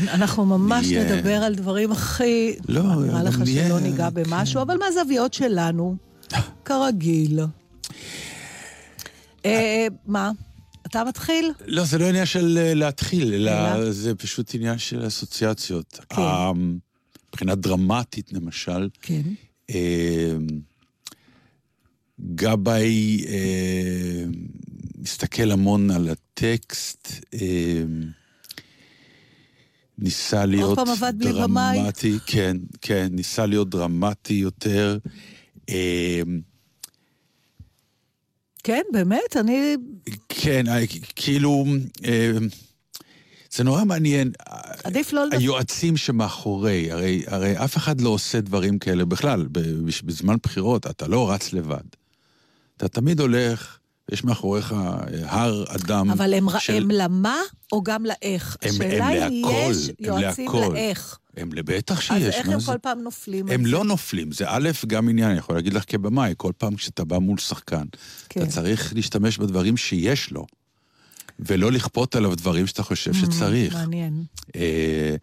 כן, 0.00 0.08
אנחנו 0.08 0.44
ממש 0.46 0.86
נהיה- 0.86 1.16
נדבר 1.16 1.34
על 1.34 1.54
דברים 1.54 1.92
הכי... 1.92 2.56
לא, 2.68 2.82
נראה 2.82 3.22
לך 3.22 3.38
נהיה- 3.38 3.66
שלא 3.68 3.80
ניגע 3.80 4.10
במשהו, 4.10 4.62
אבל 4.62 4.76
מהזוויות 4.76 5.34
שלנו, 5.34 5.96
כרגיל. 6.64 7.40
אה, 9.44 9.86
מה? 10.06 10.30
אתה 10.86 11.04
מתחיל? 11.04 11.52
לא, 11.66 11.84
זה 11.84 11.98
לא 11.98 12.08
עניין 12.08 12.26
של 12.26 12.58
אה, 12.60 12.74
להתחיל, 12.74 13.34
אלא? 13.34 13.90
זה 13.92 14.14
פשוט 14.14 14.54
עניין 14.54 14.78
של 14.78 15.06
אסוציאציות. 15.06 15.98
כן. 16.08 16.22
אה, 16.22 16.52
מבחינה 17.32 17.54
דרמטית, 17.54 18.32
למשל, 18.32 18.88
כן. 19.02 19.22
אה, 19.70 20.32
גבאי 22.34 23.24
אה, 23.28 24.24
מסתכל 24.98 25.50
המון 25.50 25.90
על 25.90 26.08
הטקסט, 26.08 27.12
ניסה 29.98 30.46
להיות? 30.46 30.78
דרמטי, 31.12 32.18
כן, 32.26 32.56
כן, 32.80 33.08
ניסה 33.10 33.46
להיות 33.46 33.70
דרמטי 33.70 34.34
יותר. 34.34 34.98
אה, 35.68 36.22
כן, 38.64 38.82
באמת, 38.92 39.36
אני... 39.36 39.76
כן, 40.28 40.68
אה, 40.68 40.84
כאילו, 41.16 41.64
אה, 42.04 42.30
זה 43.50 43.64
נורא 43.64 43.84
מעניין. 43.84 44.32
עדיף 44.84 45.12
לא. 45.12 45.24
היועצים 45.32 45.96
שמאחורי, 45.96 46.92
הרי, 46.92 47.22
הרי 47.26 47.64
אף 47.64 47.76
אחד 47.76 48.00
לא 48.00 48.08
עושה 48.08 48.40
דברים 48.40 48.78
כאלה 48.78 49.04
בכלל. 49.04 49.46
בזמן 50.04 50.36
בחירות 50.42 50.86
אתה 50.86 51.08
לא 51.08 51.30
רץ 51.30 51.52
לבד. 51.52 51.84
אתה 52.76 52.88
תמיד 52.88 53.20
הולך, 53.20 53.77
יש 54.12 54.24
מאחוריך 54.24 54.72
אה, 54.72 54.96
הר 55.24 55.64
אדם 55.68 56.10
אבל 56.10 56.34
הם, 56.34 56.46
של... 56.58 56.74
הם 56.74 56.90
למה 56.90 57.36
או 57.72 57.82
גם 57.82 58.06
לאיך? 58.06 58.56
הם- 58.62 58.70
השאלה 58.70 59.06
הם 59.08 59.32
היא, 59.32 59.44
להכל, 59.44 59.70
יש 59.70 59.88
הם 59.88 59.94
יועצים 60.00 60.44
להכל. 60.46 60.72
לאיך. 60.72 61.18
הם 61.36 61.52
לבטח 61.52 62.00
שיש. 62.00 62.10
אז 62.10 62.22
איך 62.22 62.48
הם 62.48 62.60
זה? 62.60 62.66
כל 62.66 62.78
פעם 62.82 63.00
נופלים? 63.02 63.48
הם 63.48 63.66
לא? 63.66 63.84
נופלים, 63.84 64.32
זה 64.32 64.44
א', 64.48 64.70
גם 64.86 65.08
עניין, 65.08 65.30
אני 65.30 65.38
יכול 65.38 65.54
להגיד 65.54 65.72
לך 65.72 65.84
כבמאי, 65.86 66.34
כל 66.36 66.52
פעם 66.58 66.76
כשאתה 66.76 67.04
בא 67.04 67.18
מול 67.18 67.38
שחקן, 67.38 67.84
כן. 68.28 68.42
אתה 68.42 68.50
צריך 68.50 68.94
להשתמש 68.94 69.38
בדברים 69.38 69.76
שיש 69.76 70.30
לו, 70.30 70.46
ולא 71.40 71.72
לכפות 71.72 72.16
עליו 72.16 72.34
דברים 72.34 72.66
שאתה 72.66 72.82
חושב 72.82 73.14
שצריך. 73.14 73.74
Mm, 73.74 73.76
מעניין. 73.78 74.24
אה, 74.56 75.16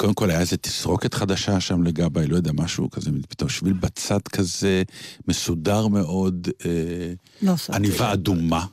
קודם 0.00 0.14
כל 0.14 0.30
היה 0.30 0.40
איזה 0.40 0.56
תסרוקת 0.56 1.14
חדשה 1.14 1.60
שם 1.60 1.82
לגבאי, 1.82 2.26
לא 2.26 2.36
יודע, 2.36 2.52
משהו 2.54 2.90
כזה, 2.90 3.10
פתאום 3.28 3.48
שביל 3.48 3.72
בצד 3.72 4.28
כזה, 4.28 4.82
מסודר 5.28 5.86
מאוד, 5.86 6.48
אה, 6.64 7.12
לא 7.42 7.54
עניבה. 7.72 8.12
אדומה. 8.12 8.66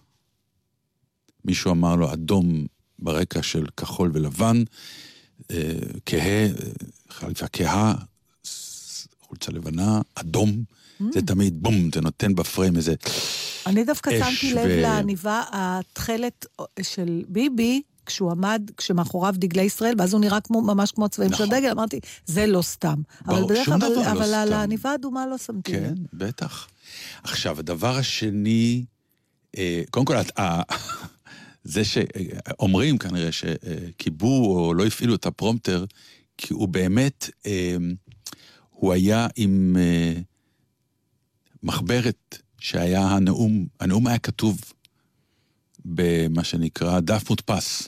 מישהו 1.45 1.71
אמר 1.71 1.95
לו, 1.95 2.13
אדום 2.13 2.65
ברקע 2.99 3.43
של 3.43 3.65
כחול 3.77 4.11
ולבן, 4.13 4.63
אה, 5.51 5.73
כהה, 6.05 6.45
אה, 6.45 6.51
חליפה 7.09 7.47
כהה, 7.47 7.93
חולצה 9.21 9.51
לבנה, 9.51 10.01
אדום. 10.15 10.63
Mm. 11.01 11.03
זה 11.13 11.21
תמיד 11.21 11.63
בום, 11.63 11.89
זה 11.95 12.01
נותן 12.01 12.35
בפריים 12.35 12.75
איזה... 12.75 12.95
אני 13.65 13.83
דווקא 13.83 14.09
אש 14.09 14.41
שמתי 14.41 14.53
לב 14.53 14.67
לעניבה 14.67 15.43
התכלת 15.51 16.45
של 16.81 17.23
ביבי, 17.27 17.81
כשהוא 18.07 18.31
עמד, 18.31 18.61
כשמאחוריו 18.77 19.35
דגלי 19.37 19.61
ישראל, 19.61 19.93
ואז 19.97 20.13
הוא 20.13 20.21
נראה 20.21 20.41
כמו, 20.41 20.61
ממש 20.61 20.91
כמו 20.91 21.05
הצבעים 21.05 21.33
של 21.33 21.43
נכון. 21.43 21.55
הדגל, 21.55 21.69
אמרתי, 21.71 21.99
זה 22.25 22.47
לא 22.47 22.61
סתם. 22.61 23.01
ברור, 23.25 23.39
אבל 23.39 23.47
בדרך 23.53 23.65
כלל, 23.65 23.77
דבר 23.77 23.89
לא 23.89 24.11
אבל 24.11 24.33
על. 24.33 24.53
העניבה 24.53 24.91
האדומה 24.91 25.25
לא 25.27 25.37
שמתי 25.37 25.71
כן. 25.71 25.93
בטח. 26.13 26.67
עכשיו, 27.23 27.59
הדבר 27.59 27.97
השני, 27.97 28.85
אה, 29.57 29.81
קודם 29.89 30.05
כל, 30.05 30.15
את- 30.15 30.39
ה- 30.39 30.61
זה 31.63 31.81
שאומרים 31.85 32.97
כנראה 32.97 33.29
שכיבו 33.31 34.55
או 34.67 34.73
לא 34.73 34.85
הפעילו 34.85 35.15
את 35.15 35.25
הפרומטר, 35.25 35.85
כי 36.37 36.53
הוא 36.53 36.67
באמת, 36.67 37.29
אה, 37.45 37.75
הוא 38.69 38.93
היה 38.93 39.27
עם 39.35 39.75
אה, 39.79 40.13
מחברת 41.63 42.37
שהיה 42.59 43.01
הנאום, 43.07 43.65
הנאום 43.79 44.07
היה 44.07 44.17
כתוב 44.19 44.61
במה 45.85 46.43
שנקרא 46.43 46.99
דף 46.99 47.29
מודפס. 47.29 47.87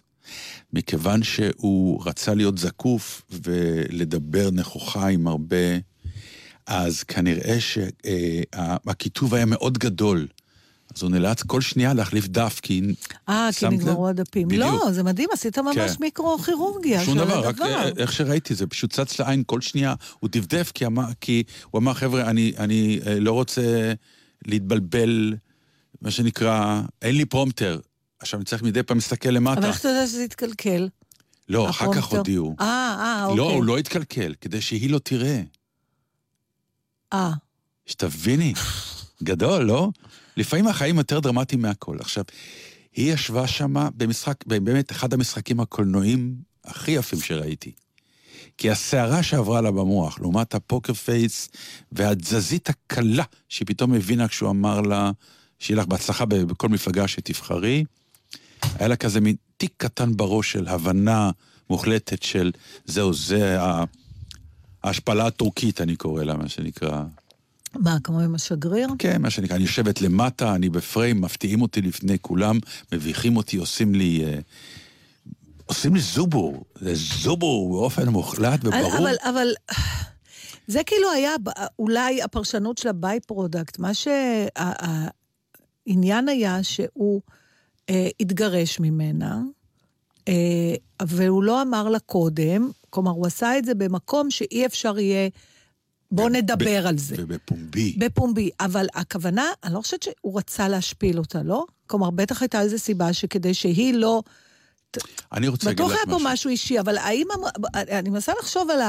מכיוון 0.73 1.23
שהוא 1.23 2.03
רצה 2.05 2.33
להיות 2.33 2.57
זקוף 2.57 3.21
ולדבר 3.31 4.49
נכוחה 4.51 5.07
עם 5.07 5.27
הרבה, 5.27 5.77
אז 6.67 7.03
כנראה 7.03 7.57
שהכיתוב 7.59 9.33
היה 9.33 9.45
מאוד 9.45 9.77
גדול. 9.77 10.27
אז 10.95 11.03
הוא 11.03 11.11
נאלץ 11.11 11.43
כל 11.43 11.61
שנייה 11.61 11.93
להחליף 11.93 12.27
דף, 12.27 12.59
כי... 12.61 12.81
אה, 13.29 13.49
כי? 13.59 13.67
נגמרו 13.67 14.07
הדפים. 14.07 14.47
בדיוק. 14.47 14.63
לא, 14.63 14.91
זה 14.91 15.03
מדהים, 15.03 15.29
עשית 15.33 15.57
ממש 15.57 15.75
כן. 15.75 15.93
מיקרו-כירורגיה 15.99 17.05
שום 17.05 17.13
של 17.13 17.19
דבר, 17.19 17.39
רק 17.39 17.55
הדבר. 17.55 17.65
אה, 17.65 17.89
איך 17.97 18.13
שראיתי 18.13 18.55
זה, 18.55 18.67
פשוט 18.67 18.93
צץ 18.93 19.19
לעין 19.19 19.43
כל 19.45 19.61
שנייה, 19.61 19.93
הוא 20.19 20.29
דפדף, 20.31 20.71
כי, 20.71 20.85
אמר, 20.85 21.05
כי 21.21 21.43
הוא 21.71 21.79
אמר, 21.79 21.93
חבר'ה, 21.93 22.21
אני, 22.21 22.53
אני 22.57 22.99
אה, 23.07 23.19
לא 23.19 23.31
רוצה 23.31 23.93
להתבלבל, 24.45 25.33
מה 26.01 26.11
שנקרא, 26.11 26.81
אין 27.01 27.15
לי 27.15 27.25
פרומטר. 27.25 27.79
עכשיו 28.19 28.39
אני 28.39 28.45
צריך 28.45 28.63
מדי 28.63 28.83
פעם 28.83 28.97
להסתכל 28.97 29.29
למטה. 29.29 29.59
אבל 29.59 29.67
איך 29.67 29.79
אתה 29.79 29.87
יודע 29.87 30.07
שזה 30.07 30.23
התקלקל? 30.23 30.89
לא, 31.49 31.69
אחר 31.69 31.93
כך? 31.93 32.05
הודיעו. 32.05 32.55
אה, 32.59 32.65
אה, 32.65 33.23
אוקיי. 33.23 33.37
לא, 33.37 33.51
הוא 33.51 33.63
לא 33.63 33.77
התקלקל, 33.77 34.33
כדי 34.41 34.61
שהיא 34.61 34.89
לא 34.89 34.99
תראה. 34.99 35.41
אה, 37.13 37.31
שתביני, 37.85 38.53
גדול, 39.23 39.63
לא? 39.63 39.89
לפעמים 40.37 40.67
החיים 40.67 40.97
יותר 40.97 41.19
דרמטיים 41.19 41.61
מהכל. 41.61 41.97
עכשיו, 41.99 42.23
היא 42.93 43.13
ישבה 43.13 43.47
שמה 43.47 43.89
במשחק, 43.97 44.45
באמת 44.45 44.91
אחד 44.91 45.13
המשחקים 45.13 45.59
הקולנועיים 45.59 46.35
הכי 46.65 46.91
יפים 46.91 47.19
שראיתי. 47.19 47.71
כי 48.57 48.71
הסערה 48.71 49.23
שעברה 49.23 49.61
לה 49.61 49.71
במוח, 49.71 50.19
לעומת 50.19 50.55
הפוקר 50.55 50.93
פייס 50.93 51.49
והתזזית 51.91 52.69
הקלה 52.69 53.23
שהיא 53.49 53.67
פתאום 53.67 53.93
הבינה 53.93 54.27
כשהוא 54.27 54.49
אמר 54.49 54.81
לה, 54.81 55.11
שיהיה 55.59 55.81
לך 55.81 55.87
בהצלחה 55.87 56.25
בכל 56.25 56.69
מפלגה 56.69 57.07
שתבחרי, 57.07 57.83
היה 58.79 58.87
לה 58.87 58.95
כזה 58.95 59.21
מין 59.21 59.35
תיק 59.57 59.73
קטן 59.77 60.17
בראש 60.17 60.51
של 60.51 60.67
הבנה 60.67 61.31
מוחלטת 61.69 62.23
של 62.23 62.51
זהו, 62.85 63.13
זה 63.13 63.57
ההשפלה 64.83 65.27
הטורקית, 65.27 65.81
אני 65.81 65.95
קורא 65.95 66.23
לה, 66.23 66.35
מה 66.35 66.49
שנקרא. 66.49 67.03
מה, 67.75 67.97
כמו 68.03 68.19
עם 68.19 68.35
השגריר? 68.35 68.89
כן, 68.99 69.21
מה 69.21 69.29
שנקרא, 69.29 69.55
אני 69.55 69.63
יושבת 69.63 70.01
למטה, 70.01 70.55
אני 70.55 70.69
בפריים, 70.69 71.21
מפתיעים 71.21 71.61
אותי 71.61 71.81
לפני 71.81 72.17
כולם, 72.21 72.59
מביכים 72.91 73.37
אותי, 73.37 73.57
עושים 73.57 73.95
לי... 73.95 74.25
אה, 74.25 74.39
עושים 75.65 75.95
לי 75.95 76.01
זובור, 76.01 76.63
זה 76.75 76.95
זובור 76.95 77.71
באופן 77.71 78.09
מוחלט 78.09 78.59
וברור. 78.63 78.97
אבל, 78.97 79.15
אבל 79.29 79.47
זה 80.67 80.83
כאילו 80.83 81.11
היה 81.11 81.31
אולי 81.79 82.21
הפרשנות 82.21 82.77
של 82.77 82.89
ה 82.89 83.19
by-product. 83.19 83.79
מה 83.79 83.91
שהעניין 83.93 84.99
היה 86.29 86.63
שהוא 86.63 87.21
התגרש 88.19 88.79
ממנה, 88.79 89.41
אה, 90.27 90.75
והוא 91.01 91.43
לא 91.43 91.61
אמר 91.61 91.89
לה 91.89 91.99
קודם, 91.99 92.71
כלומר, 92.89 93.11
הוא 93.11 93.27
עשה 93.27 93.57
את 93.57 93.65
זה 93.65 93.75
במקום 93.75 94.31
שאי 94.31 94.65
אפשר 94.65 94.99
יהיה... 94.99 95.29
בוא 96.11 96.29
נדבר 96.29 96.87
על 96.87 96.97
זה. 96.97 97.15
ובפומבי. 97.17 97.95
בפומבי, 97.97 98.49
אבל 98.59 98.87
הכוונה, 98.93 99.45
אני 99.63 99.73
לא 99.73 99.81
חושבת 99.81 100.03
שהוא 100.03 100.37
רצה 100.37 100.67
להשפיל 100.67 101.17
אותה, 101.17 101.43
לא? 101.43 101.65
כלומר, 101.87 102.09
בטח 102.09 102.41
הייתה 102.41 102.61
איזו 102.61 102.79
סיבה 102.79 103.13
שכדי 103.13 103.53
שהיא 103.53 103.93
לא... 103.93 104.23
אני 105.31 105.47
רוצה 105.47 105.69
להגיד 105.69 105.85
בטוח 105.85 105.91
לך 105.91 105.97
היה 105.97 106.05
פה 106.05 106.15
משהו. 106.15 106.29
משהו 106.33 106.49
אישי, 106.49 106.79
אבל 106.79 106.97
האם... 106.97 107.27
אני 107.75 108.09
מנסה 108.09 108.33
לחשוב 108.39 108.69
על 108.69 108.79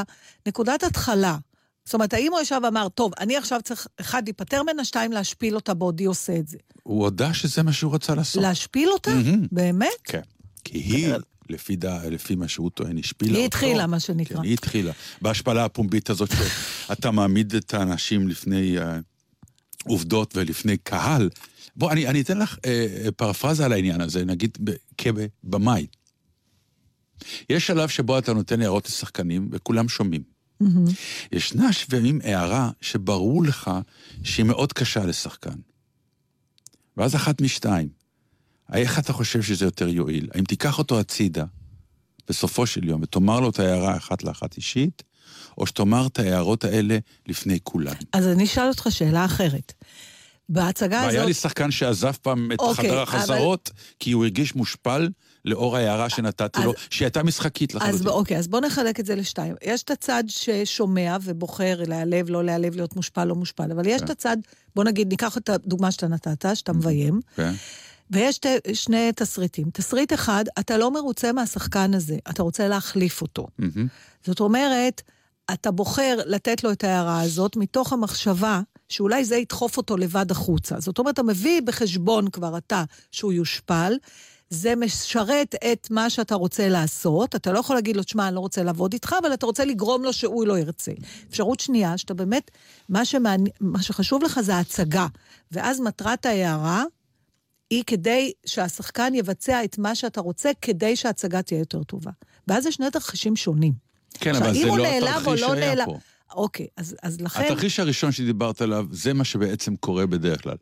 הנקודת 0.46 0.82
התחלה. 0.82 1.36
זאת 1.90 1.94
אומרת, 1.94 2.14
האם 2.14 2.32
הוא 2.32 2.40
ישב 2.40 2.60
ואמר, 2.64 2.88
טוב, 2.88 3.12
אני 3.20 3.36
עכשיו 3.36 3.60
צריך, 3.64 3.86
אחד, 4.00 4.22
להיפטר 4.24 4.62
ממנה, 4.62 4.84
שתיים, 4.84 5.12
להשפיל 5.12 5.54
אותה 5.54 5.74
בעודי 5.74 6.04
עושה 6.04 6.36
את 6.36 6.48
זה. 6.48 6.58
הוא 6.82 7.02
הודה 7.02 7.34
שזה 7.34 7.62
מה 7.62 7.72
שהוא 7.72 7.94
רצה 7.94 8.14
לעשות. 8.14 8.42
להשפיל 8.42 8.88
אותה? 8.88 9.14
מהמם. 9.14 9.46
באמת? 9.52 9.88
כן. 10.04 10.20
כי 10.64 10.78
היא, 10.78 11.14
לפי, 11.48 11.76
דע, 11.76 12.08
לפי 12.10 12.34
מה 12.34 12.48
שהוא 12.48 12.70
טוען, 12.70 12.98
השפילה 12.98 13.30
אותו. 13.30 13.38
היא 13.38 13.46
התחילה, 13.46 13.86
מה 13.86 14.00
שנקרא. 14.00 14.36
כן, 14.36 14.42
היא 14.42 14.52
התחילה. 14.52 14.92
בהשפלה 15.22 15.64
הפומבית 15.64 16.10
הזאת 16.10 16.30
שאתה 16.86 17.10
מעמיד 17.10 17.54
את 17.54 17.74
האנשים 17.74 18.28
לפני 18.28 18.78
uh, 18.78 18.82
עובדות 19.84 20.36
ולפני 20.36 20.76
קהל. 20.76 21.30
בוא, 21.76 21.92
אני, 21.92 22.06
אני 22.06 22.20
אתן 22.20 22.38
לך 22.38 22.54
uh, 22.54 23.10
פרפרזה 23.10 23.64
על 23.64 23.72
העניין 23.72 24.00
הזה, 24.00 24.24
נגיד 24.24 24.58
כבמאי. 24.98 25.86
יש 27.50 27.66
שלב 27.66 27.88
שבו 27.88 28.18
אתה 28.18 28.32
נותן 28.32 28.62
הערות 28.62 28.86
לשחקנים 28.86 29.48
וכולם 29.52 29.88
שומעים. 29.88 30.39
ישנה 31.32 31.72
שבעים 31.72 32.20
הערה 32.24 32.70
שברור 32.80 33.44
לך 33.44 33.70
שהיא 34.22 34.46
מאוד 34.46 34.72
קשה 34.72 35.04
לשחקן. 35.04 35.54
ואז 36.96 37.14
אחת 37.14 37.40
משתיים. 37.40 37.88
איך 38.72 38.98
אתה 38.98 39.12
חושב 39.12 39.42
שזה 39.42 39.64
יותר 39.64 39.88
יועיל? 39.88 40.28
האם 40.34 40.44
תיקח 40.44 40.78
אותו 40.78 41.00
הצידה, 41.00 41.44
בסופו 42.28 42.66
של 42.66 42.84
יום, 42.84 43.02
ותאמר 43.02 43.40
לו 43.40 43.50
את 43.50 43.58
ההערה 43.58 43.96
אחת 43.96 44.22
לאחת 44.24 44.56
אישית, 44.56 45.02
או 45.58 45.66
שתאמר 45.66 46.06
את 46.06 46.18
ההערות 46.18 46.64
האלה 46.64 46.98
לפני 47.26 47.58
כולם? 47.62 47.94
אז 48.12 48.26
אני 48.28 48.44
אשאל 48.44 48.68
אותך 48.68 48.86
שאלה 48.90 49.24
אחרת. 49.24 49.72
בהצגה 50.48 51.02
והיה 51.06 51.24
לי 51.24 51.30
הזאת... 51.30 51.42
שחקן 51.42 51.70
שעזב 51.70 52.12
פעם 52.12 52.52
את 52.52 52.58
אוקיי, 52.58 52.84
חדר 52.84 53.02
אבל- 53.02 53.02
החזרות, 53.02 53.70
כי 53.98 54.12
הוא 54.12 54.24
הרגיש 54.24 54.54
מושפל 54.54 55.08
לאור 55.44 55.76
ההערה 55.76 56.08
שנתתי 56.10 56.60
לו, 56.64 56.70
אז- 56.70 56.76
שהיא 56.90 57.06
הייתה 57.06 57.22
משחקית 57.22 57.70
אז 57.70 57.76
לחלוטין. 57.76 58.06
ב- 58.06 58.08
אוקיי, 58.08 58.36
אז 58.38 58.48
בואו 58.48 58.62
נחלק 58.62 59.00
את 59.00 59.06
זה 59.06 59.14
לשתיים. 59.14 59.54
יש 59.64 59.82
את 59.82 59.90
הצד 59.90 60.24
ששומע 60.28 61.16
ובוחר 61.22 61.80
להיעלב, 61.86 62.30
לא 62.30 62.44
להיעלב, 62.44 62.74
להיות 62.76 62.96
מושפל, 62.96 63.24
לא 63.24 63.34
מושפל, 63.34 63.72
אבל 63.72 63.86
יש 63.86 64.02
את 64.02 64.10
הצד, 64.10 64.36
בוא 64.76 64.84
נגיד, 64.84 65.08
ניקח 65.08 65.36
את 65.36 65.48
הדוגמה 65.48 65.90
שאתה 65.90 66.08
נתת, 66.08 66.56
שאתה 66.56 66.72
מביים, 66.72 67.20
כן. 67.36 67.52
ויש 68.10 68.38
ת- 68.38 68.46
שני 68.74 69.10
תסריטים. 69.16 69.70
תסריט 69.72 70.12
אחד, 70.12 70.44
אתה 70.58 70.78
לא 70.78 70.90
מרוצה 70.90 71.32
מהשחקן 71.32 71.94
הזה, 71.94 72.16
אתה 72.30 72.42
רוצה 72.42 72.68
להחליף 72.68 73.22
אותו. 73.22 73.46
מהמם. 73.58 73.86
זאת 74.26 74.40
אומרת, 74.40 75.02
אתה 75.52 75.70
בוחר 75.70 76.18
לתת 76.26 76.64
לו 76.64 76.72
את 76.72 76.84
ההערה 76.84 77.20
הזאת 77.20 77.56
מתוך 77.56 77.92
המחשבה 77.92 78.60
שאולי 78.88 79.24
זה 79.24 79.36
ידחוף 79.36 79.76
אותו 79.76 79.96
לבד 79.96 80.30
החוצה. 80.30 80.80
זאת 80.80 80.98
אומרת, 80.98 81.14
אתה 81.14 81.22
מביא 81.22 81.60
בחשבון 81.62 82.30
כבר 82.30 82.56
אתה 82.58 82.84
שהוא 83.12 83.32
יושפל, 83.32 83.92
זה 84.50 84.76
משרת 84.76 85.54
את 85.72 85.88
מה 85.90 86.10
שאתה 86.10 86.34
רוצה 86.34 86.68
לעשות, 86.68 87.36
אתה 87.36 87.52
לא 87.52 87.58
יכול 87.58 87.76
להגיד 87.76 87.96
לו, 87.96 88.02
תשמע, 88.02 88.28
אני 88.28 88.34
לא 88.34 88.40
רוצה 88.40 88.62
לעבוד 88.62 88.92
איתך, 88.92 89.14
אבל 89.22 89.34
אתה 89.34 89.46
רוצה 89.46 89.64
לגרום 89.64 90.04
לו 90.04 90.12
שהוא 90.12 90.46
לא 90.46 90.58
ירצה. 90.58 90.92
אפשרות 91.30 91.60
שנייה, 91.60 91.98
שאתה 91.98 92.14
באמת, 92.14 92.50
מה, 92.88 93.04
שמעני... 93.04 93.50
מה 93.60 93.82
שחשוב 93.82 94.22
לך 94.22 94.40
זה 94.40 94.54
ההצגה, 94.54 95.06
ואז 95.52 95.80
מטרת 95.80 96.26
ההערה 96.26 96.84
היא 97.70 97.84
כדי 97.86 98.32
שהשחקן 98.46 99.14
יבצע 99.14 99.64
את 99.64 99.78
מה 99.78 99.94
שאתה 99.94 100.20
רוצה, 100.20 100.50
כדי 100.62 100.96
שההצגה 100.96 101.42
תהיה 101.42 101.58
יותר 101.58 101.82
טובה. 101.82 102.10
ואז 102.48 102.62
זה 102.62 102.72
שני 102.72 102.90
תרחישים 102.90 103.36
שונים. 103.36 103.72
כן, 104.14 104.30
עכשיו, 104.30 104.46
אבל 104.46 104.54
זה 104.54 104.66
לא 104.66 104.86
התרחיש 104.86 105.40
לא 105.42 105.48
שהיה 105.48 105.74
נעלב- 105.74 105.86
פה. 105.86 105.98
אוקיי, 106.34 106.66
אז, 106.76 106.96
אז 107.02 107.20
לכן... 107.20 107.44
התרחיש 107.44 107.80
הראשון 107.80 108.12
שדיברת 108.12 108.62
עליו, 108.62 108.86
זה 108.90 109.14
מה 109.14 109.24
שבעצם 109.24 109.76
קורה 109.76 110.06
בדרך 110.06 110.42
כלל. 110.42 110.56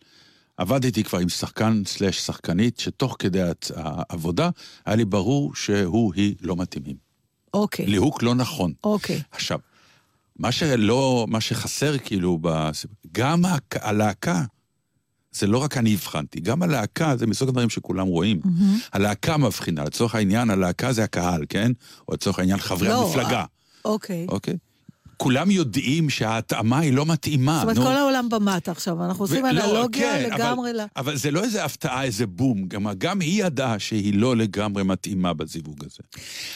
עבדתי 0.59 1.05
כבר 1.05 1.19
עם 1.19 1.29
שחקן 1.29 1.83
סלאש 1.87 2.19
שחקנית, 2.19 2.79
שתוך 2.79 3.17
כדי 3.19 3.41
העבודה 3.75 4.51
היה 4.87 4.97
לי 4.97 5.05
ברור 5.05 5.55
שהוא, 5.55 6.15
היא 6.15 6.35
לא 6.41 6.57
מתאימים. 6.57 6.97
אוקיי, 7.55 7.87
ליהוק 7.87 8.23
לא 8.23 8.35
נכון. 8.35 8.73
אוקיי. 8.85 9.23
עכשיו, 9.33 9.59
מה 10.39 10.53
שלא, 10.53 11.27
מה 11.29 11.41
שחסר 11.41 11.99
כאילו, 11.99 12.39
גם 13.13 13.45
הק- 13.45 13.77
הלהקה, 13.81 14.45
זה 15.33 15.47
לא 15.47 15.59
רק 15.59 15.77
אני 15.77 15.95
הבחנתי, 15.95 16.41
גם 16.41 16.63
הלהקה 16.63 17.17
זה 17.17 17.27
מסוג 17.27 17.49
הדברים 17.49 17.71
שכולם 17.71 18.07
רואים. 18.07 18.41
הלהקה 18.93 19.37
מבחינה, 19.37 19.85
לצורך 19.85 20.15
העניין, 20.15 20.51
הלהקה 20.51 20.93
זה 20.93 21.05
הקהל, 21.05 21.45
כן? 21.49 21.73
או 22.09 22.15
לצורך 22.15 22.39
העניין 22.39 22.59
חברי 22.59 22.89
לא, 22.89 23.07
המפלגה, 23.07 23.45
אוקיי. 23.85 24.27
אוקיי? 24.29 24.57
כולם 25.19 25.51
יודעים 25.51 26.11
שההתאמה 26.11 26.79
היא 26.79 26.93
לא 26.93 27.07
מתאימה. 27.07 27.55
זאת 27.55 27.63
אומרת, 27.63 27.77
נו. 27.77 27.85
כל 27.85 27.97
העולם 27.97 28.29
במטה 28.29 28.71
עכשיו, 28.71 29.05
אנחנו 29.05 29.25
עושים 29.25 29.45
ו- 29.45 29.53
לא, 29.53 29.65
אנלוגיה 29.65 30.13
כן, 30.13 30.31
לגמרי 30.35 30.71
אבל, 30.71 30.81
ל... 30.81 30.87
אבל 30.97 31.17
זה 31.17 31.31
לא 31.31 31.45
איזה 31.45 31.65
הפתעה, 31.65 32.05
איזה 32.05 32.27
בום. 32.27 32.69
גם, 32.69 32.87
גם 32.99 33.21
היא 33.21 33.45
ידעה 33.45 33.79
שהיא 33.79 34.15
לא 34.15 34.37
לגמרי 34.37 34.83
מתאימה 34.83 35.33
בזיווג 35.35 35.85
הזה. 35.85 35.99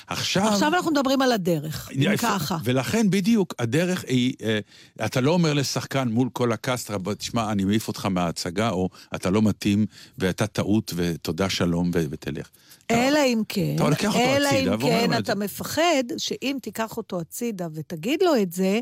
עכשיו... 0.06 0.48
עכשיו 0.48 0.74
אנחנו 0.74 0.90
מדברים 0.90 1.22
על 1.22 1.32
הדרך, 1.32 1.90
אם. 1.92 2.16
ככה. 2.16 2.56
ולכן 2.64 3.10
בדיוק, 3.10 3.54
הדרך 3.58 4.04
היא, 4.08 4.34
אה, 4.42 4.58
אתה 5.04 5.20
לא 5.20 5.30
אומר 5.30 5.54
לשחקן 5.54 6.08
מול 6.08 6.28
כל 6.32 6.52
הקאסט, 6.52 6.90
"רבו, 6.90 7.14
תשמע, 7.14 7.52
אני 7.52 7.64
מעיף 7.64 7.88
אותך 7.88 8.06
מההצגה, 8.06 8.70
או 8.70 8.88
אתה 9.14 9.30
לא 9.30 9.42
מתאים, 9.42 9.86
ואתה 10.18 10.46
טעות, 10.46 10.92
ותודה 10.96 11.48
שלום, 11.48 11.90
ו- 11.94 12.04
ותלך. 12.10 12.48
אלא 12.90 13.18
אם 13.26 13.42
כן, 13.48 13.76
אלא 14.14 14.48
אם 14.50 14.78
כן 14.80 15.18
אתה. 15.18 15.34
מפחד 15.34 16.04
שאם 16.18 16.56
תיקח 16.62 16.96
אותו 16.96 17.20
הצידה 17.20 17.66
ותגיד 17.74 18.22
לו 18.22 18.42
את 18.42 18.51
זה, 18.52 18.80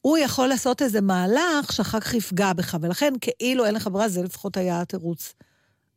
הוא 0.00 0.18
יכול 0.18 0.48
לעשות 0.48 0.82
איזה 0.82 1.00
מהלך 1.00 1.72
שאחר 1.72 2.00
כך 2.00 2.14
יפגע 2.14 2.52
בך, 2.52 2.76
ולכן 2.80 3.12
כאילו 3.20 3.64
אין 3.64 3.74
לך 3.74 3.86
ברירה, 3.92 4.08
זה 4.08 4.22
לפחות 4.22 4.56
היה 4.56 4.80
התירוץ 4.80 5.34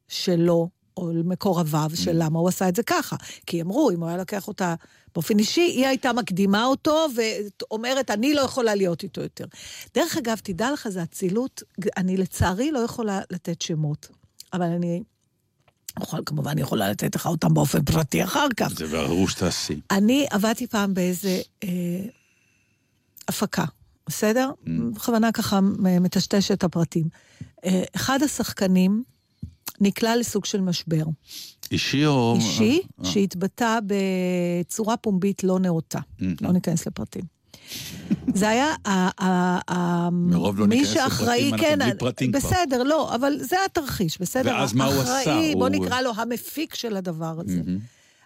שלו, 0.07 0.69
או 0.97 1.11
מקורביו, 1.25 1.89
Mm. 1.93 1.97
של 1.97 2.11
למה 2.13 2.39
הוא 2.39 2.49
עשה 2.49 2.69
את 2.69 2.75
זה 2.75 2.83
ככה. 2.83 3.15
כי 3.45 3.61
אמרו, 3.61 3.91
אם 3.91 3.99
הוא 3.99 4.07
היה 4.07 4.17
לוקח 4.17 4.47
אותה 4.47 4.75
באופן 5.13 5.39
אישי, 5.39 5.61
היא 5.61 5.87
הייתה 5.87 6.13
מקדימה 6.13 6.65
אותו 6.65 7.07
ואומרת, 7.15 8.11
אני 8.11 8.33
לא 8.33 8.41
יכולה 8.41 8.75
להיות 8.75 9.03
איתו 9.03 9.21
יותר. 9.21 9.45
דרך 9.93 10.17
אגב, 10.17 10.39
תדע 10.43 10.71
לך, 10.71 10.87
זו 10.89 11.03
אצילות, 11.03 11.63
אני 11.97 12.17
לצערי 12.17 12.71
לא 12.71 12.79
יכולה 12.79 13.21
לתת 13.31 13.61
שמות, 13.61 14.07
אבל 14.53 14.65
אני... 14.65 15.03
יכול, 16.01 16.21
כמובן 16.25 16.57
יכולה 16.57 16.89
לתת 16.89 17.15
לך 17.15 17.25
אותם 17.25 17.53
באופן 17.53 17.83
פרטי 17.85 18.23
אחר 18.23 18.47
כך. 18.57 18.67
זה 18.77 18.87
ברור 18.87 19.29
שתעשי. 19.29 19.79
אני 19.91 20.27
עבדתי 20.29 20.67
פעם 20.67 20.93
באיזה 20.93 21.41
אה, 21.63 21.69
הפקה, 23.27 23.65
בסדר? 24.07 24.51
Mm. 24.65 24.69
בכוונה 24.95 25.31
ככה 25.31 25.59
מטשטש 25.79 26.51
את 26.51 26.63
הפרטים. 26.63 27.09
אה, 27.65 27.83
אחד 27.95 28.23
השחקנים 28.23 29.03
נקלע 29.81 30.15
לסוג 30.15 30.45
של 30.45 30.61
משבר 30.61 31.03
אישי 31.71 32.05
או... 32.05 32.35
אישי, 32.35 32.81
אה, 32.99 33.05
שהתבטא 33.05 33.79
בצורה 33.85 34.97
פומבית 34.97 35.43
לא 35.43 35.59
נאותה. 35.59 35.99
לא 36.41 36.51
ניכנס 36.51 36.87
לפרטים. 36.87 37.35
זה 38.33 38.49
היה 38.49 38.73
מרוב 40.11 40.59
לא 40.59 40.67
מי 40.67 40.75
ניכנס 40.75 40.95
לפרטים, 40.95 41.53
אנחנו 41.53 41.67
כן, 41.67 41.79
בלי 41.79 41.97
פרטים 41.99 42.31
כבר. 42.31 42.49
בסדר, 42.49 42.83
לא, 42.83 43.15
אבל 43.15 43.33
זה 43.39 43.55
התרחיש, 43.65 44.21
בסדר? 44.21 44.51
ואז 44.51 44.73
מה 44.73 44.85
הוא 44.85 45.01
עשה? 45.01 45.51
בוא 45.53 45.69
נקרא 45.69 46.01
לו 46.01 46.11
המפיק 46.15 46.75
של 46.75 46.97
הדבר 46.97 47.39
הזה. 47.39 47.61
מהמם. 47.65 47.79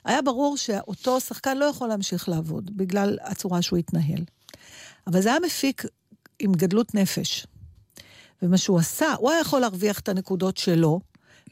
היה 0.05 0.21
ברור 0.21 0.57
שאותו 0.57 1.19
שחקן 1.19 1.57
לא 1.57 1.65
יכול 1.65 1.87
להמשיך 1.87 2.29
לעבוד, 2.29 2.77
בגלל 2.77 3.17
הצורה 3.23 3.61
שהוא 3.61 3.79
התנהל. 3.79 4.23
אבל 5.11 5.21
זה 5.21 5.29
היה 5.29 5.39
מפיק 5.45 5.83
עם 6.39 6.51
גדלות 6.51 6.95
נפש. 6.95 7.47
ומה 8.41 8.57
שהוא 8.57 8.79
עשה, 8.79 9.13
הוא 9.19 9.31
היה 9.31 9.39
יכול 9.41 9.59
להרוויח 9.61 9.99
את 9.99 10.09
הנקודות 10.09 10.57
שלו, 10.57 10.99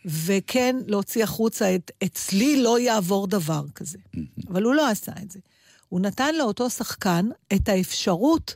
וכן 0.06 0.76
להוציא 0.88 1.24
החוצה 1.24 1.76
את 1.76 1.92
אצלי 2.04 2.64
לא 2.64 2.80
יעבור 2.80 3.28
דבר 3.28 3.64
כזה. 3.76 3.98
אבל 4.50 4.64
הוא 4.64 4.74
לא 4.76 4.90
עשה 4.90 5.12
את 5.24 5.32
זה. 5.32 5.40
הוא 5.90 6.00
נתן 6.00 6.36
לאותו 6.36 6.70
שחקן 6.70 7.30
את 7.54 7.70
האפשרות 7.70 8.56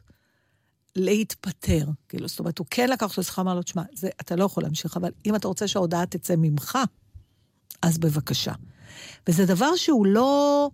להתפטר. 0.96 1.86
כאילו, 2.10 2.28
זאת 2.28 2.40
אומרת, 2.40 2.58
הוא 2.58 2.68
כן 2.70 2.90
לקח 2.90 3.10
אותו 3.10 3.22
לשיחה, 3.22 3.42
אמר 3.42 3.56
לו, 3.56 3.62
תשמע, 3.64 3.82
זה- 3.96 4.10
אתה 4.22 4.36
לא 4.36 4.44
יכול 4.46 4.64
להמשיך, 4.64 4.98
אבל 4.98 5.12
אם 5.26 5.36
אתה 5.36 5.48
רוצה 5.48 5.68
שההודעה 5.68 6.06
תצא 6.06 6.34
ממך, 6.38 6.78
אז 7.82 7.98
בבקשה. 7.98 8.54
וזה 9.30 9.46
דבר 9.46 9.76
שהוא 9.76 10.06
לא... 10.06 10.70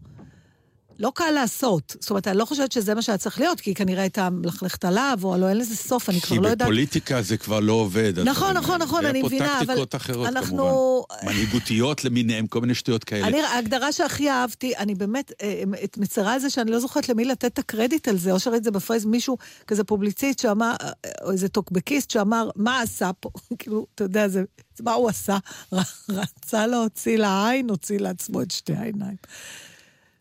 לא 1.00 1.12
קל 1.16 1.32
לעשות. 1.32 1.96
זאת 2.00 2.10
אומרת, 2.10 2.27
אני 2.27 2.38
לא 2.38 2.46
חושבת 2.46 2.72
שזה 2.72 2.96
מה 2.96 3.01
שהיה 3.01 3.18
צריך 3.18 3.39
להיות, 3.39 3.60
כי 3.62 3.74
כנראה 3.74 4.01
הייתה 4.01 4.30
מלכלכת 4.30 4.86
עליו, 4.86 5.20
או 5.24 5.38
לא, 5.38 5.50
אין 5.50 5.58
לזה 5.58 5.75
סוף, 5.75 6.10
אני 6.10 6.22
כבר 6.22 6.36
לא 6.36 6.48
יודעת. 6.48 6.58
כי 6.58 6.63
בפוליטיקה 6.63 7.22
זה 7.22 7.38
כבר 7.38 7.60
לא 7.60 7.74
עובד. 7.74 8.20
נכון, 8.20 8.58
נכון, 8.58 8.74
האלה. 8.74 8.86
נכון, 8.86 9.06
אני 9.06 9.22
מבינה, 9.24 9.46
היה 9.46 9.54
פה 9.54 9.58
אבל 9.60 9.66
טקטיקות 9.66 9.96
אחרות 9.96 10.27
אנחנו- 10.27 11.06
כמובן. 11.10 11.34
מנהיגותיות 11.34 12.04
למיניהם, 12.06 12.48
כל 12.48 12.62
מיני 12.62 12.75
שטויות 12.75 13.04
כאלה. 13.04 13.27
אני, 13.27 13.42
ההגדרה 13.42 13.92
שהכי 13.92 14.30
אהבתי, 14.30 14.75
אני 14.77 14.96
באמת 14.96 15.32
אה, 15.42 15.63
את 15.84 15.98
מצרה 15.98 16.34
על 16.34 16.39
זה 16.39 16.50
שאני 16.50 16.72
לא 16.72 16.80
זוכרת 16.80 17.10
למי 17.10 17.25
לתת 17.25 17.46
את 17.46 17.60
הקרדיט 17.60 18.08
על 18.08 18.18
זה, 18.18 18.32
או 18.32 18.39
שראיתי 18.39 18.58
את 18.58 18.63
זה 18.63 18.72
בפרייז 18.72 19.06
מישהו, 19.06 19.38
כזה 19.68 19.84
פובליציסט 19.84 20.39
שאמר, 20.39 20.75
אה, 20.82 20.89
או 21.24 21.32
איזה 21.32 21.50
טוקבקיסט 21.50 22.10
שאמר, 22.12 22.50
מה 22.56 22.82
עשה 22.82 23.12
פה? 23.20 23.30
כאילו, 23.60 23.86
אתה 23.96 24.04
יודע, 24.04 24.27
זה, 24.27 24.44
מה 24.82 24.94
הוא 24.94 25.10
עשה? 25.10 25.38
רצה 26.10 26.68
להוציא 26.68 27.18
לעין, 27.18 27.70
הוציא 27.70 28.00
לעצמו 28.00 28.42
את 28.42 28.51
שתי 28.51 28.74
העיניים. 28.74 29.16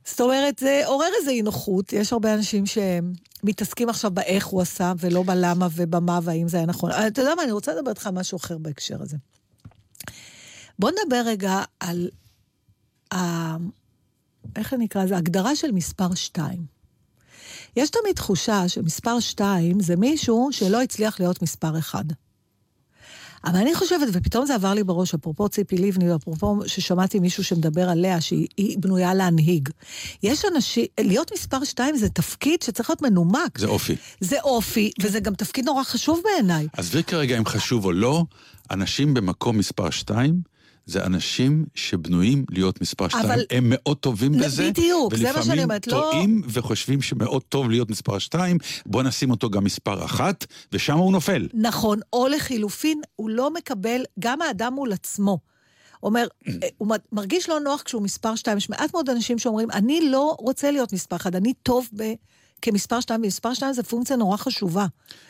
זאת 0.06 0.20
אומרת, 0.20 0.58
זה 0.58 0.82
עורר 0.84 1.08
איזו 1.20 1.30
אי 1.30 1.42
נוחות, 1.42 1.92
יש 1.92 2.12
הרבה 2.12 2.34
אנשים 2.34 2.64
שמתעסקים 2.66 3.88
עכשיו 3.88 4.10
באיך 4.10 4.46
הוא 4.46 4.62
עשה, 4.62 4.92
ולא 4.98 5.22
בלמה 5.22 5.68
ובמה 5.74 6.18
והאם 6.22 6.48
זה 6.48 6.56
היה 6.56 6.66
נכון. 6.66 6.90
אה, 6.90 7.06
אתה 7.06 7.20
יודע 7.22 7.34
מה, 7.34 7.42
אני 7.42 7.52
רוצה 7.52 7.74
לדבר 7.74 7.90
איתך 7.90 8.06
על 8.06 8.14
משהו 8.14 8.36
אחר 8.36 8.58
בהקשר 8.58 9.02
הזה. 9.02 9.16
בוא 10.78 10.90
נדבר 10.90 11.22
רגע 11.26 11.62
על 11.80 12.08
ה... 13.14 13.16
איך 14.56 14.74
אני 14.74 14.86
אקרא 14.86 15.04
לזה? 15.04 15.16
הגדרה 15.16 15.56
של 15.56 15.72
מספר 15.72 16.14
2. 16.14 16.66
יש 17.76 17.90
תמיד 17.90 18.16
תחושה 18.16 18.68
שמספר 18.68 19.20
2 19.20 19.80
זה 19.80 19.96
מישהו 19.96 20.48
שלא 20.52 20.82
הצליח 20.82 21.20
להיות 21.20 21.42
מספר 21.42 21.78
1. 21.78 22.04
אבל 23.44 23.56
אני 23.56 23.74
חושבת, 23.74 24.08
ופתאום 24.12 24.46
זה 24.46 24.54
עבר 24.54 24.74
לי 24.74 24.84
בראש, 24.84 25.14
אפרופו 25.14 25.48
ציפי 25.48 25.76
לבני, 25.76 26.14
אפרופו 26.14 26.56
ששמעתי 26.66 27.18
מישהו 27.18 27.44
שמדבר 27.44 27.88
עליה, 27.88 28.20
שהיא 28.20 28.46
היא 28.56 28.78
בנויה 28.78 29.14
להנהיג. 29.14 29.68
יש 30.22 30.44
אנשים, 30.54 30.84
להיות 31.00 31.32
מספר 31.32 31.64
2 31.64 31.96
זה 31.96 32.08
תפקיד 32.08 32.62
שצריך 32.62 32.90
להיות 32.90 33.02
מנומק. 33.02 33.58
זה 33.58 33.66
אופי. 33.66 33.96
זה 34.20 34.36
אופי, 34.40 34.90
וזה 35.02 35.20
גם 35.20 35.34
תפקיד 35.34 35.64
נורא 35.64 35.82
חשוב 35.84 36.20
בעיניי. 36.24 36.68
עזבי 36.72 37.02
כרגע 37.02 37.38
אם 37.38 37.46
חשוב 37.46 37.84
או 37.84 37.92
לא, 37.92 38.24
אנשים 38.70 39.14
במקום 39.14 39.58
מספר 39.58 39.90
2, 39.90 40.40
זה 40.86 41.04
אנשים 41.04 41.66
שבנויים 41.74 42.44
להיות 42.50 42.80
מספר 42.80 43.08
2. 43.08 43.24
אבל- 43.24 43.44
הם 43.50 43.64
מאוד 43.66 43.96
טובים 43.96 44.34
לא, 44.34 44.46
בזה. 44.46 44.70
בדיוק, 44.70 45.14
זה 45.16 45.32
מה 45.32 45.42
שאני 45.42 45.62
אומרת, 45.64 45.86
לא- 45.86 45.96
ולפעמים 45.96 46.12
טועים 46.12 46.42
וחושבים 46.48 47.02
שמאוד 47.02 47.42
טוב 47.42 47.70
להיות 47.70 47.90
מספר 47.90 48.18
2, 48.18 48.58
בוא 48.86 49.02
נשים 49.02 49.30
אותו 49.30 49.50
גם 49.50 49.64
מספר 49.64 50.04
1, 50.04 50.46
ושם 50.72 50.96
הוא 50.96 51.12
נופל. 51.12 51.48
נכון, 51.54 52.00
או 52.12 52.28
לחילופין, 52.28 53.00
הוא 53.16 53.30
לא 53.30 53.50
מקבל, 53.54 54.02
גם 54.18 54.42
האדם 54.42 54.72
מול 54.74 54.92
עצמו. 54.92 55.38
אומר, 56.02 56.26
אה, 56.48 56.52
הוא 56.78 56.88
מרגיש 57.12 57.48
לא 57.48 57.60
נוח 57.60 57.82
כשהוא 57.82 58.02
מספר 58.02 58.34
שתיים. 58.34 58.58
יש 58.58 58.70
מעט 58.70 58.94
מאוד 58.94 59.10
אנשים 59.10 59.38
שאומרים, 59.38 59.70
אני 59.70 60.00
לא 60.10 60.36
רוצה 60.38 60.70
להיות 60.70 60.92
מספר 60.92 61.16
אחד, 61.16 61.36
אני 61.36 61.52
טוב 61.62 61.88
ב... 61.96 62.02
כמספר 62.62 63.00
שתיים, 63.00 63.22
ומספר 63.22 63.54
שתיים 63.54 63.72
זה 63.72 63.82
פונקציה 63.82 64.16
נורא 64.16 64.36
חשובה. 64.36 64.86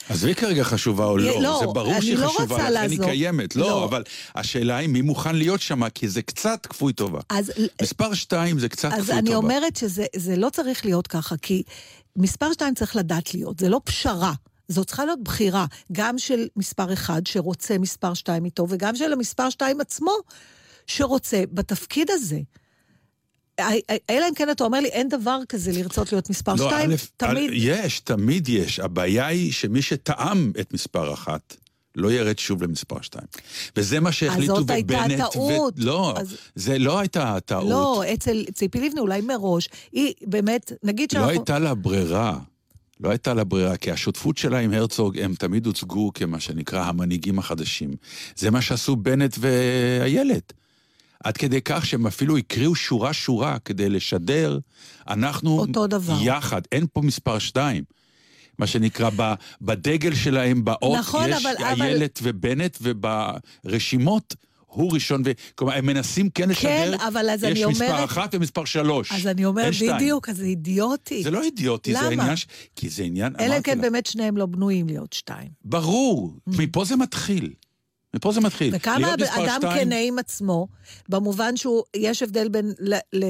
עזבי 0.08 0.34
כרגע 0.34 0.64
חשובה 0.64 1.04
או 1.04 1.18
לא, 1.18 1.42
לא, 1.42 1.58
זה 1.60 1.66
ברור 1.66 2.00
שהיא 2.00 2.18
לא 2.18 2.28
חשובה, 2.28 2.56
לכן 2.56 2.64
היא 2.64 2.70
לעזור. 2.70 3.06
קיימת. 3.06 3.56
לא, 3.56 3.68
לא. 3.68 3.84
אבל 3.84 4.02
השאלה 4.34 4.76
היא 4.76 4.88
מי 4.88 5.02
מוכן 5.02 5.36
להיות 5.36 5.60
שם, 5.60 5.88
כי 5.88 6.08
זה 6.08 6.22
קצת 6.22 6.66
כפוי 6.66 6.92
טובה. 6.92 7.20
אז, 7.30 7.52
מספר 7.82 8.14
2 8.14 8.58
זה 8.58 8.68
קצת 8.68 8.88
כפוי 8.88 9.00
אז 9.00 9.06
טובה. 9.06 9.18
אני 9.18 9.34
אומרת 9.34 9.76
שזה 9.76 10.04
זה 10.16 10.36
לא 10.36 10.50
צריך 10.50 10.84
להיות 10.84 11.06
ככה, 11.06 11.36
כי 11.42 11.62
מספר 12.16 12.52
שתיים 12.52 12.74
צריך 12.74 12.96
לדעת 12.96 13.34
להיות, 13.34 13.58
זה 13.58 13.68
לא 13.68 13.80
פשרה. 13.84 14.32
זו 14.68 14.84
צריכה 14.84 15.04
להיות 15.04 15.22
בחירה, 15.22 15.66
גם 15.92 16.18
של 16.18 16.48
מספר 16.56 16.92
אחד 16.92 17.26
שרוצה 17.26 17.78
מספר 17.78 18.14
שתיים 18.14 18.44
איתו, 18.44 18.66
וגם 18.70 18.96
של 18.96 19.12
המספר 19.12 19.50
שתיים 19.50 19.80
עצמו 19.80 20.12
שרוצה 20.86 21.42
בתפקיד 21.52 22.10
הזה. 22.10 22.40
אלא 24.10 24.28
אם 24.28 24.34
כן 24.34 24.50
אתה 24.50 24.64
אומר 24.64 24.80
לי, 24.80 24.88
אין 24.88 25.08
דבר 25.08 25.38
כזה 25.48 25.72
לרצות 25.72 26.12
להיות 26.12 26.30
מספר 26.30 26.54
לא, 26.54 26.68
שתיים, 26.70 26.90
א', 26.90 26.94
תמיד... 27.16 27.50
א', 27.50 27.54
יש, 27.54 28.00
תמיד 28.00 28.48
יש. 28.48 28.80
הבעיה 28.80 29.26
היא 29.26 29.52
שמי 29.52 29.82
שטעם 29.82 30.52
את 30.60 30.74
מספר 30.74 31.12
אחת, 31.14 31.56
לא 31.96 32.12
ירד 32.12 32.38
שוב 32.38 32.62
למספר 32.62 33.00
שתיים. 33.02 33.26
וזה 33.76 34.00
מה 34.00 34.12
שהחליטו 34.12 34.56
זאת 34.56 34.70
הייתה 34.70 34.94
בבנט. 34.94 35.20
טעות. 35.32 35.74
לא, 35.76 36.14
אז- 36.16 36.36
זה 36.54 36.78
לא 36.78 36.98
הייתה 36.98 37.36
טעות. 37.44 37.70
לא, 37.70 38.02
אצל 38.14 38.44
ציפי 38.54 38.80
לבני 38.80 39.00
אולי 39.00 39.20
מראש, 39.20 39.68
היא 39.92 40.14
באמת, 40.26 40.72
נגיד 40.82 41.08
לא 41.12 41.20
שאנחנו... 41.20 41.30
הייתה 41.30 41.58
לה 41.58 41.74
ברירה. 41.74 42.38
לא 43.00 43.10
הייתה 43.10 43.34
לה 43.34 43.44
ברירה, 43.44 43.76
כי 43.76 43.90
השותפות 43.90 44.38
שלה 44.38 44.58
עם 44.58 44.72
הרצוג, 44.72 45.18
הם 45.18 45.34
תמיד 45.34 45.66
הוצגו 45.66 46.10
כמה 46.14 46.40
שנקרא 46.40 46.84
המנהיגים 46.84 47.38
החדשים. 47.38 47.90
זה 48.36 48.50
מה 48.50 48.62
שעשו 48.62 48.96
בנט 48.96 49.36
ואיילת. 49.40 50.52
עד 51.26 51.36
כדי 51.36 51.60
כך 51.64 51.86
שהם 51.86 52.06
אפילו 52.06 52.36
הקריאו 52.36 52.74
שורה-שורה 52.74 53.58
כדי 53.64 53.88
לשדר, 53.88 54.58
אנחנו 55.08 55.58
אותו 55.58 55.86
דבר. 55.86 56.16
יחד, 56.22 56.60
אין 56.72 56.86
פה 56.92 57.00
מספר 57.02 57.38
שתיים. 57.38 57.84
מה 58.58 58.66
שנקרא, 58.66 59.10
בדגל 59.62 60.14
שלהם, 60.14 60.64
באות, 60.64 60.98
נכון, 60.98 61.28
יש 61.28 61.44
אבל- 61.46 61.66
אבל- 61.72 61.82
איילת 61.82 62.18
ובנט, 62.22 62.78
וברשימות 62.82 64.34
הוא 64.66 64.92
ראשון, 64.92 65.22
ו... 65.26 65.30
כלומר, 65.54 65.74
הם 65.74 65.86
מנסים 65.86 66.30
כן 66.30 66.48
לשדר, 66.48 66.96
אבל 67.08 67.30
אז 67.30 67.42
יש 67.44 67.50
אני 67.62 67.64
מספר 67.72 67.84
אומרת- 67.86 68.04
אחת 68.04 68.34
ומספר 68.34 68.64
שלוש. 68.64 69.12
אז 69.12 69.26
אני 69.26 69.44
אומרת. 69.44 69.74
בדיוק, 69.94 70.28
אז 70.28 70.36
זה 70.36 70.44
אידיוטי. 70.44 71.22
זה 71.22 71.30
לא 71.30 71.42
אידיוטי, 71.42 71.92
זה 71.92 71.98
למה? 72.02 72.22
עניין 72.22 72.36
ש... 72.36 72.46
כי 72.76 72.88
זה 72.88 73.02
עניין, 73.02 73.32
אלא 73.40 73.56
אם 73.56 73.62
כן 73.62 73.78
לך, 73.78 73.84
באמת 73.84 74.06
שניהם 74.06 74.36
לא 74.36 74.46
בנויים 74.46 74.86
להיות 74.86 75.12
שתיים. 75.12 75.48
ברור, 75.64 76.36
מפה 76.46 76.84
זה 76.84 76.96
מתחיל. 76.96 77.52
מפה 78.14 78.32
זה 78.32 78.40
מתחיל. 78.40 78.74
וכמה 78.74 79.14
אדם 79.14 79.60
שתיים- 79.60 79.84
כנה 79.84 79.98
עם 79.98 80.18
עצמו, 80.18 80.68
במובן 81.08 81.56
שהוא, 81.56 81.82
יש 81.96 82.22
הבדל 82.22 82.48
בין, 82.48 82.72
ל, 82.78 82.94
ל, 83.12 83.24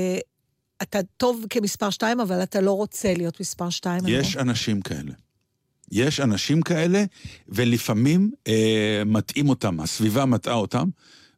אתה 0.82 0.98
טוב 1.16 1.44
כמספר 1.50 1.90
שתיים, 1.90 2.20
אבל 2.20 2.42
אתה 2.42 2.60
לא 2.60 2.72
רוצה 2.72 3.14
להיות 3.14 3.40
מספר 3.40 3.70
שתיים. 3.70 4.02
יש 4.06 4.36
אנשים 4.36 4.80
כאלה. 4.80 5.12
יש 5.92 6.20
אנשים 6.20 6.62
כאלה, 6.62 7.04
ולפעמים 7.48 8.30
אה, 8.48 9.02
מטעים 9.06 9.48
אותם, 9.48 9.80
הסביבה 9.80 10.24
מטעה 10.24 10.54
אותם, 10.54 10.88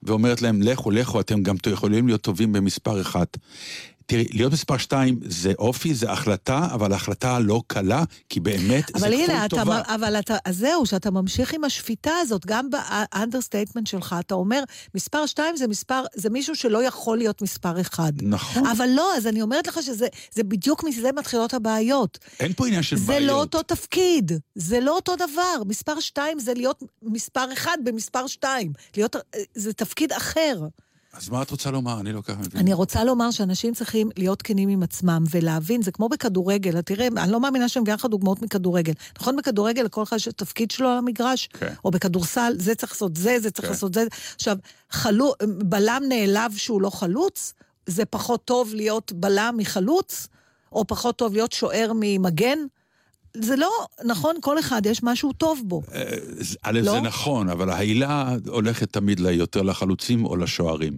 ואומרת 0.02 0.42
להם, 0.42 0.62
לכו, 0.62 0.90
לכו, 0.90 1.20
אתם 1.20 1.42
גם 1.42 1.56
יכולים 1.72 2.06
להיות 2.06 2.20
טובים 2.20 2.52
במספר 2.52 3.00
אחד. 3.00 3.24
תראי, 4.10 4.26
להיות 4.32 4.52
מספר 4.52 4.78
שתיים 4.78 5.20
זה 5.24 5.52
אופי, 5.58 5.94
זה 5.94 6.12
החלטה, 6.12 6.68
אבל 6.72 6.92
החלטה 6.92 7.38
לא 7.38 7.62
קלה, 7.66 8.04
כי 8.28 8.40
באמת 8.40 8.84
זה 8.96 9.06
הנה, 9.06 9.46
אתה, 9.46 9.56
טובה. 9.56 9.82
אבל 9.86 10.18
אתה, 10.18 10.36
אז 10.44 10.56
זהו, 10.58 10.86
שאתה 10.86 11.10
ממשיך 11.10 11.54
עם 11.54 11.64
השפיטה 11.64 12.10
הזאת, 12.20 12.46
גם 12.46 12.68
ב 12.70 12.78
understatement 12.78 13.86
שלך, 13.86 14.16
אתה 14.20 14.34
אומר, 14.34 14.62
מספר 14.94 15.26
שתיים 15.26 15.56
זה 15.56 15.68
מספר, 15.68 16.02
זה 16.14 16.30
מישהו 16.30 16.56
שלא 16.56 16.84
יכול 16.84 17.18
להיות 17.18 17.42
מספר 17.42 17.80
אחד. 17.80 18.12
נכון. 18.22 18.66
אבל 18.66 18.88
לא, 18.94 19.16
אז 19.16 19.26
אני 19.26 19.42
אומרת 19.42 19.66
לך 19.66 19.82
שזה 19.82 20.06
זה 20.32 20.42
בדיוק 20.42 20.84
מזה 20.84 21.12
מתחילות 21.12 21.54
הבעיות. 21.54 22.18
אין 22.40 22.52
פה 22.52 22.66
עניין 22.66 22.82
של 22.82 22.96
זה 22.96 23.06
בעיות. 23.06 23.22
לא 23.22 23.40
אותו 23.40 23.62
תפקיד, 23.62 24.32
זה 24.54 24.80
לא 24.80 24.96
אותו 24.96 25.16
דבר. 25.16 25.62
מספר 25.66 26.00
שתיים 26.00 26.38
זה 26.38 26.54
להיות 26.54 26.82
מספר 27.02 27.52
אחד 27.52 27.78
במספר 27.84 28.26
שתיים. 28.26 28.72
להיות, 28.96 29.16
זה 29.54 29.72
תפקיד 29.72 30.12
אחר. 30.12 30.58
אז 31.18 31.28
מה 31.28 31.42
את 31.42 31.50
רוצה 31.50 31.70
לומר? 31.70 32.00
אני 32.00 32.12
לא 32.12 32.20
ככה 32.20 32.36
מבין. 32.38 32.60
אני 32.60 32.72
רוצה 32.72 33.04
לומר 33.04 33.30
שאנשים 33.30 33.74
צריכים 33.74 34.10
להיות 34.16 34.42
כנים 34.42 34.68
עם 34.68 34.82
עצמם 34.82 35.24
ולהבין, 35.30 35.82
זה 35.82 35.92
כמו 35.92 36.08
בכדורגל, 36.08 36.80
תראה, 36.80 37.08
אני 37.16 37.32
לא 37.32 37.40
מאמינה 37.40 37.68
שאני 37.68 37.80
מביאה 37.80 37.94
לך 37.94 38.04
דוגמאות 38.04 38.42
מכדורגל. 38.42 38.92
נכון, 39.20 39.36
בכדורגל 39.36 39.82
לכל 39.82 40.02
אחד 40.02 40.16
יש 40.16 40.28
תפקיד 40.36 40.70
שלו 40.70 40.88
על 40.88 40.98
המגרש, 40.98 41.46
כן. 41.46 41.74
או 41.84 41.90
בכדורסל, 41.90 42.52
זה 42.58 42.74
צריך 42.74 42.92
לעשות 42.92 43.16
זה, 43.16 43.36
זה 43.40 43.50
צריך 43.50 43.66
כן. 43.66 43.72
לעשות 43.72 43.94
זה. 43.94 44.04
עכשיו, 44.34 44.56
חלו, 44.90 45.34
בלם 45.64 46.02
נעלב 46.08 46.52
שהוא 46.56 46.82
לא 46.82 46.90
חלוץ, 46.90 47.54
זה 47.86 48.04
פחות 48.04 48.44
טוב 48.44 48.74
להיות 48.74 49.12
בלם 49.12 49.54
מחלוץ, 49.58 50.28
או 50.72 50.86
פחות 50.86 51.16
טוב 51.16 51.32
להיות 51.32 51.52
שוער 51.52 51.92
ממגן. 51.94 52.58
זה 53.36 53.56
לא, 53.56 53.70
נכון, 54.04 54.36
כל 54.40 54.58
אחד 54.58 54.86
יש 54.86 55.02
משהו 55.02 55.32
טוב 55.32 55.60
בו. 55.64 55.82
א', 56.62 56.80
לא? 56.84 56.92
זה 56.92 57.00
נכון, 57.00 57.48
אבל 57.48 57.70
העילה 57.70 58.34
הולכת 58.48 58.92
תמיד 58.92 59.20
יותר 59.20 59.62
לחלוצים 59.62 60.24
או 60.24 60.36
לשוערים. 60.36 60.96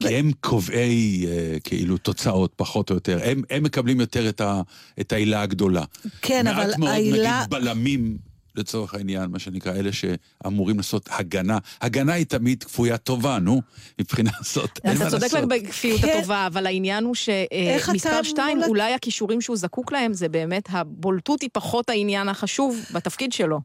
כי 0.00 0.08
הם 0.08 0.30
קובעי 0.40 1.26
אה, 1.28 1.56
כאילו 1.64 1.98
תוצאות, 1.98 2.52
פחות 2.56 2.90
או 2.90 2.94
יותר. 2.94 3.18
הם, 3.24 3.42
הם 3.50 3.62
מקבלים 3.62 4.00
יותר 4.00 4.28
את, 4.28 4.40
ה, 4.40 4.62
את 5.00 5.12
העילה 5.12 5.42
הגדולה. 5.42 5.84
כן, 6.22 6.46
אבל 6.46 6.66
מעט 6.66 6.78
מאוד, 6.78 6.90
העילה- 6.90 7.38
נגיד, 7.38 7.50
בלמים, 7.50 8.16
לצורך 8.56 8.94
העניין, 8.94 9.30
מה 9.30 9.38
שנקרא, 9.38 9.72
אלה 9.72 9.90
שאמורים 9.92 10.76
לעשות 10.76 11.08
הגנה. 11.12 11.58
הגנה 11.80 12.12
היא 12.12 12.26
תמיד 12.26 12.64
כפויה 12.64 12.96
טובה, 12.96 13.38
נו, 13.38 13.62
מבחינה 14.00 14.30
זאת, 14.42 14.78
אין 14.84 14.98
מה 14.98 15.02
אתה 15.08 15.10
צודק 15.10 15.32
לעשות. 15.34 15.48
בכפיות 15.48 16.00
כן. 16.00 16.16
הטובה, 16.18 16.46
אבל 16.46 16.66
העניין 16.66 17.04
הוא 17.04 17.14
שמספר 17.14 18.22
שתיים, 18.22 18.62
אולי 18.62 18.94
הכישורים 18.94 19.40
שהוא 19.40 19.56
זקוק 19.56 19.92
להם, 19.92 20.12
זה 20.14 20.28
באמת, 20.28 20.62
הבולטות 20.70 21.40
היא 21.42 21.50
פחות 21.52 21.90
העניין 21.90 22.28
החשוב 22.28 22.76
בתפקיד 22.94 23.32
שלו. 23.32 23.60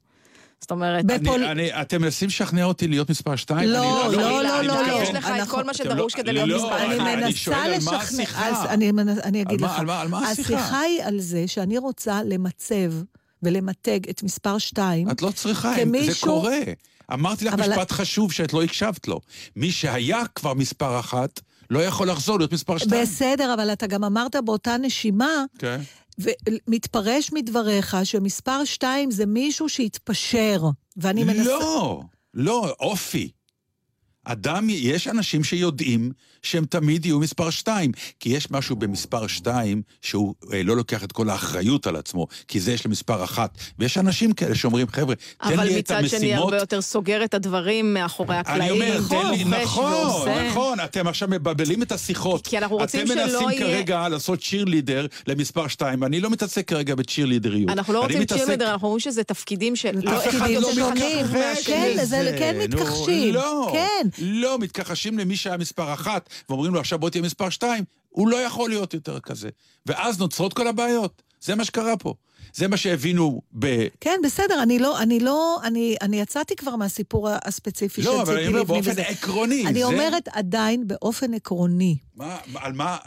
זאת 0.61 0.71
אומרת, 0.71 1.05
בפול- 1.05 1.43
אני, 1.43 1.51
אני, 1.51 1.81
אתם 1.81 2.01
מנסים 2.01 2.27
לשכנע 2.27 2.63
אותי 2.63 2.87
להיות 2.87 3.09
מספר 3.09 3.35
שתיים? 3.35 3.69
לא, 3.69 4.07
אני, 4.07 4.15
לא, 4.17 4.43
לא, 4.43 4.61
לא, 4.61 4.87
לא. 4.87 5.01
יש 5.01 5.09
לך 5.09 5.29
את 5.43 5.47
כל 5.47 5.63
מה 5.63 5.73
שדרוש 5.73 6.15
לא- 6.15 6.21
כדי 6.23 6.33
להיות 6.33 6.49
לא, 6.49 6.57
מספר 6.57 6.77
אני 6.85 6.95
אחד. 6.97 7.07
אני 7.07 7.15
מנסה 7.15 7.37
שואל 7.37 7.55
על 7.57 7.79
מה 7.85 7.97
לשכנע, 8.03 8.65
אני, 9.23 9.41
אגיד 9.41 9.63
על 9.63 9.67
מה- 9.67 9.73
לך. 9.73 9.79
על 9.79 9.85
מה- 9.85 10.01
על 10.01 10.07
מה 10.07 10.29
השיחה? 10.29 10.55
השיחה 10.55 10.79
היא 10.79 11.03
על 11.03 11.19
זה 11.19 11.43
שאני 11.47 11.77
רוצה 11.77 12.21
למצב 12.25 12.75
ולמתג 13.43 14.09
את 14.09 14.23
מספר 14.23 14.57
שתיים. 14.57 15.11
את 15.11 15.21
לא 15.21 15.31
צריכה, 15.31 15.73
כמישהו- 15.75 16.13
זה 16.13 16.19
קורה. 16.21 16.59
אמרתי 17.13 17.45
לך 17.45 17.53
אבל- 17.53 17.69
משפט 17.69 17.91
חשוב 17.91 18.31
שאת 18.31 18.53
לא 18.53 18.63
הקשבת 18.63 19.07
לו. 19.07 19.19
מי 19.55 19.71
שהיה 19.71 20.23
כבר 20.35 20.53
מספר 20.53 20.99
אחת, 20.99 21.39
לא 21.69 21.79
יכול 21.79 22.09
לחזור 22.09 22.37
להיות 22.37 22.53
מספר 22.53 22.77
שתיים. 22.77 23.01
בסדר, 23.01 23.53
אבל 23.53 23.73
אתה 23.73 23.87
גם 23.87 24.03
אמרת 24.03 24.35
באותה 24.45 24.77
נשימה, 24.77 25.43
כן. 25.59 25.81
ומתפרש 26.19 27.29
מדבריך 27.33 27.97
שמספר 28.03 28.65
שתיים 28.65 29.11
זה 29.11 29.25
מישהו 29.25 29.69
שהתפשר, 29.69 30.61
ואני 30.97 31.23
מנסה... 31.23 31.43
לא, 31.43 32.01
לא, 32.33 32.73
אופי. 32.79 33.31
אדם, 34.31 34.67
יש 34.69 35.07
אנשים 35.07 35.43
שיודעים 35.43 36.11
שהם 36.43 36.65
תמיד 36.65 37.05
יהיו 37.05 37.19
מספר 37.19 37.49
שתיים, 37.49 37.91
כי 38.19 38.29
יש 38.29 38.51
משהו 38.51 38.75
במספר 38.75 39.27
שתיים 39.27 39.81
שהוא 40.01 40.33
אה, 40.53 40.63
לא 40.63 40.75
לוקח 40.77 41.03
את 41.03 41.11
כל 41.11 41.29
האחריות 41.29 41.87
על 41.87 41.95
עצמו, 41.95 42.27
כי 42.47 42.59
זה 42.59 42.71
יש 42.71 42.85
למספר 42.85 43.23
אחת. 43.23 43.57
ויש 43.79 43.97
אנשים 43.97 44.33
כאלה 44.33 44.55
שאומרים, 44.55 44.87
חבר'ה, 44.87 45.15
תן 45.15 45.59
לי 45.59 45.79
את 45.79 45.91
אבל 45.91 45.99
המשימות... 45.99 46.03
מצד 46.05 46.17
שני 46.19 46.33
הרבה 46.35 46.57
יותר 46.57 46.81
סוגר 46.81 47.23
את 47.23 47.33
הדברים 47.33 47.93
מאחורי 47.93 48.35
הקלעים. 48.35 48.61
אני 48.61 48.71
אומר, 48.71 48.99
נכון, 48.99 49.23
תן 49.23 49.49
לי, 49.49 49.63
נכון, 49.63 49.93
ועושה. 49.93 50.47
נכון, 50.49 50.79
אתם 50.79 51.07
עכשיו 51.07 51.27
מבלבלים 51.31 51.81
את 51.83 51.91
השיחות. 51.91 52.47
כי 52.47 52.57
אנחנו 52.57 52.77
רוצים 52.77 53.01
אתם 53.05 53.13
שלא 53.13 53.23
מנסים 53.25 53.49
יהיה- 53.49 53.59
כרגע 53.59 54.09
לעשות 54.09 54.39
צ'ירלידר 54.41 55.05
למספר 55.27 55.67
שתיים, 55.67 56.01
ואני 56.01 56.19
לא 56.21 56.29
מתעסק 56.29 56.67
כרגע 56.67 56.95
בצ'ירלידריות. 56.95 57.69
אנחנו 57.69 57.93
לא 57.93 57.99
רוצים 58.01 58.19
מתעסק- 58.21 58.39
צ'ירלידר, 58.39 58.71
אנחנו 58.71 58.87
אומרים 58.87 58.99
שזה 58.99 59.23
תפקידים 59.23 59.75
של... 59.75 59.91
לא, 60.03 60.17
אף 60.17 60.27
אחד 60.27 60.37
תפקידים 60.37 60.61
לא 60.61 60.73
שונים. 60.73 61.25
מתכחש 61.25 61.65
כן, 61.67 61.91
לזה. 61.93 62.05
זה 62.05 62.35
כן 62.39 62.55
נו, 62.57 62.63
מתכחשים. 62.77 63.33
לא, 63.33 63.69
כן. 63.73 64.07
לא, 64.19 64.59
מתכחשים 64.59 65.19
למי 65.19 65.35
שהיה 65.35 65.57
מספר 65.57 65.93
אחת, 65.93 66.29
ואומרים 66.49 66.73
לו, 66.73 66.79
עכשיו 66.79 66.99
בוא 66.99 67.09
תהיה 67.09 67.23
מספר 67.23 67.49
שתיים, 67.49 67.83
הוא 68.09 68.27
לא 68.27 68.37
יכול 68.37 68.69
להיות 68.69 68.93
יותר 68.93 69.19
כזה. 69.19 69.49
ואז 69.85 70.19
נוצרות 70.19 70.53
כל 70.53 70.67
הבעיות. 70.67 71.21
זה 71.41 71.55
מה 71.55 71.65
שקרה 71.65 71.97
פה. 71.97 72.13
זה 72.53 72.67
מה 72.67 72.77
שהבינו 72.77 73.41
ב... 73.59 73.87
כן, 74.01 74.19
בסדר, 74.23 74.63
אני 74.63 74.79
לא, 74.79 74.99
אני 75.01 75.19
לא, 75.19 75.59
אני, 75.63 75.95
אני 76.01 76.19
יצאתי 76.21 76.55
כבר 76.55 76.75
מהסיפור 76.75 77.29
הספציפי 77.45 78.01
של 78.03 78.09
לא, 78.09 78.21
אבל 78.21 78.33
ציפי 78.33 78.37
אני 78.37 78.47
אומר 78.47 78.61
לבני 78.61 78.75
באופן 78.81 78.91
וזה. 78.91 79.01
עקרוני. 79.07 79.65
אני 79.67 79.79
זה- 79.79 79.85
אומרת 79.85 80.27
עדיין 80.31 80.87
באופן 80.87 81.33
עקרוני. 81.33 81.95
מה, 82.15 82.37
על 82.55 82.73
מה... 82.73 82.97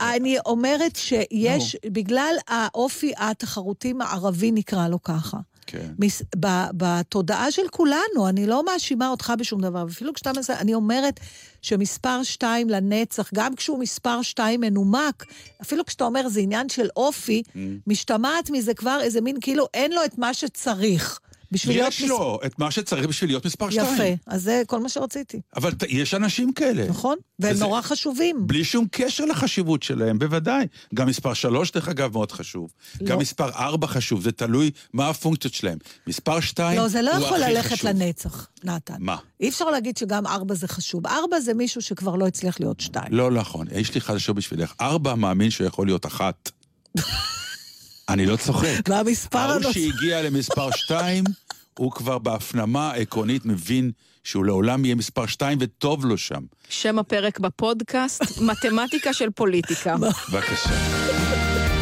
אני 0.00 0.36
אומרת 0.46 0.96
שיש, 0.96 1.76
בגלל 1.86 2.34
האופי 2.48 3.12
התחרותי 3.16 3.92
הערבי 4.00 4.50
נקרא 4.52 4.88
לו 4.88 5.02
ככה. 5.02 5.36
כן. 5.66 5.90
מס- 5.98 6.22
ב- 6.40 6.66
בתודעה 6.76 7.50
של 7.50 7.62
כולנו, 7.70 8.28
אני 8.28 8.46
לא 8.46 8.64
מאשימה 8.64 9.08
אותך 9.08 9.32
בשום 9.38 9.60
דבר, 9.60 9.84
אפילו 9.90 10.12
כשאתה 10.14 10.32
מנסה, 10.36 10.58
אני 10.58 10.74
אומרת 10.74 11.20
שמספר 11.62 12.22
שתיים 12.22 12.70
לנצח, 12.70 13.30
גם 13.34 13.54
כשהוא 13.54 13.78
מספר 13.78 14.22
שתיים 14.22 14.60
מנומק, 14.60 15.24
אפילו 15.62 15.84
כשאתה 15.84 16.04
אומר 16.04 16.28
זה 16.28 16.40
עניין 16.40 16.68
של 16.68 16.88
אופי, 16.96 17.42
Mm. 17.46 17.56
משתמעת 17.86 18.50
מזה 18.50 18.74
כבר 18.74 18.98
איזה 19.02 19.20
מין, 19.20 19.36
כאילו 19.40 19.66
אין 19.74 19.92
לו 19.92 20.04
את 20.04 20.18
מה 20.18 20.34
שצריך. 20.34 21.20
בשביל 21.54 21.76
להיות 21.76 21.92
יש 21.92 22.02
לו 22.02 22.38
את 22.46 22.58
מה 22.58 22.70
שצריך 22.70 23.06
בשביל 23.06 23.30
להיות 23.30 23.46
מספר 23.46 23.70
שתיים. 23.70 23.94
יפה, 23.94 24.04
אז 24.26 24.42
זה 24.42 24.62
כל 24.66 24.80
מה 24.80 24.88
שרציתי, 24.88 25.40
אבל 25.56 25.72
ת- 25.72 25.82
יש 25.88 26.14
אנשים 26.14 26.52
כאלה. 26.52 26.86
נכון? 26.88 27.16
והם 27.38 27.52
וזה- 27.54 27.64
נורא 27.64 27.80
חשובים. 27.82 28.46
בלי 28.46 28.64
שום 28.64 28.86
קשר 28.90 29.24
לחשיבות 29.24 29.82
שלהם, 29.82 30.18
בוודאי. 30.18 30.66
גם 30.94 31.06
מספר 31.08 31.34
שלוש, 31.34 31.70
דרך 31.72 31.88
אגב, 31.88 32.12
מאוד 32.12 32.32
חשוב. 32.32 32.70
לא. 33.00 33.06
גם 33.06 33.18
מספר 33.18 33.48
ארבע 33.50 33.86
חשוב, 33.86 34.22
זה 34.22 34.32
תלוי 34.32 34.70
מה 34.92 35.08
הפונקציות 35.08 35.54
שלהם. 35.54 35.78
מספר 36.06 36.40
שתיים 36.40 36.78
לא, 36.78 36.88
זה 36.88 37.02
לא 37.02 37.16
הוא 37.16 37.24
יכול 37.26 37.42
הכי 37.42 37.52
ללכת 37.54 37.72
חשוב. 37.72 37.90
לנצח, 37.90 38.46
נתן. 38.64 38.94
מה? 38.98 39.16
אי 39.40 39.48
אפשר 39.48 39.64
להגיד 39.70 39.96
שגם 39.96 40.26
ארבע 40.26 40.54
זה 40.54 40.68
חשוב. 40.68 41.06
ארבע 41.06 41.40
זה 41.40 41.54
מישהו 41.54 41.82
שכבר 41.82 42.16
לא 42.16 42.26
הצליח 42.26 42.60
להיות 42.60 42.80
שתיים. 42.80 43.06
לא 43.10 43.30
נכון, 43.30 43.66
יש 43.72 43.94
לי 43.94 44.00
חדשות 44.00 44.36
בשבילך. 44.36 44.72
ארבע 44.80 45.14
מאמין 45.14 45.50
שהוא 45.50 45.66
יכול 45.66 45.86
להיות 45.86 46.06
אחת. 46.06 46.50
אני 48.08 48.26
לא 48.26 48.36
צוחק. 48.36 48.88
והמספר 48.88 49.38
ההוא 49.38 49.52
הנוסף... 49.54 49.72
שהגיע 49.72 50.22
למספר 50.22 50.68
שתיים, 50.76 51.24
הוא 51.78 51.92
כבר 51.92 52.18
בהפנמה 52.18 52.90
העקרונית 52.90 53.46
מבין 53.46 53.90
שהוא 54.24 54.44
לעולם 54.44 54.84
יהיה 54.84 54.94
מספר 54.94 55.26
שתיים 55.26 55.58
וטוב 55.60 56.04
לו 56.04 56.18
שם. 56.18 56.42
שם 56.68 56.98
הפרק 56.98 57.38
בפודקאסט, 57.40 58.40
מתמטיקה 58.40 59.12
של 59.12 59.30
פוליטיקה. 59.30 59.96
בבקשה. 59.96 61.73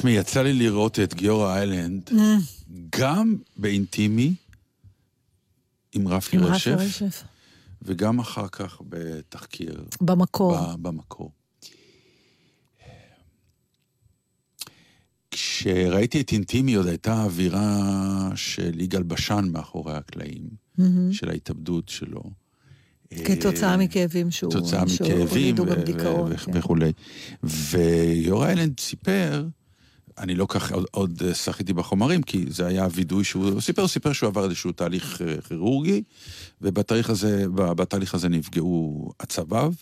תשמעי, 0.00 0.14
יצא 0.14 0.42
לי 0.42 0.52
לראות 0.52 0.98
את 0.98 1.14
גיורא 1.14 1.54
איילנד 1.54 2.10
גם 2.98 3.36
באינטימי 3.56 4.34
עם 5.92 6.08
רפי 6.08 6.38
רשף. 6.38 7.24
וגם 7.82 8.18
אחר 8.18 8.48
כך 8.48 8.80
בתחקיר 8.88 9.84
במקור. 10.00 10.76
במקור. 10.76 11.32
כשראיתי 15.30 16.20
את 16.20 16.32
אינטימי 16.32 16.74
עוד 16.74 16.86
הייתה 16.86 17.22
אווירה 17.22 18.30
של 18.34 18.80
יגאל 18.80 19.02
בשן 19.02 19.48
מאחורי 19.52 19.96
הקלעים. 19.96 20.48
של 21.12 21.30
ההתאבדות 21.30 21.88
שלו. 21.88 22.22
כתוצאה 23.24 23.70
אה, 23.70 23.76
מכאבים 23.76 24.30
שהוא... 24.30 24.52
כתוצאה 24.52 24.84
מכאבים 24.84 25.56
כן. 25.56 25.62
וכולי. 26.52 26.92
ויורא 27.42 28.46
איילנד 28.46 28.80
סיפר, 28.80 29.46
אני 30.20 30.34
לא 30.34 30.46
כך 30.48 30.72
עוד, 30.72 30.86
עוד 30.90 31.22
אה, 31.26 31.34
שחיתי 31.34 31.72
בחומרים, 31.72 32.22
כי 32.22 32.44
זה 32.48 32.66
היה 32.66 32.86
וידוי 32.92 33.24
שהוא 33.24 33.60
סיפר, 33.60 33.88
סיפר 33.88 34.12
שהוא 34.12 34.28
עבר 34.28 34.44
איזשהו 34.44 34.72
תהליך 34.72 35.22
אה, 35.22 35.40
כירורגי, 35.48 36.02
ובתהליך 36.60 37.10
הזה, 37.10 37.44
בתהליך 37.54 38.14
הזה 38.14 38.28
נפגעו 38.28 39.10
עצביו, 39.18 39.72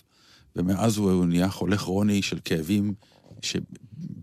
ומאז 0.55 0.97
הוא 0.97 1.25
נהיה 1.25 1.49
חולה 1.49 1.77
כרוני 1.77 2.21
של 2.21 2.39
כאבים 2.45 2.93
שב- 3.41 3.59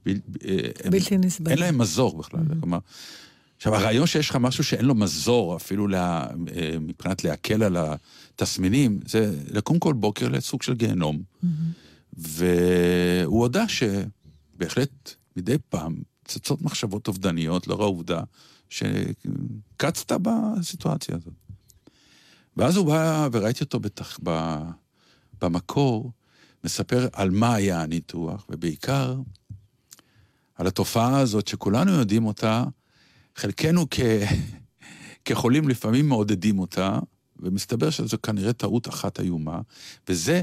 ב- 0.06 0.08
אה, 0.44 1.18
נסבל. 1.18 1.50
אין 1.50 1.58
להם 1.58 1.78
מזור 1.78 2.18
בכלל. 2.18 2.40
כלומר, 2.60 2.78
עכשיו, 3.56 3.74
הרעיון 3.74 4.06
שיש 4.06 4.30
לך 4.30 4.36
משהו 4.36 4.64
שאין 4.64 4.84
לו 4.84 4.94
מזור, 4.94 5.56
אפילו 5.56 5.88
לה, 5.88 6.26
מבחינת 6.80 7.24
להקל 7.24 7.62
על 7.62 7.76
התסמינים, 7.76 9.00
זה 9.06 9.34
לקום 9.50 9.78
כל 9.78 9.92
בוקר 9.92 10.28
לסוג 10.28 10.62
של 10.62 10.74
גיהנום. 10.74 11.22
והוא 12.12 13.40
הודה 13.40 13.64
שבהחלט 13.68 15.14
מדי 15.36 15.56
פעם 15.68 16.02
צצות 16.24 16.62
מחשבות 16.62 17.08
אובדניות 17.08 17.66
לאור 17.66 17.82
העובדה 17.82 18.20
שקצת 18.68 20.12
בסיטואציה 20.12 21.16
הזאת. 21.16 21.34
ואז 22.56 22.76
הוא 22.76 22.86
בא, 22.86 23.28
וראיתי 23.32 23.64
אותו 23.64 23.80
בתח... 23.80 24.18
ב... 24.22 24.58
במקור, 25.40 26.12
מספר 26.64 27.08
על 27.12 27.30
מה 27.30 27.54
היה 27.54 27.82
הניתוח, 27.82 28.46
ובעיקר 28.48 29.16
על 30.54 30.66
התופעה 30.66 31.18
הזאת 31.18 31.48
שכולנו 31.48 31.92
יודעים 31.92 32.26
אותה, 32.26 32.64
חלקנו 33.36 33.86
כ... 33.90 34.00
כחולים 35.24 35.68
לפעמים 35.68 36.08
מעודדים 36.08 36.58
אותה, 36.58 36.98
ומסתבר 37.36 37.90
שזו 37.90 38.16
כנראה 38.22 38.52
טעות 38.52 38.88
אחת 38.88 39.20
איומה, 39.20 39.60
וזה 40.08 40.42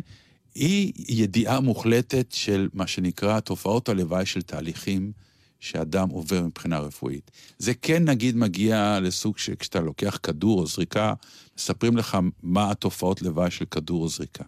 אי 0.56 0.92
ידיעה 1.10 1.60
מוחלטת 1.60 2.32
של 2.32 2.70
מה 2.74 2.88
שנקרא 2.88 3.40
תופעות 3.40 3.90
הלוואי 3.90 4.26
של 4.26 4.42
תהליכים 4.42 5.12
שאדם 5.60 6.10
עובר 6.10 6.42
מבחינה 6.42 6.80
רפואית. 6.80 7.32
זה 7.58 7.74
כן 7.74 8.10
נגיד 8.10 8.36
מגיע 8.36 9.00
לסוג 9.02 9.38
שכשאתה 9.38 9.80
לוקח 9.80 10.20
כדור 10.24 10.60
או 10.60 10.68
זריקה, 10.68 11.14
מספרים 11.58 11.98
לך 11.98 12.18
מה 12.44 12.72
התופעות 12.72 13.22
לוואי 13.22 13.52
של 13.52 13.66
כדור 13.66 14.04
או 14.04 14.10
זריקה. 14.10 14.44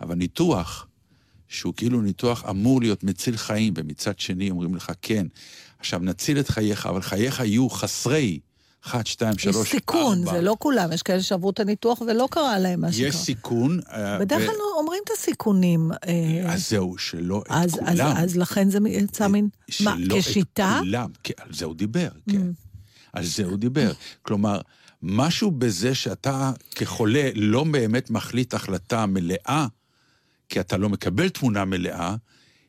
אבל 0.00 0.14
ניתוח, 0.14 0.86
שהוא 1.48 1.74
כאילו 1.76 2.02
ניתוח 2.02 2.44
אמור 2.50 2.80
להיות 2.80 3.04
מציל 3.04 3.36
חיים, 3.36 3.74
ומצד 3.76 4.18
שני 4.18 4.50
אומרים 4.50 4.74
לך, 4.74 4.92
כן, 5.02 5.26
עכשיו 5.78 6.00
נציל 6.00 6.40
את 6.40 6.48
חייך, 6.48 6.86
אבל 6.86 7.02
חייך 7.02 7.40
יהיו 7.40 7.70
חסרי 7.70 8.40
1, 8.82 9.06
2, 9.06 9.34
יש 9.36 9.42
3, 9.42 9.70
סיכון, 9.70 10.18
4. 10.18 10.32
זה 10.32 10.40
לא 10.40 10.56
כולם, 10.58 10.92
יש 10.92 11.02
כאלה 11.02 11.22
שעברו 11.22 11.50
את 11.50 11.60
הניתוח 11.60 12.00
ולא 12.00 12.28
קרה 12.30 12.58
להם 12.58 12.80
מה 12.80 12.92
שקרה. 12.92 13.08
יש 13.08 13.16
סיכון. 13.16 13.80
אה, 13.92 14.18
בדרך 14.18 14.42
ו- 14.42 14.46
כלל 14.46 14.54
אומרים 14.78 15.02
את 15.04 15.10
הסיכונים. 15.18 15.90
אה, 15.92 16.52
אז 16.52 16.68
זהו, 16.68 16.98
שלא 16.98 17.42
את 17.46 17.46
אז, 17.50 17.74
אז, 17.74 17.98
כולם. 18.00 18.16
אז 18.16 18.36
לכן 18.36 18.70
זה 18.70 18.78
יצא 18.88 19.28
מין... 19.28 19.48
מה, 19.80 19.96
שלא 19.98 20.16
כשיטה? 20.20 20.76
את 20.78 20.84
כולם, 20.84 21.10
כן, 21.22 21.34
על 21.38 21.54
זה 21.54 21.64
הוא 21.64 21.74
דיבר, 21.74 22.08
כן. 22.30 22.36
Mm. 22.36 22.68
על 23.12 23.24
זה 23.24 23.44
הוא 23.44 23.56
דיבר. 23.56 23.92
כלומר, 24.22 24.60
משהו 25.02 25.50
בזה 25.50 25.94
שאתה 25.94 26.52
כחולה 26.74 27.30
לא 27.34 27.64
באמת 27.64 28.10
מחליט 28.10 28.54
החלטה 28.54 29.06
מלאה, 29.06 29.66
כי 30.48 30.60
אתה 30.60 30.76
לא 30.76 30.88
מקבל 30.88 31.28
תמונה 31.28 31.64
מלאה, 31.64 32.14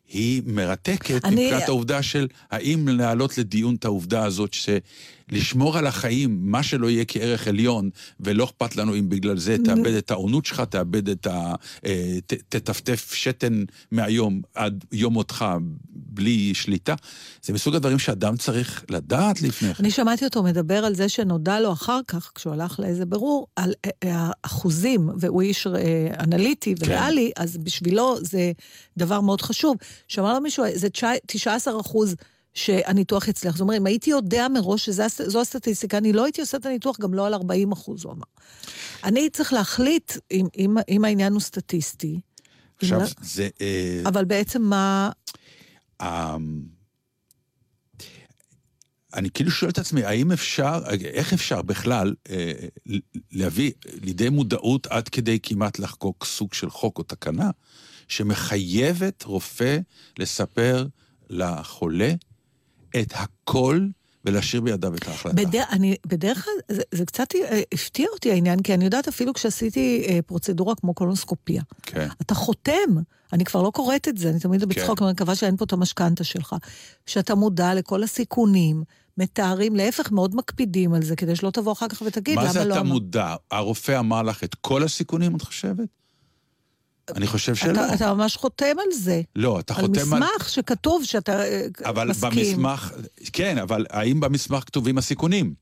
היא 0.10 0.42
מרתקת 0.46 1.26
אני- 1.26 1.46
מבחינת 1.46 1.68
העובדה 1.68 2.02
של 2.04 2.28
האם 2.52 2.88
להעלות 2.88 3.38
לדיון 3.38 3.76
את 3.76 3.86
העובדה 3.86 4.26
הזאת 4.26 4.54
שלשמור 4.54 5.78
על 5.78 5.88
החיים, 5.88 6.40
מה 6.42 6.64
שלא 6.64 6.90
יהיה 6.90 7.06
כערך 7.06 7.48
עליון, 7.48 7.90
ולא 8.20 8.44
אכפת 8.44 8.76
לנו 8.76 8.96
אם 8.96 9.10
בגלל 9.10 9.38
זה 9.38 9.56
תאבד 9.66 9.94
את 9.94 10.12
העונות 10.12 10.46
שלך, 10.46 10.62
תאבד 10.62 11.10
את 11.10 11.28
ה... 11.28 11.54
אה, 11.86 12.18
תטפטף 12.50 13.14
שתן 13.14 13.64
מהיום 13.92 14.42
עד 14.56 14.86
יום 14.92 15.14
מותך 15.14 15.46
בלי 16.12 16.54
שליטה, 16.54 16.96
זה 17.44 17.54
מסוג 17.54 17.76
הדברים 17.76 18.00
שאדם 18.00 18.38
צריך 18.38 18.86
לדעת 18.90 19.42
לפני 19.42 19.74
כן. 19.74 19.84
אני 19.84 19.92
שמעתי 19.92 20.26
אותו 20.26 20.44
מדבר 20.44 20.86
על 20.86 20.96
זה 20.96 21.10
שנודע 21.10 21.60
לו 21.60 21.74
אחר 21.74 22.00
כך, 22.08 22.32
כשהוא 22.36 22.54
הלך 22.54 22.80
לאיזה 22.80 23.06
בירור, 23.06 23.48
על 23.56 23.74
אה, 23.86 23.90
אה, 24.04 24.32
האחוזים, 24.44 25.10
והוא 25.20 25.42
איש 25.42 25.68
אה, 25.68 26.08
אנליטי 26.20 26.76
כן. 26.76 26.86
וריאלי, 26.86 27.32
אז 27.38 27.58
בשבילו 27.58 28.18
זה 28.22 28.52
דבר 28.98 29.22
מאוד 29.22 29.42
חשוב. 29.42 29.76
שאמר 30.08 30.34
לו 30.34 30.42
מישהו, 30.42 30.64
זה 30.76 30.88
19 31.28 31.82
אחוז 31.82 32.16
שהניתוח 32.54 33.28
יצליח. 33.28 33.54
זאת 33.54 33.62
אומרת, 33.62 33.78
אם 33.78 33.86
הייתי 33.86 34.10
יודע 34.10 34.48
מראש 34.48 34.86
שזו 34.86 35.42
הסטטיסטיקה, 35.42 35.98
אני 35.98 36.14
לא 36.14 36.24
הייתי 36.24 36.42
עושה 36.42 36.58
את 36.58 36.66
הניתוח 36.66 37.00
גם 37.00 37.14
לא 37.14 37.28
על 37.28 37.34
40 37.34 37.72
אחוז, 37.72 38.06
הוא 38.06 38.14
אמר. 38.14 38.24
אני 39.04 39.30
צריך 39.30 39.54
להחליט 39.54 40.14
אם, 40.32 40.48
אם, 40.58 40.76
אם 40.90 41.06
העניין 41.06 41.34
הוא 41.34 41.42
סטטיסטי, 41.42 42.20
עכשיו, 42.82 43.00
לא- 43.00 43.06
זה... 43.22 43.50
אבל 44.06 44.26
בעצם 44.26 44.62
מה... 44.62 45.10
אמ, 46.02 46.62
אני 49.14 49.30
כאילו 49.30 49.52
שואל 49.52 49.72
את 49.72 49.78
עצמי, 49.78 50.04
האם 50.04 50.32
אפשר, 50.32 50.82
איך 51.04 51.34
אפשר 51.34 51.62
בכלל 51.62 52.14
אה, 52.30 52.52
להביא 53.32 53.72
לידי 54.02 54.30
מודעות 54.30 54.88
עד 54.88 55.10
כדי 55.10 55.40
כמעט 55.44 55.80
לחקוק 55.80 56.26
סוג 56.26 56.54
של 56.54 56.70
חוק 56.70 56.98
או 56.98 57.04
תקנה, 57.04 57.50
שמחייבת 58.08 59.24
רופא 59.24 59.78
לספר 60.20 60.88
לחולה 61.30 62.14
את 63.02 63.14
הכל 63.16 63.88
ולהשאיר 64.26 64.62
בידיו 64.62 64.96
את 64.96 65.08
ההחלטה. 65.08 65.36
בדרך, 65.36 65.68
אני, 65.72 65.96
בדרך 66.06 66.44
כלל, 66.44 66.76
זה, 66.76 66.82
זה 66.92 67.06
קצת 67.06 67.36
אה, 67.36 67.62
הפתיע 67.74 68.08
אותי 68.14 68.32
העניין, 68.32 68.62
כי 68.62 68.74
אני 68.74 68.86
יודעת 68.86 69.08
אפילו 69.08 69.34
כשעשיתי 69.34 70.06
אה, 70.10 70.20
פרוצדורה 70.22 70.76
כמו 70.76 70.94
קולונוסקופיה, 70.94 71.62
כן. 71.82 72.08
אתה 72.22 72.36
חותם, 72.36 72.96
אני 73.34 73.46
כבר 73.46 73.62
לא 73.62 73.70
קוראת 73.70 74.08
את 74.08 74.18
זה, 74.18 74.30
אני 74.30 74.40
תמיד 74.40 74.66
בצחוק, 74.66 75.02
אני 75.02 75.12
מקווה 75.12 75.36
שאין 75.36 75.58
פה 75.58 75.66
את 75.66 75.74
המשכנתה 75.74 76.24
שלך, 76.24 76.56
שאתה 77.06 77.36
מודע 77.36 77.74
לכל 77.74 78.04
הסיכונים, 78.04 78.84
מתארים, 79.18 79.76
להפך, 79.76 80.12
מאוד 80.12 80.36
מקפידים 80.36 80.94
על 80.94 81.04
זה, 81.04 81.16
כדי 81.16 81.36
שלא 81.36 81.50
תבוא 81.50 81.72
אחר 81.72 81.88
כך 81.88 82.02
ותגיד, 82.06 82.38
למה 82.38 82.48
מה 82.48 82.48
לא... 82.48 82.54
זה 82.54 82.72
אתה 82.72 82.80
אמרת?" 82.80 82.92
מודע? 82.92 83.36
הרופא 83.52 84.00
אמר 84.00 84.22
לך 84.24 84.44
את 84.44 84.56
כל 84.56 84.84
הסיכונים, 84.84 85.36
את 85.36 85.42
חושבת? 85.42 85.88
אני 87.16 87.28
חושב 87.28 87.56
שלא. 87.56 87.72
אתה, 87.72 87.94
אתה 87.94 88.14
ממש 88.14 88.36
חותם 88.36 88.76
על 88.80 88.92
זה. 88.94 89.22
לא, 89.36 89.60
אתה 89.60 89.74
על 89.74 89.82
חותם 89.82 90.14
על... 90.14 90.20
מסמך 90.20 90.50
שכתוב 90.50 91.04
שאתה 91.04 91.44
אה, 91.44 91.66
אבל 91.86 92.08
מסכים. 92.08 92.30
במסמך, 92.32 92.94
כן, 93.34 93.58
אבל 93.58 93.86
האם 93.90 94.20
במסמך 94.20 94.64
כתובים 94.64 94.98
הסיכונים? 94.98 95.54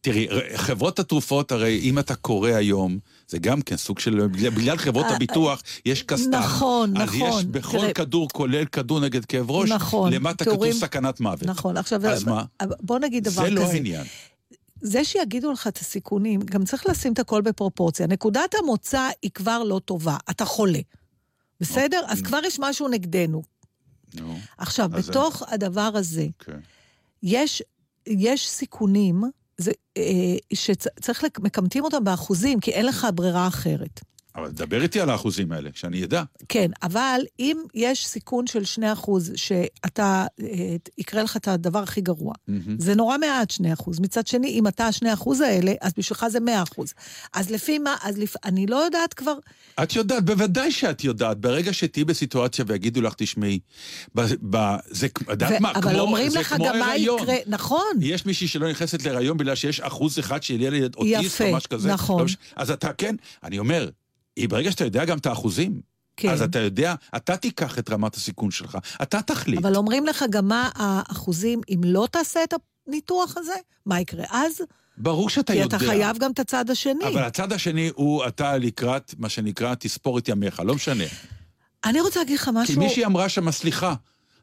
תראי, 0.00 0.28
חברות 0.56 0.98
התרופות, 0.98 1.52
הרי 1.52 1.80
אם 1.82 1.98
אתה 1.98 2.14
קורא 2.14 2.50
היום, 2.50 2.98
זה 3.30 3.38
גם 3.38 3.62
כן 3.62 3.76
סוג 3.76 3.98
של, 3.98 4.26
בגלל- 4.26 4.76
חברות 4.76 5.06
אה, 5.06 5.14
הביטוח, 5.16 5.62
יש 5.86 6.02
כסת"ח. 6.02 6.34
נכון, 6.38 6.96
אז 6.96 7.14
יש 7.14 7.22
נכון. 7.22 7.52
בכל 7.52 7.78
תראה- 7.78 7.92
כדור, 7.92 8.28
כולל 8.32 8.64
כדור 8.64 9.00
נגד 9.00 9.24
כאב 9.24 9.50
ראש, 9.50 9.70
נכון, 9.70 10.12
למטה 10.12 10.44
כתוב 10.44 10.72
סכנת 10.72 11.20
מוות. 11.20 11.42
נכון, 11.42 11.76
עכשיו, 11.76 12.06
אז 12.06 12.24
מה? 12.24 12.44
בוא 12.80 12.98
נגיד 12.98 13.24
דבר 13.24 13.42
זה 13.42 13.46
כזה. 13.46 13.50
לא 13.54 13.64
העניין. 13.66 14.04
זה 14.82 15.04
שיגידו 15.04 15.52
לך 15.52 15.66
את 15.66 15.78
הסיכונים, 15.78 16.40
גם 16.40 16.64
צריך 16.64 16.86
לשים 16.86 17.12
את 17.12 17.18
הכל 17.18 17.40
בפרופורציה. 17.42 18.06
נקודת 18.06 18.54
המוצא 18.62 19.08
היא 19.22 19.30
כבר 19.34 19.62
לא 19.62 19.80
טובה, 19.84 20.16
אתה 20.30 20.44
חולה. 20.44 20.78
בסדר? 21.60 22.00
אוקיי. 22.00 22.12
אז 22.12 22.22
כבר 22.22 22.38
יש 22.46 22.58
משהו 22.60 22.88
נגדנו. 22.88 23.42
נו, 24.14 24.38
עכשיו, 24.58 24.88
בתוך 24.88 25.42
הדבר 25.48 25.90
הזה, 25.94 26.26
כן. 26.38 26.58
יש, 27.22 27.62
יש 28.06 28.48
סיכונים 28.48 29.22
זה, 29.60 29.70
אה, 29.96 30.36
שצריך, 30.54 31.24
מקמטים 31.38 31.84
אותם 31.84 32.04
באחוזים, 32.04 32.60
כי 32.60 32.70
אין 32.70 32.86
לך 32.86 33.06
ברירה 33.14 33.46
אחרת. 33.46 34.00
אבל 34.36 34.50
דבר 34.50 34.82
איתי 34.82 35.00
על 35.00 35.10
האחוזים 35.10 35.52
האלה, 35.52 35.70
שאני 35.74 36.04
אדע. 36.04 36.22
כן, 36.48 36.70
אבל 36.82 37.20
אם 37.38 37.56
יש 37.74 38.06
סיכון 38.06 38.46
של 38.46 38.64
2 38.64 38.92
אחוז 38.92 39.32
שאתה, 39.36 40.26
אה, 40.42 40.46
יקרה 40.98 41.22
לך 41.22 41.36
את 41.36 41.48
הדבר 41.48 41.78
הכי 41.78 42.00
גרוע, 42.00 42.34
מהמם. 42.48 42.76
זה 42.80 42.94
נורא 42.94 43.18
מעט 43.18 43.50
2 43.50 43.72
אחוז. 43.72 44.00
מצד 44.00 44.26
שני, 44.26 44.48
אם 44.48 44.66
אתה 44.66 44.84
ה-2 44.86 45.12
אחוז 45.14 45.40
האלה, 45.40 45.72
אז 45.80 45.92
בשבילך 45.96 46.26
זה 46.28 46.40
100 46.40 46.62
אחוז. 46.62 46.92
אז 47.34 47.50
לפי 47.50 47.78
מה, 47.78 47.96
אז 48.02 48.18
לפ... 48.18 48.34
אני 48.44 48.66
לא 48.66 48.76
יודעת 48.76 49.14
כבר, 49.14 49.34
את 49.82 49.96
יודעת, 49.96 50.24
בוודאי 50.24 50.70
שאת 50.72 51.04
יודעת. 51.04 51.38
ברגע 51.40 51.72
שתהיי 51.72 52.04
בסיטואציה 52.04 52.64
ויגידו 52.68 53.00
לך, 53.00 53.14
תשמעי, 53.16 53.58
ב, 54.14 54.20
ב, 54.56 54.76
זה, 54.90 55.06
יודעת 55.30 55.52
ו- 55.52 55.62
מה, 55.62 55.72
אבל 55.72 55.92
כמו, 55.92 56.00
אומרים 56.00 56.32
לך 56.34 56.54
גם 56.64 56.78
מה. 56.78 56.96
יקרה, 56.96 57.36
נכון. 57.46 57.80
יש 58.00 58.26
מישהי 58.26 58.48
שלא 58.48 58.70
נכנסת 58.70 59.02
להיריון 59.04 59.36
בגלל 59.36 59.54
שיש 59.54 59.80
אחוז 59.80 60.18
אחד 60.18 60.42
של 60.42 60.60
ילד 60.60 60.94
אוטיסט 60.94 61.24
יפה, 61.24 61.44
או 61.50 61.56
משהו 61.56 61.68
כזה. 61.70 61.88
נכון. 61.92 62.18
לא 62.18 62.24
מש- 62.24 62.36
אז 62.56 62.70
אתה, 62.70 62.92
כן, 62.92 63.14
אני 63.44 63.58
אומר, 63.58 63.88
היא 64.36 64.48
ברגע 64.48 64.70
שאתה 64.70 64.84
יודע 64.84 65.04
גם 65.04 65.18
את 65.18 65.26
האחוזים, 65.26 65.80
כן. 66.16 66.28
אז 66.28 66.42
אתה 66.42 66.58
יודע, 66.58 66.94
אתה 67.16 67.36
תיקח 67.36 67.78
את 67.78 67.90
רמת 67.90 68.14
הסיכון 68.14 68.50
שלך, 68.50 68.78
אתה 69.02 69.22
תחליט. 69.22 69.58
אבל 69.58 69.76
אומרים 69.76 70.06
לך 70.06 70.24
גם 70.30 70.48
מה 70.48 70.70
האחוזים, 70.74 71.60
אם 71.68 71.80
לא 71.84 72.08
תעשה 72.10 72.44
את 72.44 72.54
הניתוח 72.86 73.36
הזה, 73.36 73.54
מה 73.86 74.00
יקרה 74.00 74.24
אז? 74.30 74.60
ברור 74.98 75.30
שאתה 75.30 75.52
כי 75.52 75.58
יודע. 75.58 75.76
אתה 75.76 75.86
חייב 75.86 76.18
גם 76.18 76.30
את 76.30 76.38
הצד 76.38 76.70
השני. 76.70 77.04
אבל 77.06 77.22
הצד 77.22 77.52
השני 77.52 77.90
הוא 77.94 78.26
אתה 78.26 78.56
לקראת, 78.56 79.14
מה 79.18 79.28
שנקרא, 79.28 79.74
תספור 79.74 80.18
את 80.18 80.28
ימיך, 80.28 80.60
לא 80.60 80.74
משנה. 80.74 81.04
אני 81.84 82.00
רוצה 82.00 82.20
להגיד 82.20 82.38
לך 82.38 82.44
כי 82.44 82.50
משהו... 82.54 82.78
מישהי 82.78 83.04
אמרה 83.04 83.28
שם, 83.28 83.50
סליחה, 83.50 83.94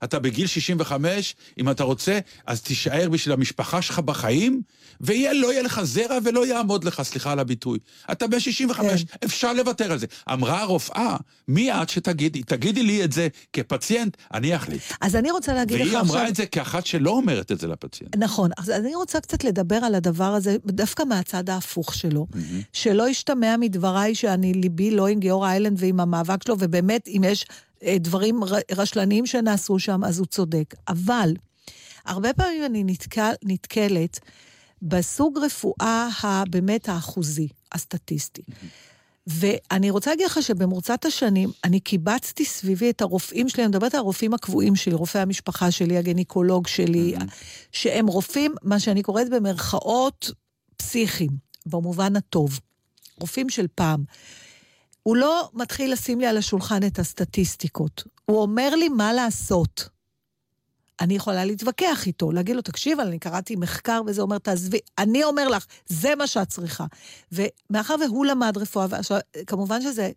אתה 0.03 0.19
בגיל 0.19 0.47
65, 0.47 1.35
אם 1.59 1.69
אתה 1.69 1.83
רוצה, 1.83 2.19
אז 2.45 2.61
תישאר 2.61 3.09
בשביל 3.09 3.33
המשפחה 3.33 3.81
שלך 3.81 3.99
בחיים, 3.99 4.61
ולא 5.01 5.51
יהיה 5.51 5.61
לך 5.61 5.81
זרע 5.83 6.17
ולא 6.23 6.45
יעמוד 6.45 6.83
לך, 6.83 7.01
סליחה 7.01 7.31
על 7.31 7.39
הביטוי. 7.39 7.79
אתה 8.11 8.27
בן 8.27 8.39
65, 8.39 9.03
כן. 9.03 9.17
אפשר 9.25 9.53
לוותר 9.53 9.91
על 9.91 9.99
זה. 9.99 10.05
אמרה 10.33 10.61
הרופאה, 10.61 11.17
מי 11.47 11.71
את 11.71 11.89
שתגידי? 11.89 12.43
תגידי 12.43 12.83
לי 12.83 13.03
את 13.03 13.11
זה 13.11 13.27
כפציינט, 13.53 14.17
אני 14.33 14.55
אחליט. 14.55 14.81
אז 15.01 15.15
אני 15.15 15.31
רוצה 15.31 15.53
להגיד 15.53 15.75
לך 15.75 15.81
והיא 15.81 15.97
עכשיו... 15.97 16.15
אמרה 16.15 16.27
את 16.27 16.35
זה 16.35 16.45
כאחת 16.45 16.85
שלא 16.85 17.11
אומרת 17.11 17.51
את 17.51 17.59
זה 17.59 17.67
לפציינט. 17.67 18.15
נכון, 18.17 18.49
אז 18.57 18.69
אני 18.69 18.95
רוצה 18.95 19.19
קצת 19.19 19.43
לדבר 19.43 19.75
על 19.75 19.95
הדבר 19.95 20.33
הזה, 20.33 20.55
דווקא 20.65 21.03
מהצד 21.03 21.49
ההפוך 21.49 21.93
שלו. 21.93 22.27
שלא 22.73 23.09
ישתמע 23.09 23.55
מדבריי 23.59 24.15
שאני 24.15 24.53
ליבי 24.53 24.91
לא 24.91 25.07
עם 25.07 25.19
גיורא 25.19 25.49
איילנד 25.49 25.77
ועם 25.79 25.99
המאבק 25.99 26.43
שלו, 26.43 26.55
ובאמת, 26.59 27.07
אם 27.07 27.21
יש 27.25 27.45
דברים 27.99 28.43
ר- 28.43 28.75
רשלניים 28.75 29.25
שנעשו 29.25 29.79
שם, 29.79 30.03
אז 30.03 30.19
הוא 30.19 30.27
צודק. 30.27 30.75
אבל, 30.87 31.33
הרבה 32.05 32.33
פעמים 32.33 32.65
אני 32.65 32.83
נתקל, 32.83 33.33
נתקלת 33.43 34.19
בסוג 34.81 35.37
רפואה 35.37 36.09
הבאמת 36.23 36.89
האחוזי, 36.89 37.47
הסטטיסטי. 37.71 38.41
ואני 39.27 39.89
רוצה 39.89 40.09
להגיד 40.09 40.25
לך 40.25 40.41
שבמרוצת 40.41 41.05
השנים, 41.05 41.49
אני 41.63 41.79
קיבצתי 41.79 42.45
סביבי 42.45 42.89
את 42.89 43.01
הרופאים 43.01 43.49
שלי, 43.49 43.63
אני 43.63 43.69
מדברת 43.69 43.93
על 43.93 43.99
הרופאים 43.99 44.33
הקבועים 44.33 44.75
שלי, 44.75 44.93
רופאי 44.93 45.21
המשפחה 45.21 45.71
שלי, 45.71 45.97
הגניקולוג 45.97 46.67
שלי, 46.67 47.15
שהם 47.71 48.07
רופאים, 48.07 48.55
מה 48.63 48.79
שאני 48.79 49.03
קוראת 49.03 49.29
במרכאות, 49.29 50.31
פסיכיים, 50.77 51.31
במובן 51.65 52.15
הטוב. 52.15 52.59
רופאים 53.19 53.49
של 53.49 53.65
פעם. 53.75 54.03
הוא 55.07 55.17
לא 55.17 55.49
מתחיל 55.53 55.93
לשים 55.93 56.19
לי 56.19 56.27
על 56.27 56.37
השולחן 56.37 56.83
את 56.87 56.99
הסטטיסטיקות. 56.99 58.03
הוא 58.25 58.41
אומר 58.41 58.75
לי 58.75 58.89
מה 58.89 59.13
לעשות. 59.13 59.89
אני 60.99 61.15
יכולה 61.15 61.45
להתווכח 61.45 62.07
איתו, 62.07 62.31
להגיד 62.31 62.55
לו, 62.55 62.61
תקשיב, 62.61 62.99
אני 62.99 63.19
קראתי 63.19 63.55
מחקר 63.55 64.01
וזה 64.07 64.21
אומר, 64.21 64.37
תעזבי, 64.37 64.77
אני 64.97 65.23
אומר 65.23 65.47
לך, 65.47 65.65
זה 65.87 66.15
מה 66.15 66.27
שאת 66.27 66.49
צריכה. 66.49 66.85
ומאחר 67.31 67.95
והוא 68.05 68.25
למד 68.25 68.57
רפואה, 68.57 68.85
ועכשיו, 68.89 69.17
כמובן 69.47 69.81
שזה 69.81 70.09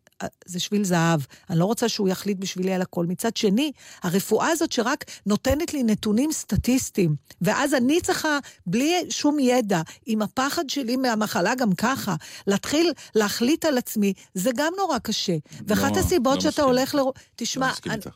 זה 0.47 0.61
שביל 0.61 0.85
זהב, 0.85 1.21
אני 1.51 1.59
לא 1.59 1.65
רוצה 1.65 1.89
שהוא 1.89 2.09
יחליט 2.09 2.39
בשבילי 2.39 2.73
על 2.73 2.83
הכל. 2.83 3.07
מצד 3.07 3.37
שני, 3.37 3.73
הרפואה 4.03 4.49
הזאת 4.49 4.73
שרק 4.73 5.05
נותנת 5.27 5.75
לי 5.75 5.83
נתונים 5.83 6.33
סטטיסטיים, 6.33 7.15
ואז 7.43 7.75
אני 7.75 8.01
צריכה, 8.01 8.39
בלי 8.67 8.95
שום 9.11 9.39
ידע, 9.39 9.81
עם 10.07 10.23
הפחד 10.23 10.71
שלי 10.71 10.97
מהמחלה 10.97 11.55
גם 11.55 11.73
ככה, 11.75 12.15
להתחיל 12.47 12.93
להחליט 13.15 13.65
על 13.65 13.79
עצמי, 13.79 14.13
זה 14.35 14.51
גם 14.57 14.73
נורא 14.79 14.99
קשה. 14.99 15.37
ואחת 15.67 15.93
לא, 15.97 16.01
הסיבות 16.01 16.35
לא 16.35 16.41
שאתה 16.41 16.51
מסכים. 16.51 16.65
הולך 16.65 16.95
ל... 16.95 16.99
לא 16.99 17.13
תשמע, 17.37 17.71
מסכים 17.71 17.93
אני- 17.93 17.99
איתך. 18.01 18.11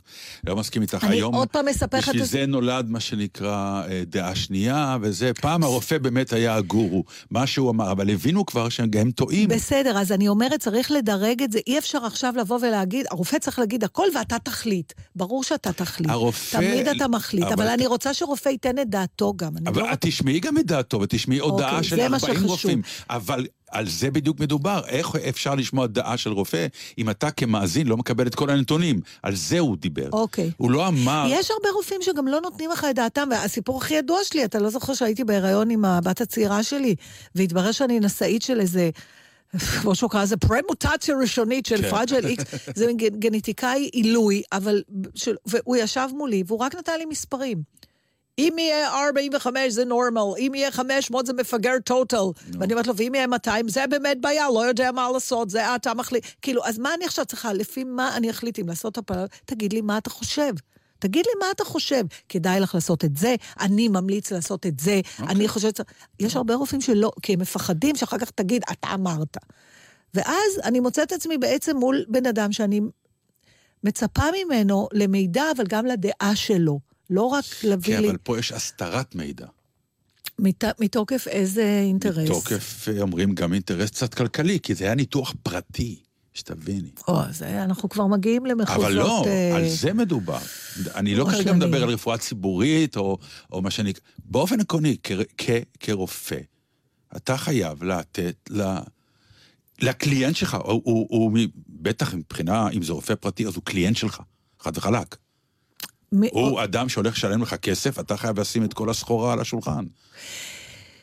לא 0.46 0.56
מסכים 0.56 0.82
איתך. 0.82 1.04
היום, 1.04 1.34
עוד 1.34 1.48
פעם 1.48 1.68
אספר 1.68 1.98
לך 1.98 2.08
את 2.08 2.14
זה 2.26 2.46
נולד 2.54 2.90
מה 2.90 3.00
שנקרא 3.00 3.48
אה, 3.88 4.02
דעה 4.06 4.34
שנייה, 4.34 4.96
וזה, 5.00 5.30
פעם 5.40 5.62
הרופא 5.62 5.98
באמת 5.98 6.32
היה 6.32 6.54
הגורו, 6.54 7.04
מה 7.30 7.46
שהוא 7.46 7.70
אמר, 7.70 7.92
אבל 7.92 8.10
הבינו 8.10 8.46
כבר 8.46 8.68
שהם 8.68 8.88
גם 8.90 9.10
טועים. 9.10 9.48
בסדר, 9.48 9.98
אז 9.98 10.12
אני 10.12 10.28
אומרת, 10.28 10.60
צריך 10.60 10.90
לדרג 10.90 11.42
את 11.42 11.52
זה. 11.52 11.58
אי 11.66 11.78
אפשר 11.78 12.04
עכשיו 12.04 12.34
לבוא 12.36 12.58
ולהגיד, 12.62 13.06
הרופא 13.10 13.38
צריך 13.38 13.58
להגיד 13.58 13.84
הכל 13.84 14.06
ואתה 14.18 14.36
תחליט. 14.38 14.92
ברור 15.16 15.44
שאתה 15.44 15.72
תחליט. 15.72 16.10
הרופא- 16.10 16.56
תמיד 16.56 16.88
אתה 16.88 17.08
מחליט, 17.08 17.44
אבל 17.44 17.52
אבל 17.52 17.64
אתה- 17.64 17.74
אני 17.74 17.86
רוצה 17.86 18.14
שרופא 18.14 18.48
ייתן 18.48 18.78
את 18.78 18.88
דעתו 18.90 19.32
גם. 19.36 19.52
אבל 19.66 19.82
לא... 19.82 19.88
תשמעי 20.00 20.40
גם 20.40 20.58
את 20.58 20.66
דעתו, 20.66 21.00
ותשמעי 21.00 21.38
הודעה 21.38 21.70
אוקיי, 21.70 21.84
של 21.88 21.96
זה 21.96 22.08
מה 22.08 22.16
40 22.16 22.34
שחשוב. 22.34 22.50
רופאים. 22.50 22.82
אבל 23.10 23.46
על 23.70 23.88
זה 23.88 24.10
בדיוק 24.10 24.40
מדובר. 24.40 24.80
איך 24.86 25.16
אפשר 25.28 25.54
לשמוע 25.54 25.86
דעה 25.86 26.16
של 26.16 26.32
רופא 26.32 26.66
אם 26.98 27.10
אתה 27.10 27.30
כמאזין 27.30 27.86
לא 27.86 27.96
מקבל 27.96 28.26
את 28.26 28.34
כל 28.34 28.50
הנתונים? 28.50 29.00
על 29.22 29.34
זה 29.34 29.58
הוא 29.58 29.76
דיבר. 29.76 30.08
אוקיי. 30.12 30.50
הוא 30.56 30.70
לא 30.70 30.88
אמר... 30.88 31.26
יש 31.30 31.50
הרבה 31.50 31.68
רופאים 31.76 32.02
שגם 32.02 32.28
לא 32.28 32.40
נותנים 32.40 32.70
לך 32.70 32.86
את 32.90 32.94
דעתם, 32.94 33.28
והסיפור 33.30 33.76
הכי 33.76 33.94
ידוע 33.94 34.18
שלי, 34.24 34.44
אתה 34.44 34.58
לא 34.58 34.70
זוכר 34.70 34.94
שהייתי 34.94 35.24
בהיריון 35.24 35.70
עם 35.70 35.84
הבת 35.84 36.20
הצעירה 36.20 36.62
שלי, 36.62 36.94
והתברר 37.34 37.72
שאני 37.72 38.00
נשאית 38.00 38.42
של 38.42 38.60
איזה... 38.60 38.90
כמו 39.82 39.94
שהוא 39.94 40.10
קרא 40.10 40.22
לזה, 40.22 40.36
פרמוטציה 40.36 41.16
ראשונית 41.16 41.66
של 41.66 41.82
כן. 41.82 41.90
פרג'ל 41.90 42.26
איקס, 42.26 42.44
זה 42.74 42.86
גנ- 42.86 43.16
גנטיקאי 43.18 43.90
עילוי, 43.92 44.42
אבל... 44.52 44.82
של, 45.14 45.34
והוא 45.46 45.76
ישב 45.76 46.08
מולי, 46.12 46.42
והוא 46.46 46.58
רק 46.58 46.74
נתן 46.74 46.98
לי 46.98 47.04
מספרים. 47.04 47.62
אם 48.38 48.54
יהיה 48.58 49.06
45 49.06 49.72
זה 49.72 49.84
נורמל, 49.84 50.20
אם 50.38 50.52
יהיה 50.54 50.70
500 50.70 51.26
זה 51.26 51.32
מפגר 51.32 51.78
טוטל. 51.84 52.24
ואני 52.60 52.72
אומרת 52.72 52.86
לו, 52.86 52.96
ואם 52.96 53.14
יהיה 53.14 53.26
200 53.26 53.68
זה 53.68 53.86
באמת 53.86 54.20
בעיה, 54.20 54.46
לא 54.54 54.66
יודע 54.66 54.92
מה 54.92 55.10
לעשות, 55.12 55.50
זה 55.50 55.74
אתה 55.74 55.94
מחליט. 55.94 56.24
כאילו, 56.42 56.64
אז 56.64 56.78
מה 56.78 56.94
אני 56.94 57.04
עכשיו 57.04 57.24
צריכה, 57.24 57.52
לפי 57.52 57.84
מה 57.84 58.16
אני 58.16 58.30
אחליט 58.30 58.58
אם 58.58 58.68
לעשות 58.68 58.98
הפלה? 58.98 59.24
תגיד 59.44 59.72
לי 59.72 59.80
מה 59.80 59.98
אתה 59.98 60.10
חושב. 60.10 60.52
תגיד 60.98 61.26
לי 61.26 61.32
מה 61.40 61.46
אתה 61.50 61.64
חושב. 61.64 62.04
כדאי 62.28 62.60
לך 62.60 62.74
לעשות 62.74 63.04
את 63.04 63.16
זה, 63.16 63.34
אני 63.60 63.88
ממליץ 63.88 64.32
לעשות 64.32 64.66
את 64.66 64.80
זה, 64.80 65.00
אני 65.18 65.48
חושבת... 65.48 65.80
יש 66.20 66.36
הרבה 66.36 66.54
רופאים 66.54 66.80
שלא, 66.80 67.10
כי 67.22 67.32
הם 67.32 67.40
מפחדים 67.40 67.96
שאחר 67.96 68.18
כך 68.18 68.30
תגיד, 68.30 68.62
אתה 68.72 68.94
אמרת. 68.94 69.36
ואז 70.14 70.60
אני 70.64 70.80
מוצאת 70.80 71.06
את 71.06 71.12
עצמי 71.12 71.38
בעצם 71.38 71.76
מול 71.76 72.04
בן 72.08 72.26
אדם 72.26 72.52
שאני 72.52 72.80
מצפה 73.84 74.22
ממנו 74.44 74.88
למידע, 74.92 75.44
אבל 75.56 75.64
גם 75.68 75.86
לדעה 75.86 76.32
שלו. 76.34 76.93
לא 77.14 77.22
רק 77.22 77.44
להביא 77.64 77.96
כן, 77.96 78.02
לי... 78.02 78.08
אבל 78.08 78.16
פה 78.16 78.38
יש 78.38 78.52
הסתרת 78.52 79.14
מידע. 79.14 79.46
מת, 80.38 80.64
מתוקף 80.80 81.28
איזה 81.28 81.80
אינטרס? 81.82 82.30
מתוקף, 82.30 82.88
אה, 82.88 83.00
אומרים, 83.00 83.34
גם 83.34 83.52
אינטרס 83.52 83.90
קצת 83.90 84.14
כלכלי, 84.14 84.60
כי 84.60 84.74
זה 84.74 84.84
היה 84.84 84.94
ניתוח 84.94 85.34
פרטי, 85.42 86.00
שתביני. 86.32 86.90
או, 87.08 87.20
זה, 87.30 87.62
אנחנו 87.62 87.88
כבר 87.88 88.06
מגיעים 88.06 88.46
למחוזות... 88.46 88.84
אבל 88.84 88.92
לא, 88.92 89.24
אה, 89.26 89.56
על 89.56 89.68
זה 89.68 89.92
מדובר. 89.92 90.38
אני 90.94 91.14
לא 91.14 91.24
כרגע. 91.24 91.52
מדבר 91.52 91.82
על 91.82 91.88
רפואה 91.88 92.18
ציבורית, 92.18 92.96
או, 92.96 93.18
או 93.52 93.62
מה 93.62 93.70
שאני... 93.70 93.92
באופן 94.24 94.60
עקרוני, 94.60 94.96
כ, 95.02 95.12
כ, 95.38 95.50
כרופא, 95.80 96.38
אתה 97.16 97.36
חייב 97.36 97.84
לתת 97.84 98.36
ל... 98.50 98.62
לקליינט 99.82 100.36
שלך, 100.36 100.54
הוא, 100.54 100.82
הוא, 100.84 101.06
הוא 101.10 101.38
בטח 101.68 102.14
מבחינה, 102.14 102.70
אם 102.70 102.82
זה 102.82 102.92
רופא 102.92 103.14
פרטי, 103.14 103.46
אז 103.46 103.54
הוא 103.54 103.64
קליינט 103.64 103.96
שלך, 103.96 104.20
חד 104.60 104.76
וחלק. 104.76 105.16
מ- 106.14 106.22
הוא 106.32 106.62
אדם 106.64 106.88
שהולך 106.88 107.14
לשלם 107.16 107.42
לך 107.42 107.54
כסף, 107.54 107.98
אתה 107.98 108.16
חייב 108.16 108.40
לשים 108.40 108.64
את 108.64 108.72
כל 108.74 108.90
הסחורה 108.90 109.32
על 109.32 109.40
השולחן. 109.40 109.84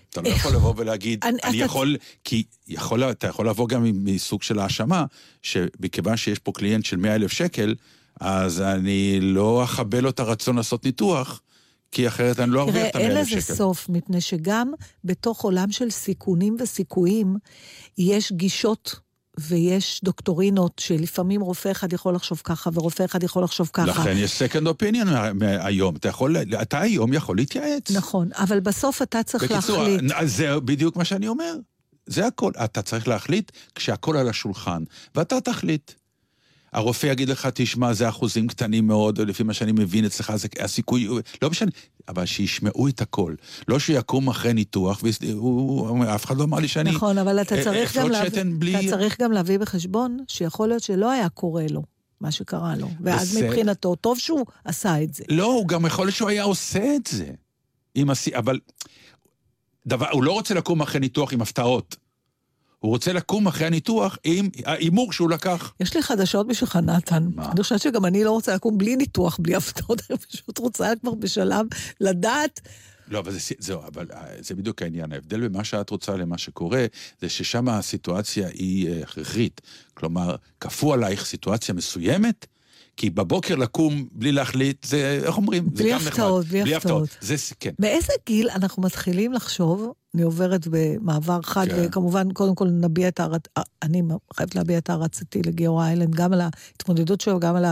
אתה 0.09 0.21
לא 0.21 0.29
יכול 0.29 0.51
לבוא 0.53 0.73
ולהגיד, 0.77 1.19
אני- 1.23 1.37
אני 1.43 1.57
אתה- 1.57 1.65
יכול, 1.65 1.95
כי 2.23 2.43
יכול, 2.67 3.03
אתה 3.03 3.27
יכול 3.27 3.49
לבוא 3.49 3.67
גם 3.67 3.83
מסוג 3.93 4.43
של 4.43 4.59
האשמה, 4.59 5.05
שמכיוון 5.41 6.17
שיש 6.17 6.39
פה 6.39 6.51
קליינט 6.51 6.85
של 6.85 6.97
100 6.97 7.15
אלף 7.15 7.31
שקל, 7.31 7.75
אז 8.21 8.61
אני 8.61 9.19
לא 9.21 9.63
אכבה 9.63 10.01
לו 10.01 10.09
את 10.09 10.19
הרצון 10.19 10.55
לעשות 10.55 10.85
ניתוח, 10.85 11.41
כי 11.91 12.07
אחרת 12.07 12.39
אני 12.39 12.51
לא 12.51 12.61
ארוויח 12.61 12.87
את 12.87 12.95
ה-100 12.95 13.01
אין 13.01 13.11
אלף 13.11 13.27
לזה 13.31 13.41
שקל. 13.41 13.53
סוף, 13.55 13.89
מפני 13.89 14.21
שגם 14.21 14.71
בתוך 15.03 15.41
עולם 15.41 15.71
של 15.71 15.89
סיכונים 15.89 16.55
וסיכויים, 16.59 17.35
יש 17.97 18.31
גישות 18.31 18.95
ויש 19.39 20.01
דוקטורינות 20.03 20.79
שלפעמים 20.79 21.41
רופא 21.41 21.71
אחד 21.71 21.93
יכול 21.93 22.15
לחשוב 22.15 22.41
ככה 22.43 22.69
ורופא 22.73 23.05
אחד 23.05 23.23
יכול 23.23 23.43
לחשוב 23.43 23.69
ככה. 23.73 23.87
לכן 24.01 24.17
יש 24.17 24.41
second 24.41 24.65
opinion 24.65 25.07
היום. 25.41 25.95
אתה 25.95 26.09
יכול, 26.09 26.35
אתה 26.61 26.79
היום 26.79 27.13
יכול 27.13 27.37
להתייעץ. 27.37 27.91
נכון, 27.91 28.29
אבל 28.35 28.59
בסוף 28.59 29.01
אתה 29.01 29.23
צריך 29.23 29.43
בקיצור, 29.43 29.83
להחליט. 29.83 30.11
אז 30.15 30.35
זה 30.35 30.59
בדיוק 30.59 30.95
מה 30.95 31.05
שאני 31.05 31.27
אומר. 31.27 31.53
זה 32.05 32.27
הכל. 32.27 32.51
אתה 32.63 32.81
צריך 32.81 33.07
להחליט 33.07 33.51
כשהכל 33.75 34.17
על 34.17 34.29
השולחן, 34.29 34.83
ואתה 35.15 35.41
תחליט. 35.41 35.91
הרופא 36.73 37.07
יגיד 37.07 37.29
לך, 37.29 37.47
תשמע, 37.53 37.93
זה 37.93 38.09
אחוזים 38.09 38.47
קטנים 38.47 38.87
מאוד, 38.87 39.19
לפי 39.21 39.43
מה 39.43 39.53
שאני 39.53 39.71
מבין 39.71 40.05
אצלך, 40.05 40.35
זה 40.35 40.47
הסיכוי, 40.59 41.07
לא 41.41 41.49
משנה, 41.49 41.71
אבל 42.07 42.25
שישמעו 42.25 42.87
את 42.87 43.01
הכל. 43.01 43.35
לא 43.67 43.79
שיקום 43.79 44.27
אחרי 44.27 44.53
ניתוח, 44.53 45.03
ואף 46.01 46.25
אחד 46.25 46.37
לא 46.37 46.43
אמר 46.43 46.59
לי 46.59 46.67
שאני... 46.67 46.91
נכון, 46.91 47.17
אבל 47.17 47.41
אתה 47.41 47.55
אה, 47.55 47.63
צריך 47.63 47.97
גם 47.97 48.09
להביא, 48.09 48.43
בלי- 48.55 48.79
אתה 48.79 48.97
צריך 48.97 49.21
גם 49.21 49.31
להביא 49.31 49.57
בחשבון 49.57 50.17
שיכול 50.27 50.67
להיות 50.67 50.83
שלא 50.83 51.11
היה 51.11 51.29
קורה 51.29 51.65
לו 51.69 51.83
מה 52.21 52.31
שקרה 52.31 52.75
לו. 52.75 52.89
ואז 53.01 53.31
בסדר. 53.31 53.47
מבחינתו, 53.47 53.95
טוב 53.95 54.19
שהוא 54.19 54.45
עשה 54.65 55.03
את 55.03 55.13
זה. 55.13 55.23
לא, 55.29 55.45
הוא 55.45 55.67
גם 55.67 55.85
יכול 55.85 56.05
להיות 56.05 56.15
שהוא 56.15 56.29
היה 56.29 56.43
עושה 56.43 56.95
את 56.95 57.07
זה. 57.07 57.27
עם 57.95 58.09
הסי... 58.09 58.35
אבל... 58.35 58.59
דבר, 59.87 60.09
הוא 60.11 60.23
לא 60.23 60.31
רוצה 60.31 60.53
לקום 60.53 60.81
אחרי 60.81 60.99
ניתוח 60.99 61.33
עם 61.33 61.41
הפתעות. 61.41 61.95
הוא 62.81 62.89
רוצה 62.89 63.13
לקום 63.13 63.47
אחרי 63.47 63.67
הניתוח 63.67 64.17
עם 64.23 64.49
ההימור 64.65 65.13
שהוא 65.13 65.29
לקח. 65.29 65.73
יש 65.79 65.95
לי 65.95 66.01
חדשות 66.03 66.47
בשבילך, 66.47 66.75
נתן. 66.75 67.27
מה? 67.35 67.51
אני 67.51 67.63
חושבת 67.63 67.81
שגם 67.81 68.05
אני 68.05 68.23
לא 68.23 68.31
רוצה 68.31 68.55
לקום 68.55 68.77
בלי 68.77 68.95
ניתוח, 68.95 69.37
בלי 69.41 69.55
הפתעות, 69.55 70.01
אני 70.09 70.17
פשוט 70.17 70.57
רוצה 70.57 70.91
כבר 71.01 71.13
בשלב 71.13 71.65
לדעת 71.99 72.61
לא, 73.11 73.19
אבל 73.19 73.31
זה, 73.31 73.39
זהו, 73.59 73.81
אבל 73.87 74.07
אה, 74.13 74.25
זה 74.39 74.55
בדיוק 74.55 74.81
העניין. 74.81 75.11
ההבדל 75.11 75.39
בין 75.39 75.51
מה 75.51 75.63
שאת 75.63 75.89
רוצה 75.89 76.15
למה 76.17 76.37
שקורה, 76.37 76.85
זה 77.21 77.29
ששם 77.29 77.69
הסיטואציה 77.69 78.47
היא 78.47 78.89
אה, 78.89 79.01
הכרחית. 79.01 79.61
כלומר, 79.93 80.35
כפו 80.59 80.93
עלייך 80.93 81.25
סיטואציה 81.25 81.75
מסוימת, 81.75 82.45
כי 82.97 83.09
בבוקר 83.09 83.55
לקום 83.55 84.05
בלי 84.11 84.31
להחליט, 84.31 84.85
זה, 84.85 85.21
איך 85.25 85.37
אומרים? 85.37 85.63
זה 85.63 85.83
בלי 85.83 85.91
גם 85.91 85.97
נחמד. 85.97 86.07
הפתעות, 86.07 86.45
בלי 86.45 86.75
הפתעות. 86.75 87.09
זה, 87.21 87.35
כן. 87.59 87.71
באיזה 87.79 88.13
גיל 88.25 88.49
אנחנו 88.49 88.83
מתחילים 88.83 89.33
לחשוב, 89.33 89.93
אני 90.15 90.23
עוברת 90.23 90.67
במעבר 90.69 91.41
חד, 91.41 91.67
כן. 91.69 91.75
וכמובן, 91.77 92.31
קודם 92.31 92.55
כל 92.55 92.67
נביע 92.67 93.07
את 93.07 93.19
הערת... 93.19 93.47
אני 93.83 94.01
חייבת 94.33 94.55
להביע 94.55 94.77
את 94.77 94.89
הערצתי 94.89 95.41
לגיאור 95.45 95.83
איילנד, 95.83 96.15
גם 96.15 96.33
על 96.33 96.41
ההתמודדות 96.41 97.21
שלו, 97.21 97.39
גם 97.39 97.55
על 97.55 97.65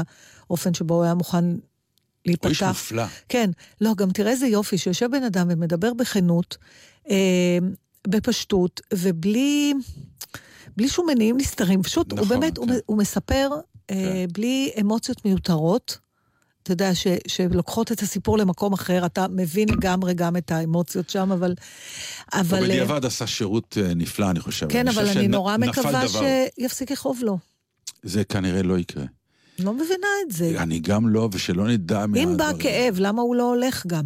האופן 0.47 0.73
שבו 0.73 0.95
הוא 0.95 1.03
היה 1.03 1.13
מוכן 1.13 1.45
הוא 1.45 1.55
איש 2.25 2.61
להיפתח. 2.61 2.67
מופלא. 2.67 3.03
כן, 3.29 3.49
לא, 3.81 3.93
גם 3.95 4.11
תראה 4.11 4.31
איזה 4.31 4.47
יופי, 4.47 4.77
שיושב 4.77 5.11
בן 5.11 5.23
אדם 5.23 5.47
ומדבר 5.49 5.93
בכנות, 5.93 6.57
אה, 7.09 7.57
בפשטות, 8.07 8.81
ובלי 8.93 9.73
בלי 10.77 10.87
שום 10.87 11.07
מניעים 11.09 11.37
נסתרים. 11.37 11.83
פשוט, 11.83 12.13
נכון, 12.13 12.19
הוא 12.19 12.27
באמת, 12.27 12.57
הוא, 12.57 12.67
כן. 12.67 12.73
הוא 12.85 12.97
מספר 12.97 13.49
אה, 13.51 13.59
כן. 13.93 14.25
בלי 14.33 14.71
אמוציות 14.81 15.25
מיותרות. 15.25 15.97
אתה 16.63 16.71
יודע, 16.71 16.95
ש, 16.95 17.07
שלוקחות 17.27 17.91
את 17.91 18.01
הסיפור 18.01 18.37
למקום 18.37 18.73
אחר, 18.73 19.05
אתה 19.05 19.25
מבין 19.27 19.69
לגמרי 19.69 20.13
גם 20.13 20.37
את 20.37 20.51
האמוציות 20.51 21.09
שם, 21.09 21.31
אבל... 21.31 21.55
אבל 22.33 22.57
אה, 22.57 22.61
בדיעבד 22.63 23.05
עשה 23.05 23.27
שירות 23.27 23.77
אה, 23.81 23.93
נפלא, 23.93 24.29
אני 24.29 24.39
חושב. 24.39 24.67
כן, 24.69 24.87
אבל 24.87 25.05
חושב 25.05 25.17
אני 25.17 25.25
שנ- 25.27 25.31
נורא 25.31 25.57
מקווה 25.57 26.05
דבר. 26.07 26.21
שיפסיק 26.59 26.91
לכאוב 26.91 27.19
לו. 27.23 27.37
זה 28.03 28.23
כנראה 28.23 28.63
לא 28.63 28.77
יקרה. 28.77 29.05
לא 29.59 29.73
מבינה 29.73 30.07
את 30.27 30.31
זה. 30.31 30.61
אני 30.63 30.79
גם 30.79 31.09
לא, 31.09 31.29
ושלא 31.33 31.67
נדע 31.67 32.03
אם 32.03 32.11
בא 32.11 32.17
מהדברים. 32.19 32.57
כאב, 32.57 32.95
למה 32.99 33.21
הוא 33.21 33.35
לא 33.35 33.43
הולך 33.43 33.85
גם? 33.87 34.03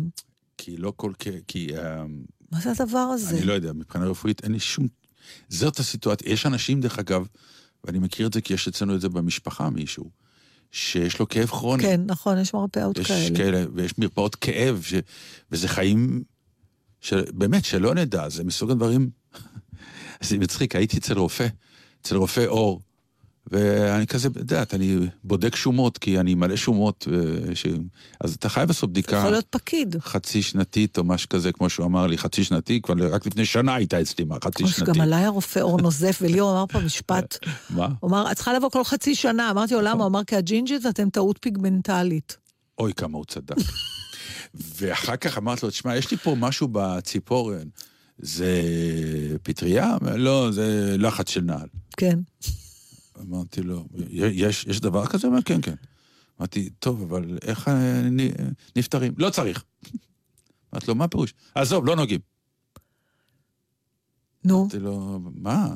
כי 0.58 0.78
לא 0.78 0.93
כל 0.96 1.12
כאב, 1.19 1.39
כי... 1.48 1.67
אה, 1.78 2.04
מה 2.52 2.60
זה 2.60 2.72
הדבר 2.72 3.00
הזה? 3.00 3.38
אני 3.38 3.46
לא 3.46 3.54
יודע, 3.54 3.74
מבחינה 3.74 4.06
רפואית 4.06 4.43
אין 4.43 4.52
לי 4.52 4.60
שום... 4.60 4.88
זאת 5.50 5.80
הסיטואציה. 5.80 6.32
יש 6.34 6.46
אנשים, 6.46 6.82
דרך 6.82 7.00
אגב, 7.00 7.28
ואני 7.84 8.00
מכיר 8.00 8.28
את 8.28 8.34
זה 8.34 8.41
כי 8.41 8.54
יש 8.54 8.67
אצלנו 8.67 8.96
את 8.96 9.02
זה 9.02 9.10
במשפחה 9.10 9.69
מישהו, 9.69 10.10
שיש 10.72 11.19
לו 11.19 11.30
כאב 11.30 11.48
כרוני. 11.48 11.84
כן, 11.84 12.02
נכון, 12.06 12.38
יש 12.38 12.54
מרפאות 12.54 12.98
יש 12.98 13.08
כאלה. 13.08 13.38
כאלה, 13.38 13.65
ויש 13.74 13.98
מרפאות 13.98 14.36
כאב, 14.36 14.82
ש... 14.84 14.93
וזה 15.52 15.67
חיים, 15.67 16.24
ש... 17.02 17.13
באמת, 17.13 17.65
שלא 17.65 17.96
נדע, 17.96 18.30
זה 18.30 18.43
מסוג 18.43 18.72
הדברים... 18.72 19.10
זה 20.22 20.38
מצחיק, 20.38 20.76
הייתי 20.76 20.98
אצל 20.98 21.17
רופא, 21.17 21.48
אצל 22.02 22.15
רופא 22.15 22.46
עור, 22.48 22.82
ואני 23.51 24.08
כזה, 24.08 24.27
את 24.27 24.36
יודעת, 24.36 24.73
אני 24.73 24.97
בודק 25.23 25.56
שומות, 25.56 25.97
כי 25.97 26.19
אני 26.19 26.36
מלא 26.36 26.56
שומות, 26.56 27.08
ו... 27.12 27.41
ש... 27.56 27.65
אז 28.21 28.34
אתה 28.34 28.49
חייב 28.49 28.67
לעשות 28.67 28.89
בדיקה 28.89 29.15
יכול 29.15 29.32
להיות 29.32 29.45
פקיד. 29.49 29.95
חצי 29.99 30.41
שנתית 30.41 30.97
או 30.97 31.03
משהו 31.03 31.29
כזה, 31.29 31.51
כמו 31.51 31.69
שהוא 31.69 31.86
אמר 31.86 32.08
לי, 32.08 32.17
חצי 32.17 32.43
שנתי, 32.43 32.82
כבר 32.82 33.13
רק 33.13 33.25
לפני 33.25 33.45
שנה 33.45 33.75
הייתה 33.75 34.01
אצלי, 34.01 34.25
מה, 34.25 34.36
חצי 34.43 34.67
שנתי. 34.67 34.91
שגם 34.91 35.01
עליי 35.01 35.25
הרופא 35.25 35.60
אור 35.60 35.82
נוזף, 35.82 36.19
וליאור 36.21 36.51
אמר 36.51 36.65
פה 36.67 36.79
משפט, 36.79 37.38
מה? 37.69 37.88
הוא 37.99 38.10
אמר, 38.10 38.32
את 38.32 38.36
צריכה 38.36 38.53
לבוא 38.53 38.69
כל 38.69 38.84
חצי 38.84 39.15
שנה. 39.15 39.51
אמרתי 39.51 39.73
לו, 39.73 39.82
למה? 39.82 40.03
הוא 40.03 40.08
אמר, 40.08 40.23
כי 40.23 40.36
הג'ינג'ית 40.36 40.86
אתם 40.86 41.10
טעות 41.10 41.38
פיגמנטלית. 41.41 42.38
אוי, 42.77 42.93
כמה 42.93 43.17
הוא 43.17 43.25
צדק. 43.25 43.56
ואחר 44.77 45.15
כך 45.15 45.38
אמרתי 45.38 45.65
לו, 45.65 45.69
תשמע, 45.71 45.95
יש 45.95 46.12
לי 46.12 46.17
פה 46.17 46.36
משהו 46.39 46.67
בציפורן. 46.71 47.67
זה 48.17 48.62
פטריה? 49.43 49.97
לא, 50.15 50.51
זה 50.51 50.95
לחץ 50.99 51.29
של 51.29 51.41
נעל. 51.41 51.67
כן. 51.97 52.19
אמרתי 53.21 53.62
לו, 53.62 53.86
יש, 54.10 54.65
יש 54.69 54.80
דבר 54.80 55.06
כזה? 55.06 55.28
הוא 55.28 55.32
אומר, 55.32 55.43
כן, 55.43 55.62
כן. 55.62 55.76
אמרתי, 56.39 56.69
טוב, 56.69 57.02
אבל 57.02 57.38
איך 57.41 57.71
נפטרים? 58.76 59.13
לא 59.17 59.30
צריך. 59.30 59.63
אמרתי 60.73 60.88
לו, 60.88 60.95
מה 60.95 61.06
הפירוש? 61.06 61.34
עזוב, 61.56 61.86
לא 61.86 61.95
נוגעים. 61.95 62.19
נו, 64.45 64.62
אמרתי 64.62 64.80
לו, 64.80 65.19
מה? 65.36 65.65
הוא 65.65 65.76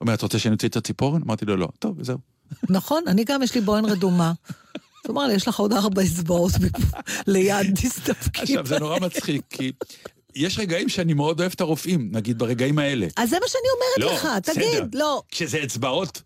אומר, 0.00 0.14
אתה 0.14 0.26
רוצה 0.26 0.38
שאני 0.38 0.54
אוציא 0.54 0.68
את 0.68 0.76
הציפורן? 0.76 1.22
אמרתי 1.22 1.44
לו, 1.44 1.56
לא. 1.56 1.68
טוב, 1.78 2.02
זהו. 2.02 2.18
נכון, 2.68 3.02
אני 3.06 3.24
גם, 3.24 3.42
יש 3.42 3.54
לי 3.54 3.60
בוהן 3.60 3.84
רדומה. 3.84 4.32
אמר 5.10 5.26
לי, 5.26 5.34
יש 5.34 5.48
לך 5.48 5.58
עוד 5.58 5.72
ארבע 5.72 6.02
אצבעות 6.02 6.52
ליד, 7.26 7.74
תסתפקי. 7.74 8.42
עכשיו, 8.42 8.66
זה 8.66 8.78
נורא 8.78 8.98
מצחיק, 8.98 9.42
כי 9.50 9.72
יש 10.34 10.58
רגעים 10.58 10.88
שאני 10.88 11.14
מאוד 11.14 11.40
אוהב 11.40 11.52
את 11.52 11.60
הרופאים, 11.60 12.08
נגיד 12.12 12.38
ברגעים 12.38 12.78
האלה. 12.78 13.06
אז 13.16 13.30
זה 13.30 13.36
מה 13.40 13.46
שאני 13.48 13.62
אומרת 13.74 14.14
לך, 14.18 14.28
בסדר. 14.42 14.54
תגיד, 14.54 14.94
לא. 14.94 15.22
כשזה 15.28 15.62
אצבעות 15.64 16.22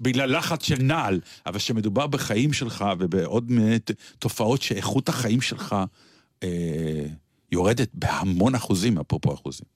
בגלל 0.00 0.36
לחץ 0.38 0.62
של 0.62 0.82
נעל, 0.82 1.20
אבל 1.46 1.58
כשמדובר 1.58 2.06
בחיים 2.06 2.52
שלך 2.52 2.84
ובעוד 2.98 3.50
מיני 3.50 3.78
תופעות 4.18 4.62
שאיכות 4.62 5.08
החיים 5.08 5.40
שלך 5.40 5.76
אה, 6.42 7.06
יורדת 7.52 7.88
בהמון 7.94 8.54
אחוזים, 8.54 8.98
אפרופו 8.98 9.34
אחוזים. 9.34 9.66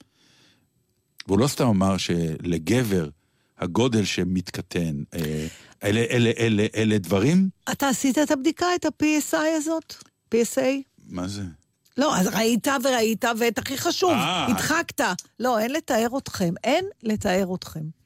והוא 1.27 1.39
לא 1.39 1.47
סתם 1.47 1.67
אמר 1.67 1.97
שלגבר 1.97 3.09
הגודל 3.59 4.05
שמתקטן, 4.05 5.03
אה, 5.15 5.47
אלה, 5.83 6.01
אלה, 6.11 6.31
אלה, 6.39 6.67
אלה 6.77 6.99
דברים, 6.99 7.49
אתה 7.73 7.89
עשית 7.89 8.19
את 8.19 8.31
הבדיקה, 8.31 8.67
את 8.75 8.85
ה-PSI 8.85 9.57
הזאת? 9.57 9.95
PSA? 10.35 10.61
מה 11.09 11.29
זה? 11.29 11.43
לא, 11.99 12.17
אז 12.17 12.27
ראית 12.27 12.67
וראית, 12.85 13.25
ואת 13.39 13.59
הכי 13.59 13.79
חשוב, 13.79 14.11
אה. 14.11 14.47
הדחקת. 14.47 15.01
לא, 15.41 15.59
אין 15.59 15.73
לתאר 15.73 16.19
אתכם, 16.19 16.55
אין 16.65 16.85
לתאר 17.03 17.55
אתכם. 17.55 17.98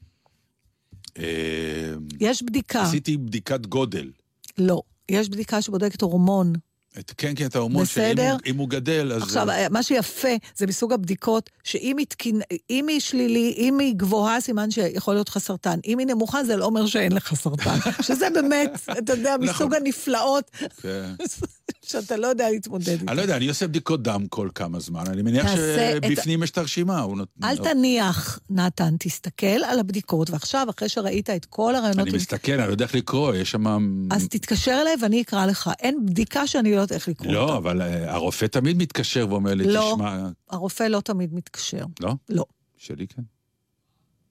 אה, 1.19 1.93
יש 2.19 2.43
בדיקה, 2.43 2.81
עשיתי 2.81 3.17
בדיקת 3.17 3.65
גודל. 3.65 4.11
לא, 4.57 4.81
יש 5.09 5.29
בדיקה 5.29 5.61
שבודקת 5.61 6.01
הורמון. 6.01 6.53
את, 6.99 7.13
כן, 7.17 7.33
כן, 7.35 7.45
את 7.45 7.55
ההורמון, 7.55 7.85
שאם 7.85 8.03
בסדר. 8.03 8.31
הוא, 8.31 8.39
אם 8.45 8.57
הוא 8.57 8.69
גדל, 8.69 9.11
אז... 9.15 9.23
עכשיו, 9.23 9.47
מה 9.71 9.83
שיפה 9.83 10.35
זה 10.55 10.67
מסוג 10.67 10.93
הבדיקות, 10.93 11.49
שאם 11.63 11.97
היא, 11.97 12.07
תקין, 12.07 12.41
אם 12.69 12.87
היא 12.87 12.99
שלילי, 12.99 13.53
אם 13.57 13.79
היא 13.79 13.93
גבוהה, 13.95 14.41
סימן 14.41 14.71
שיכול 14.71 15.13
להיות 15.13 15.29
לך 15.29 15.37
סרטן. 15.37 15.79
אם 15.87 15.99
היא 15.99 16.07
נמוכה, 16.07 16.43
זה 16.43 16.55
לא 16.55 16.65
אומר 16.65 16.85
שאין 16.85 17.11
לך 17.11 17.33
סרטן. 17.35 17.77
שזה 18.07 18.29
באמת, 18.33 18.69
אתה 18.97 19.13
יודע, 19.13 19.35
מסוג 19.39 19.55
נכון. 19.55 19.73
הנפלאות, 19.73 20.51
כן. 20.81 21.13
שאתה 21.85 22.17
לא 22.17 22.27
יודע 22.27 22.49
להתמודד 22.49 22.89
איתן. 22.89 23.07
אני 23.09 23.17
לא 23.17 23.21
יודע, 23.21 23.37
אני 23.37 23.47
עושה 23.47 23.67
בדיקות 23.67 24.03
דם 24.03 24.25
כל 24.29 24.49
כמה 24.55 24.79
זמן, 24.79 25.03
אני 25.07 25.21
מניח 25.21 25.45
תעשה 25.45 25.97
את- 25.97 26.03
שבפנים 26.03 26.43
יש 26.43 26.51
את 26.51 26.57
הרשימה. 26.57 26.99
הוא 27.01 27.17
נות- 27.17 27.29
אל 27.43 27.57
תניח, 27.57 28.39
נתן, 28.49 28.95
תסתכל 28.99 29.45
על 29.45 29.79
הבדיקות, 29.79 30.29
ועכשיו, 30.29 30.67
אחרי 30.69 30.89
שראית 30.89 31.29
את 31.29 31.45
כל 31.45 31.75
הרעיונות, 31.75 32.07
אני 32.07 32.15
מסתכל, 32.17 32.51
אני 32.51 32.67
לא 32.67 32.71
יודע 32.71 32.85
איך 32.85 32.95
לקרוא, 32.95 33.35
יש 33.35 33.51
שם... 33.51 33.65
אז 34.11 34.27
תתקשר 34.27 34.77
אליי 34.81 34.93
ואני 35.01 35.21
אקרא 35.21 35.45
לך. 35.45 35.69
אין 35.79 36.05
בדיקה 36.05 36.47
שאני 36.47 36.71
לא 36.71 36.75
יודעת 36.75 36.91
איך 36.91 37.07
לקרוא 37.07 37.33
לא, 37.33 37.43
אותה. 37.43 37.57
אבל 37.57 37.81
אה, 37.81 38.13
הרופא 38.13 38.45
תמיד 38.45 38.77
מתקשר 38.77 39.25
ואומר 39.29 39.53
לי, 39.53 39.63
לא. 39.67 39.93
תשמע... 39.95 40.27
הרופא 40.49 40.83
לא 40.83 40.99
תמיד 41.01 41.33
מתקשר. 41.33 41.85
לא? 41.99 42.13
לא. 42.29 42.45
שלי 42.77 43.07
כן. 43.07 43.21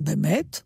באמת? 0.01 0.61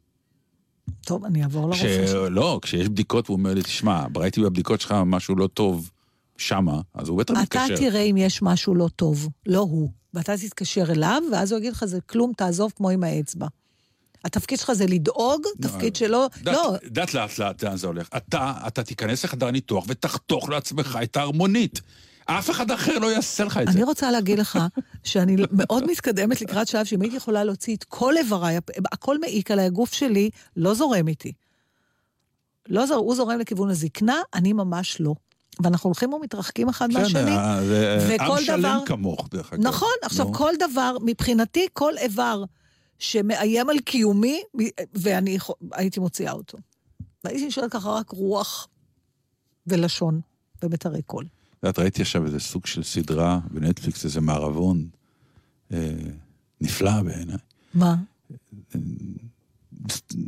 טוב, 1.05 1.25
אני 1.25 1.43
אעבור. 1.43 1.63
לרופא 1.63 1.79
שלי. 2.07 2.31
לא, 2.31 2.59
כשיש 2.63 2.89
בדיקות 2.89 3.31
והוא 3.31 3.39
אומר 3.39 3.55
לי, 3.55 3.63
תשמע, 3.63 4.05
ראיתי 4.17 4.41
בבדיקות 4.41 4.81
שלך 4.81 4.95
משהו 5.07 5.37
לא 5.37 5.47
טוב 5.47 5.91
שמה, 6.39 6.81
אז 6.95 7.09
הוא 7.09 7.19
בטח 7.19 7.33
אתה 7.35 7.43
מתקשר. 7.43 7.77
תראה 7.77 8.01
אם 8.01 8.17
יש 8.17 8.43
משהו 8.43 8.75
לא 8.75 8.89
טוב, 8.97 9.29
לא 9.47 9.59
הוא. 9.59 9.91
ואתה 10.15 10.37
תתקשר 10.37 10.93
אליו, 10.93 11.23
ואז 11.33 11.53
הוא 11.53 11.59
יגיד 11.59 11.73
לך, 11.73 11.85
זה 11.85 11.99
כלום, 12.01 12.33
תעזוב 12.37 12.73
כמו 12.77 12.91
עם 12.91 13.05
האצבע. 13.05 13.47
התפקיד 14.25 14.59
שלך 14.59 14.73
זה 14.73 14.87
לדאוג, 14.87 15.43
תפקיד 15.63 15.97
שלא... 15.97 16.27
דעת- 16.43 16.55
לא, 16.57 16.75
דעת 16.87 17.15
לאט 17.15 17.39
לאט 17.39 17.65
לאן 17.65 17.77
זה 17.77 17.87
הולך. 17.87 18.09
אתה, 18.17 18.53
אתה 18.67 18.83
תיכנס 18.83 19.25
לחדר 19.25 19.51
ניתוח 19.51 19.85
ותחתוך 19.89 20.49
לעצמך 20.49 20.99
את 21.03 21.17
ההרמונית. 21.17 21.81
אף 22.25 22.51
אחד 22.51 22.71
אחר 22.71 22.99
לא 22.99 23.07
יעשה 23.13 23.45
לך 23.45 23.57
את 23.59 23.67
זה. 23.67 23.73
אני 23.73 23.83
רוצה 23.85 24.11
להגיד 24.11 24.39
לך 24.39 24.59
שאני 25.05 25.37
מאוד 25.53 25.91
מתקדמת 25.91 26.41
לקראת 26.41 26.69
שלב 26.69 26.85
שאם 26.87 27.03
הייתי 27.03 27.17
יכולה 27.17 27.45
להוציא 27.45 27.77
את 27.77 27.85
כל 27.85 28.17
איבריי, 28.17 28.59
הכל 28.93 29.19
מעיק 29.21 29.51
עליי, 29.51 29.67
הגוף 29.67 29.93
שלי 29.93 30.31
לא 30.57 30.75
זורם 30.75 31.09
איתי. 31.09 31.33
לא 32.69 32.87
זור, 32.87 32.97
הוא 32.97 33.15
זורם 33.15 33.39
לכיוון 33.39 33.71
הזקנה, 33.71 34.21
אני 34.35 34.53
ממש 34.53 34.97
לא. 35.01 35.15
ואנחנו 35.63 35.89
הולכים 35.89 36.13
ומתרחקים 36.13 36.69
אחד 36.69 36.93
מהשני. 36.93 37.31
אה, 37.31 37.67
זה 37.67 38.17
וכל 38.17 38.25
עם 38.39 38.45
שלם 38.45 38.59
דבר- 38.61 38.83
כמוך, 38.87 39.29
דרך 39.31 39.53
אגב. 39.53 39.63
נכון, 39.63 39.89
עכשיו. 40.03 40.33
כל 40.33 40.53
דבר, 40.59 40.97
מבחינתי 41.05 41.67
כל 41.73 41.93
איבר 41.99 42.45
שמאיים 42.99 43.71
על 43.71 43.79
קיומי, 43.79 44.43
ואני 44.95 45.39
הייתי 45.73 46.01
מוציאה 46.01 46.33
אותו. 46.33 46.59
והייתי 47.25 47.47
נשארת 47.47 47.73
ככה 47.73 47.91
רק 47.91 48.11
רוח 48.11 48.69
ולשון 49.67 50.21
ומיתרי 50.63 51.03
קול. 51.03 51.25
את 51.69 51.79
ראיתי 51.79 52.03
עכשיו 52.03 52.27
איזה 52.27 52.41
סוג 52.41 52.67
של 52.67 52.83
סדרה 52.83 53.39
בנטפליקס, 53.51 54.05
איזה 54.05 54.21
מערבון 54.21 54.89
אה, 55.73 55.91
נפלא 56.61 57.03
בעיניי. 57.03 57.37
מה? 57.75 57.95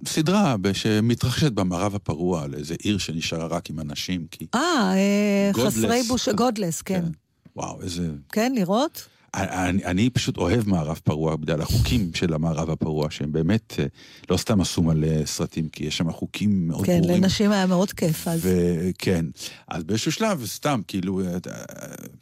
סדרה 0.06 0.56
שמתרחשת 0.72 1.52
במערב 1.52 1.94
הפרוע, 1.94 2.42
על 2.42 2.54
איזה 2.54 2.74
עיר 2.82 2.98
שנשארה 2.98 3.46
רק 3.46 3.70
עם 3.70 3.80
אנשים, 3.80 4.26
כי... 4.30 4.46
אה, 4.54 4.60
אה, 4.94 5.50
Godless. 5.54 5.66
חסרי 5.66 6.02
בוש... 6.02 6.28
Godless, 6.28 6.82
כן. 6.82 7.00
כן. 7.00 7.10
וואו, 7.56 7.82
איזה... 7.82 8.10
כן, 8.32 8.52
לראות? 8.56 9.06
אני, 9.42 9.84
אני 9.84 10.10
פשוט 10.10 10.36
אוהב 10.36 10.68
מערב 10.68 11.00
פרוע 11.04 11.36
בגלל 11.36 11.60
החוקים 11.60 12.10
של 12.14 12.34
המערב 12.34 12.70
הפרוע, 12.70 13.10
שהם 13.10 13.32
באמת 13.32 13.74
אה, 13.78 13.86
לא 14.30 14.36
סתם 14.36 14.60
עשו 14.60 14.82
מלא 14.82 15.26
סרטים, 15.26 15.68
כי 15.68 15.84
יש 15.84 15.96
שם 15.96 16.12
חוקים 16.12 16.68
מאוד 16.68 16.86
כן, 16.86 17.00
ברורים. 17.00 17.22
לנשים 17.22 17.50
היה 17.52 17.66
מאוד 17.66 17.92
כיף 17.92 18.28
אז. 18.28 18.40
וכן, 18.44 19.24
אז 19.68 19.84
באיזשהו 19.84 20.12
שלב, 20.12 20.46
סתם, 20.46 20.80
כאילו, 20.88 21.36
אתה, 21.36 21.50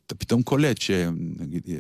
אתה 0.07 0.15
פתאום 0.15 0.43
קולט 0.43 0.81
שנגיד, 0.81 1.63
אה, 1.69 1.77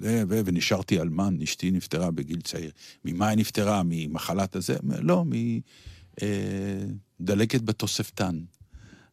ו- 0.00 0.22
ו- 0.28 0.40
ונשארתי 0.44 1.00
אלמן, 1.00 1.36
אשתי 1.42 1.70
נפטרה 1.70 2.10
בגיל 2.10 2.40
צעיר. 2.40 2.70
ממה 3.04 3.28
היא 3.28 3.38
נפטרה? 3.38 3.82
ממחלת 3.84 4.56
הזה? 4.56 4.76
לא, 4.82 5.24
מדלקת 7.20 7.62
בתוספתן. 7.62 8.38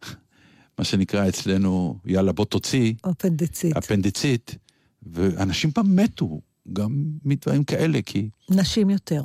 מה 0.80 0.84
שנקרא 0.84 1.30
אצלנו, 1.30 2.00
יאללה, 2.06 2.32
בוא 2.32 2.46
תוציא, 2.46 2.94
אפנדצית. 3.12 3.78
אפנדיצית, 3.78 4.56
ואנשים 5.04 5.72
פעם 5.72 5.96
מתו, 5.96 6.42
גם 6.74 7.04
מדברים 7.26 7.64
כאלה, 7.64 8.02
כי 8.02 8.30
נשים 8.50 8.90
יותר. 8.90 9.24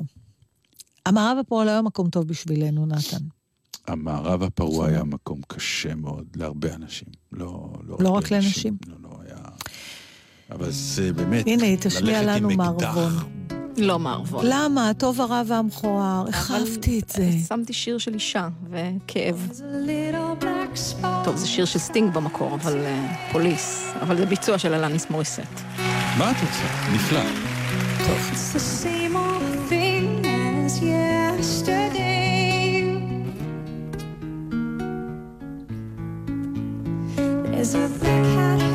המערב 1.07 1.39
הפועל 1.41 1.69
היה 1.69 1.83
מקום 1.83 2.11
טוב 2.11 2.29
בשבילנו, 2.29 2.87
נתן. 2.87 3.25
המערב 3.87 4.43
הפרוע 4.43 4.87
היה 4.87 5.05
מקום 5.05 5.41
קשה 5.47 5.95
מאוד 5.95 6.27
להרבה 6.37 6.75
אנשים. 6.75 7.09
לא, 7.33 7.73
לא 7.99 8.11
רק 8.11 8.31
לנשים. 8.31 8.77
לא, 8.87 8.97
לא, 9.03 9.09
היה... 9.27 9.37
אבל 10.51 10.71
זה 10.71 11.13
באמת, 11.13 11.47
הנה, 11.47 11.77
תשמיע 11.77 12.23
ללכת 12.23 12.37
עם 12.37 12.45
לנו. 12.45 12.57
מערבון. 12.57 13.44
לא 13.77 13.99
מערבון. 13.99 14.45
למה? 14.49 14.91
הטוב 14.91 15.21
הרע 15.21 15.43
והמכוער. 15.47 16.25
אהבתי 16.51 17.01
את 17.01 17.09
זה. 17.09 17.31
שמתי 17.49 17.73
שיר 17.73 17.99
של 17.99 18.15
אישה 18.15 18.49
וכאב. 18.71 19.49
טוב, 21.25 21.37
זה 21.37 21.47
שיר 21.47 21.65
של 21.65 21.79
סטינג 21.79 22.15
במקור, 22.15 22.55
אבל 22.55 22.79
אה, 22.79 23.15
פוליס. 23.33 23.93
אבל 24.01 24.17
זה 24.17 24.27
ביצוע 24.27 24.59
של 24.59 24.75
אלניס 24.75 25.11
מוריסט. 25.11 25.41
מה 26.19 26.31
את 26.31 26.37
רוצה? 26.41 26.93
נפלא. 26.95 27.21
Yesterday. 31.41 32.25
There's 37.17 37.75
a 37.75 37.89
black 38.01 38.27
hat 38.37 38.74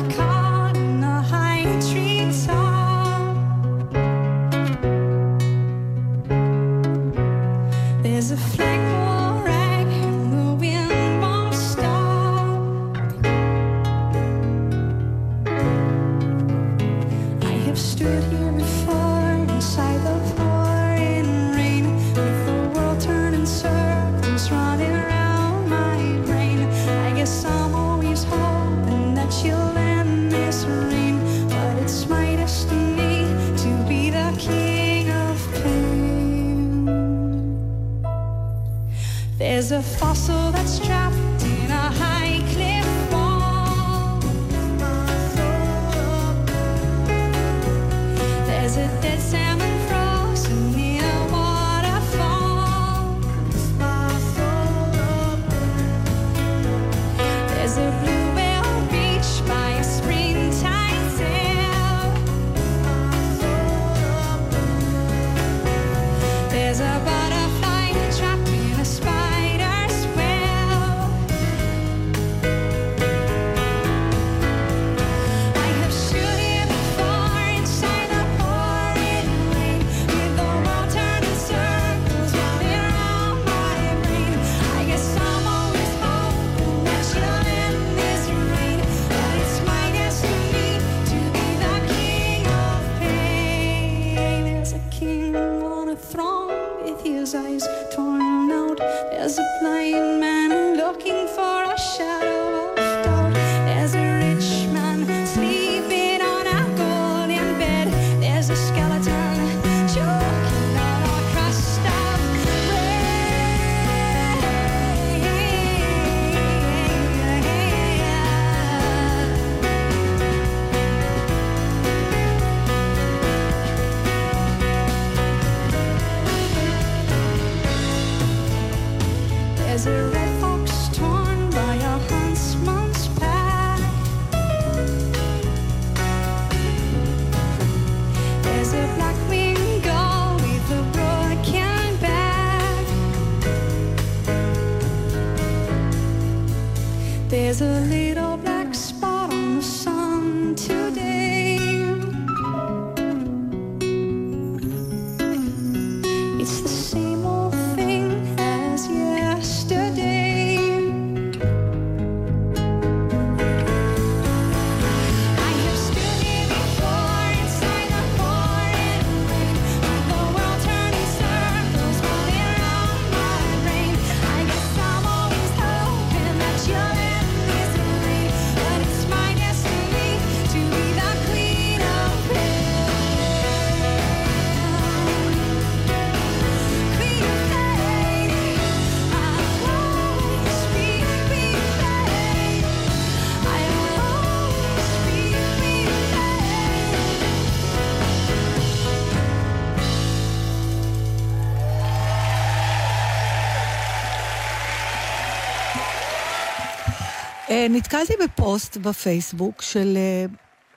נתקלתי 207.68 208.12
בפוסט 208.24 208.76
בפייסבוק 208.76 209.62
של 209.62 209.96
אה, 209.96 210.26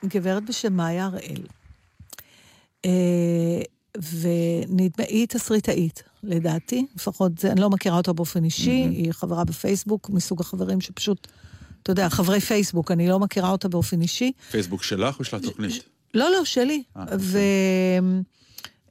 גברת 0.05 0.45
בשם 0.45 0.73
מאיה 0.73 1.05
הראל. 1.05 1.43
אה, 2.85 3.61
ונדמה, 3.95 5.05
היא 5.07 5.27
תסריטאית, 5.27 6.03
לדעתי, 6.23 6.85
לפחות 6.95 7.37
זה, 7.37 7.51
אני 7.51 7.61
לא 7.61 7.69
מכירה 7.69 7.97
אותה 7.97 8.13
באופן 8.13 8.43
אישי, 8.43 8.71
היא 8.71 9.11
חברה 9.11 9.43
בפייסבוק, 9.43 10.09
מסוג 10.09 10.41
החברים 10.41 10.81
שפשוט, 10.81 11.27
אתה 11.83 11.91
יודע, 11.91 12.09
חברי 12.09 12.39
פייסבוק, 12.39 12.91
אני 12.91 13.07
לא 13.07 13.19
מכירה 13.19 13.49
אותה 13.49 13.67
באופן 13.67 14.01
אישי. 14.01 14.31
פייסבוק 14.51 14.83
שלך 14.83 15.19
או 15.19 15.23
של 15.23 15.37
התוכנית? 15.37 15.83
לא, 16.13 16.31
לא, 16.31 16.45
שלי. 16.45 16.83
אה, 16.97 17.03
ו... 17.19 17.39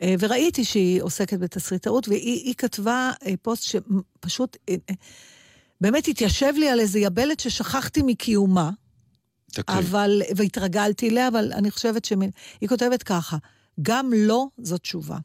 אה, 0.03 0.14
וראיתי 0.18 0.64
שהיא 0.64 1.03
עוסקת 1.03 1.38
בתסריטאות, 1.38 2.09
והיא 2.09 2.43
היא 2.45 2.55
כתבה 2.55 3.11
אה, 3.26 3.34
פוסט 3.43 3.62
שפשוט 3.62 4.57
אה, 4.68 4.74
אה, 4.90 4.95
באמת 5.83 6.09
התיישב 6.09 6.53
לי 6.57 6.68
על 6.68 6.80
איזה 6.80 6.99
יבלת 6.99 7.41
ששכחתי 7.41 8.03
מקיומה, 8.03 8.70
תקריא. 9.53 9.78
אבל, 9.78 10.22
והתרגלתי 10.37 11.09
אליה, 11.09 11.28
אבל 11.28 11.53
אני 11.53 11.70
חושבת 11.70 12.05
שהיא 12.05 12.68
כותבת 12.68 13.03
ככה, 13.03 13.37
גם 13.83 14.11
לא 14.16 14.47
זו 14.59 14.78
תשובה. 14.78 15.18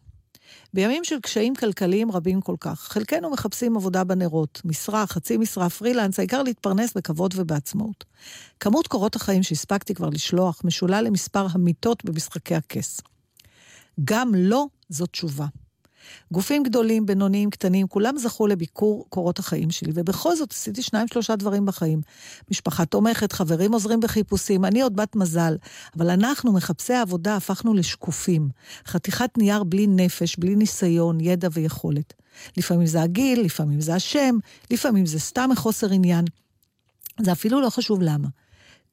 בימים 0.74 1.04
של 1.04 1.20
קשיים 1.20 1.56
כלכליים 1.56 2.12
רבים 2.12 2.42
כל 2.42 2.56
כך, 2.60 2.80
חלקנו 2.80 3.30
מחפשים 3.30 3.78
עבודה 3.78 4.04
בנרות, 4.04 4.62
משרה, 4.66 5.08
חצי 5.08 5.38
משרה, 5.38 5.70
פרילנס, 5.70 6.20
העיקר 6.20 6.44
להתפרנס 6.44 6.94
בכבוד 6.94 7.34
ובעצמאות. 7.38 8.06
כמות 8.60 8.88
קורות 8.88 9.16
החיים 9.16 9.44
שהספקתי 9.44 9.94
כבר 9.94 10.10
לשלוח 10.10 10.62
משולה 10.64 11.02
למספר 11.02 11.48
המיטות 11.52 12.06
במשחקי 12.06 12.56
הכס. 12.56 13.02
גם 14.04 14.36
לא 14.36 14.66
זו 14.90 15.06
תשובה. 15.06 15.46
גופים 16.32 16.64
גדולים, 16.64 17.06
בינוניים, 17.06 17.50
קטנים, 17.50 17.88
כולם 17.88 18.18
זכו 18.18 18.48
לביקור 18.48 19.06
קורות 19.10 19.40
החיים 19.40 19.72
שלי, 19.72 19.92
ובכל 19.96 20.36
זאת 20.36 20.52
עשיתי 20.52 20.82
שניים, 20.82 21.08
שלושה 21.08 21.36
דברים 21.36 21.66
בחיים. 21.66 22.02
משפחה 22.52 22.86
תומכת, 22.86 23.32
חברים 23.32 23.74
עוזרים 23.74 24.00
בחיפושים, 24.00 24.66
אני 24.66 24.82
עוד 24.82 24.96
בת 24.96 25.16
מזל, 25.16 25.56
אבל 25.98 26.10
אנחנו, 26.10 26.54
מחפשי 26.54 26.94
העבודה, 26.94 27.36
הפכנו 27.36 27.74
לשקופים. 27.74 28.50
חתיכת 28.88 29.38
נייר 29.38 29.64
בלי 29.64 29.88
נפש, 29.88 30.36
בלי 30.40 30.56
ניסיון, 30.56 31.20
ידע 31.20 31.48
ויכולת. 31.52 32.14
לפעמים 32.58 32.88
זה 32.88 33.02
הגיל, 33.02 33.42
לפעמים 33.42 33.82
זה 33.82 33.96
השם, 33.96 34.38
לפעמים 34.72 35.06
זה 35.06 35.20
סתם 35.20 35.50
מחוסר 35.52 35.92
עניין. 35.92 36.26
זה 37.22 37.32
אפילו 37.32 37.62
לא 37.62 37.70
חשוב 37.70 38.02
למה. 38.02 38.28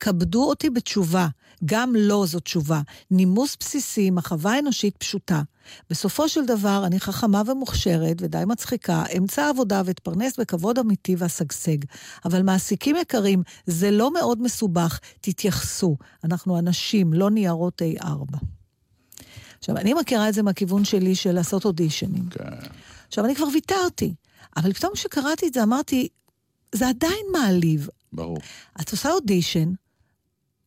כבדו 0.04 0.44
אותי 0.44 0.70
בתשובה, 0.70 1.28
גם 1.64 1.94
לא 1.96 2.24
זו 2.26 2.40
תשובה. 2.40 2.80
נימוס 3.10 3.56
בסיסי, 3.60 4.10
מחווה 4.10 4.58
אנושית 4.58 4.96
פשוטה. 4.96 5.42
בסופו 5.90 6.28
של 6.28 6.46
דבר, 6.46 6.82
אני 6.86 7.00
חכמה 7.00 7.42
ומוכשרת 7.46 8.16
ודי 8.20 8.42
מצחיקה, 8.46 9.04
אמצא 9.18 9.48
עבודה 9.48 9.82
ואתפרנס 9.84 10.38
בכבוד 10.38 10.78
אמיתי 10.78 11.14
ואשגשג. 11.18 11.76
אבל 12.24 12.42
מעסיקים 12.42 12.96
יקרים, 12.96 13.42
זה 13.66 13.90
לא 13.90 14.12
מאוד 14.12 14.42
מסובך, 14.42 15.00
תתייחסו. 15.20 15.96
אנחנו 16.24 16.58
אנשים, 16.58 17.12
לא 17.12 17.30
ניירות 17.30 17.82
A4. 17.82 18.36
עכשיו, 19.58 19.76
אני 19.76 19.94
מכירה 19.94 20.28
את 20.28 20.34
זה 20.34 20.42
מהכיוון 20.42 20.84
שלי 20.84 21.14
של 21.14 21.32
לעשות 21.32 21.64
אודישנים. 21.64 22.28
כן. 22.30 22.44
עכשיו, 23.08 23.24
אני 23.24 23.34
כבר 23.34 23.46
ויתרתי, 23.52 24.14
אבל 24.56 24.72
פתאום 24.72 24.92
כשקראתי 24.94 25.46
את 25.46 25.54
זה 25.54 25.62
אמרתי, 25.62 26.08
זה 26.72 26.88
עדיין 26.88 27.26
מעליב. 27.32 27.88
ברור. 28.12 28.38
את 28.80 28.92
עושה 28.92 29.10
אודישן, 29.10 29.72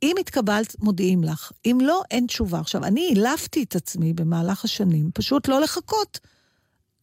אם 0.03 0.15
התקבלת, 0.19 0.75
מודיעים 0.79 1.23
לך. 1.23 1.51
אם 1.65 1.77
לא, 1.81 2.01
אין 2.11 2.27
תשובה. 2.27 2.59
עכשיו, 2.59 2.83
אני 2.83 3.13
העלפתי 3.15 3.63
את 3.63 3.75
עצמי 3.75 4.13
במהלך 4.13 4.65
השנים, 4.65 5.09
פשוט 5.13 5.47
לא 5.47 5.61
לחכות. 5.61 6.19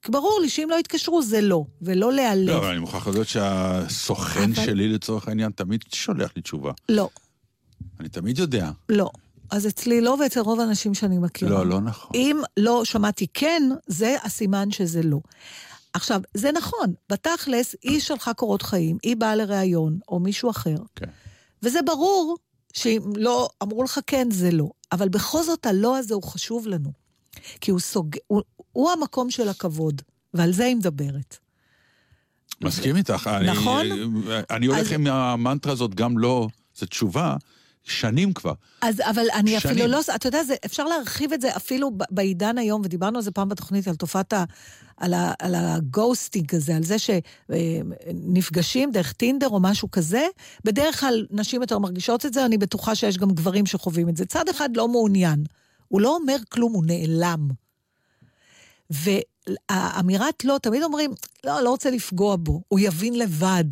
ברור 0.09 0.39
לי 0.43 0.49
שאם 0.49 0.69
לא 0.71 0.77
יתקשרו, 0.81 1.23
זה 1.23 1.41
לא, 1.41 1.65
ולא 1.83 2.13
להיעלב. 2.13 2.49
לא, 2.49 2.59
אבל 2.59 2.71
אני 2.71 2.79
מוכרח 2.79 3.09
לדעת 3.09 3.29
שהסוכן 3.29 4.43
אבל- 4.53 4.65
שלי, 4.67 4.89
לצורך 4.89 5.29
העניין, 5.29 5.51
תמיד 5.53 5.81
שולח 5.95 6.31
לי 6.37 6.43
תשובה. 6.43 6.73
לא, 6.89 7.09
אני 8.01 8.09
תמיד 8.09 8.39
יודע. 8.39 8.71
לא. 8.89 9.11
אז 9.51 9.67
אצלי 9.67 10.01
לא, 10.01 10.17
ואצל 10.23 10.41
רוב 10.41 10.61
האנשים 10.61 10.95
שאני 10.95 11.19
מכירה. 11.19 11.51
לא, 11.51 11.67
לא 11.67 11.81
נכון. 11.81 12.11
אם 12.15 12.41
לא 12.57 12.85
שמעתי 12.85 13.27
כן, 13.35 13.63
זה 13.87 14.17
הסימן 14.25 14.71
שזה 14.71 15.03
לא. 15.03 15.19
עכשיו, 15.93 16.21
זה 16.35 16.53
נכון, 16.53 16.95
בתכלס, 17.09 17.75
היא 17.83 18.01
שלחה 18.01 18.35
קורות 18.35 18.63
חיים, 18.63 18.97
היא 19.03 19.17
באה 19.17 19.37
לראיון, 19.37 19.99
או 20.09 20.21
מישהו 20.21 20.51
אחר, 20.51 20.77
כן. 20.97 21.07
וזה 21.63 21.83
ברור 21.83 22.37
שאם 22.75 23.01
לא 23.17 23.49
אמרו 23.63 23.83
לך 23.83 24.01
כן, 24.07 24.29
זה 24.31 24.51
לא. 24.51 24.69
אבל 24.93 25.09
בכל 25.09 25.43
זאת, 25.43 25.67
הלא 25.67 25.99
הזה 25.99 26.15
הוא 26.15 26.23
חשוב 26.23 26.67
לנו. 26.67 26.93
כי 27.61 27.71
הוא 27.71 27.81
סוג... 27.81 28.17
הוא, 28.27 28.43
הוא 28.73 28.91
המקום 28.91 29.31
של 29.31 29.49
הכבוד, 29.49 30.03
ועל 30.35 30.53
זה 30.53 30.65
היא 30.65 30.77
מדברת. 30.77 31.37
מסכים 32.61 32.97
איתך. 32.97 33.31
אני- 33.33 33.47
נכון? 33.53 33.87
אני 34.51 34.67
הולך 34.67 34.81
אז- 34.81 34.93
עם 34.93 35.07
המנטרה 35.07 35.73
הזאת, 35.73 35.95
גם 35.95 36.19
לא, 36.19 36.49
זו 36.77 36.87
תשובה, 36.87 37.37
שנים 37.85 38.33
כבר. 38.33 38.53
אז, 38.83 39.01
אבל 39.01 39.27
אני 39.35 39.61
שנים. 39.61 39.75
אפילו 39.75 39.87
לא... 39.87 40.01
אתה 40.15 40.27
יודע, 40.27 40.45
זה, 40.45 40.55
אפשר 40.65 40.85
להרחיב 40.85 41.33
את 41.33 41.41
זה 41.41 41.57
אפילו 41.57 41.91
בעידן 42.11 42.59
היום, 42.59 42.83
ודיברנו 42.85 43.17
על 43.17 43.23
זה 43.23 43.31
פעם 43.31 43.49
בתוכנית, 43.49 43.89
על 43.89 43.95
תופעת 43.95 44.33
ה... 44.33 44.45
על, 44.97 45.15
ה, 45.15 45.33
על 45.39 45.55
הגוסטינג 45.55 46.55
הזה, 46.55 46.77
על 46.77 46.83
זה 46.83 46.97
שנפגשים 46.99 48.91
דרך 48.91 49.13
טינדר 49.13 49.49
או 49.49 49.61
משהו 49.61 49.91
כזה. 49.91 50.27
בדרך 50.65 51.01
כלל 51.01 51.27
נשים 51.31 51.61
יותר 51.61 51.79
מרגישות 51.79 52.27
את 52.27 52.35
זה, 52.35 52.47
אני 52.47 52.59
בטוחה 52.59 52.95
שיש 52.95 53.19
גם 53.19 53.31
גברים 53.31 53.67
שחווים 53.67 54.09
את 54.09 54.17
זה. 54.17 54.25
צד 54.25 54.49
אחד 54.49 54.77
לא 54.77 54.89
מעוניין. 54.89 55.45
הוא 55.89 56.01
לא 56.01 56.17
אומר 56.17 56.37
כלום, 56.49 56.73
הוא 56.73 56.85
נעלם. 56.87 57.49
והאמירת 58.91 60.45
לא, 60.45 60.59
תמיד 60.63 60.83
אומרים, 60.83 61.11
לא, 61.45 61.61
לא 61.61 61.71
רוצה 61.71 61.91
לפגוע 61.91 62.37
בו, 62.37 62.63
הוא 62.69 62.81
יבין 62.81 63.19
לבד. 63.19 63.65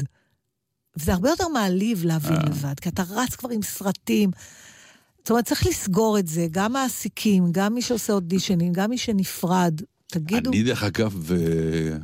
וזה 0.96 1.12
הרבה 1.12 1.30
יותר 1.30 1.48
מעליב 1.48 2.04
להבין 2.04 2.36
אה. 2.36 2.42
לבד, 2.46 2.80
כי 2.80 2.88
אתה 2.88 3.02
רץ 3.10 3.36
כבר 3.36 3.50
עם 3.50 3.62
סרטים. 3.62 4.30
זאת 5.18 5.30
אומרת, 5.30 5.44
צריך 5.44 5.66
לסגור 5.66 6.18
את 6.18 6.28
זה, 6.28 6.46
גם 6.50 6.72
מעסיקים, 6.72 7.52
גם 7.52 7.74
מי 7.74 7.82
שעושה 7.82 8.12
אודישנים, 8.12 8.72
גם 8.72 8.90
מי 8.90 8.98
שנפרד. 8.98 9.80
תגידו, 10.06 10.50
אני, 10.50 10.62
דרך 10.62 10.82
אגב, 10.82 11.32
אה, 11.32 11.96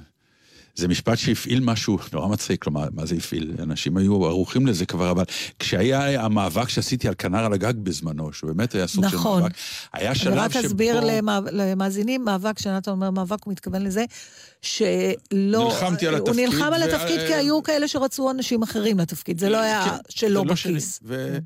זה 0.79 0.89
משפט 0.89 1.19
שהפעיל 1.19 1.61
משהו 1.61 1.99
נורא 2.13 2.29
מצחיק, 2.29 2.63
כלומר, 2.63 2.89
מה 2.93 3.07
זה 3.07 3.15
הפעיל? 3.15 3.55
אנשים 3.63 3.97
היו 3.97 4.25
ערוכים 4.25 4.67
לזה 4.67 4.87
כבר, 4.87 5.11
אבל 5.11 5.25
כשהיה 5.59 6.25
המאבק 6.25 6.69
שעשיתי 6.69 7.09
על 7.09 7.15
כנר 7.19 7.45
על 7.45 7.53
הגג 7.53 7.73
בזמנו, 7.83 8.33
שבאמת 8.33 8.75
היה 8.75 8.87
סוג 8.87 9.05
נכון. 9.05 9.39
של 9.39 9.43
מאבק, 9.43 9.55
היה 9.93 10.11
אני 10.11 10.19
שלב 10.19 10.35
רק 10.35 10.53
שבו... 10.53 10.67
אסביר 10.67 11.01
למא- 11.01 11.51
למאזינים, 11.53 12.25
מאבק, 12.25 12.57
כשנתן 12.57 12.91
אומר 12.91 13.11
מאבק, 13.11 13.45
הוא 13.45 13.53
מתכוון 13.53 13.83
לזה 13.83 14.05
שלא... 14.63 15.65
נלחמתי 15.65 16.07
על 16.07 16.15
הוא 16.15 16.29
התפקיד, 16.29 16.45
נלחם 16.49 16.73
על 16.73 16.83
ו- 16.83 16.85
התפקיד 16.85 17.21
כי 17.27 17.35
היו 17.35 17.63
כאלה 17.63 17.89
שרצו 17.89 18.31
אנשים 18.31 18.63
אחרים 18.63 18.99
לתפקיד, 18.99 19.39
זה 19.39 19.49
לא 19.49 19.57
היה 19.61 19.85
כן, 19.85 19.97
שלא 20.09 20.29
זה 20.29 20.35
לא. 20.35 20.45
בכיס. 20.55 21.01
ו- 21.05 21.39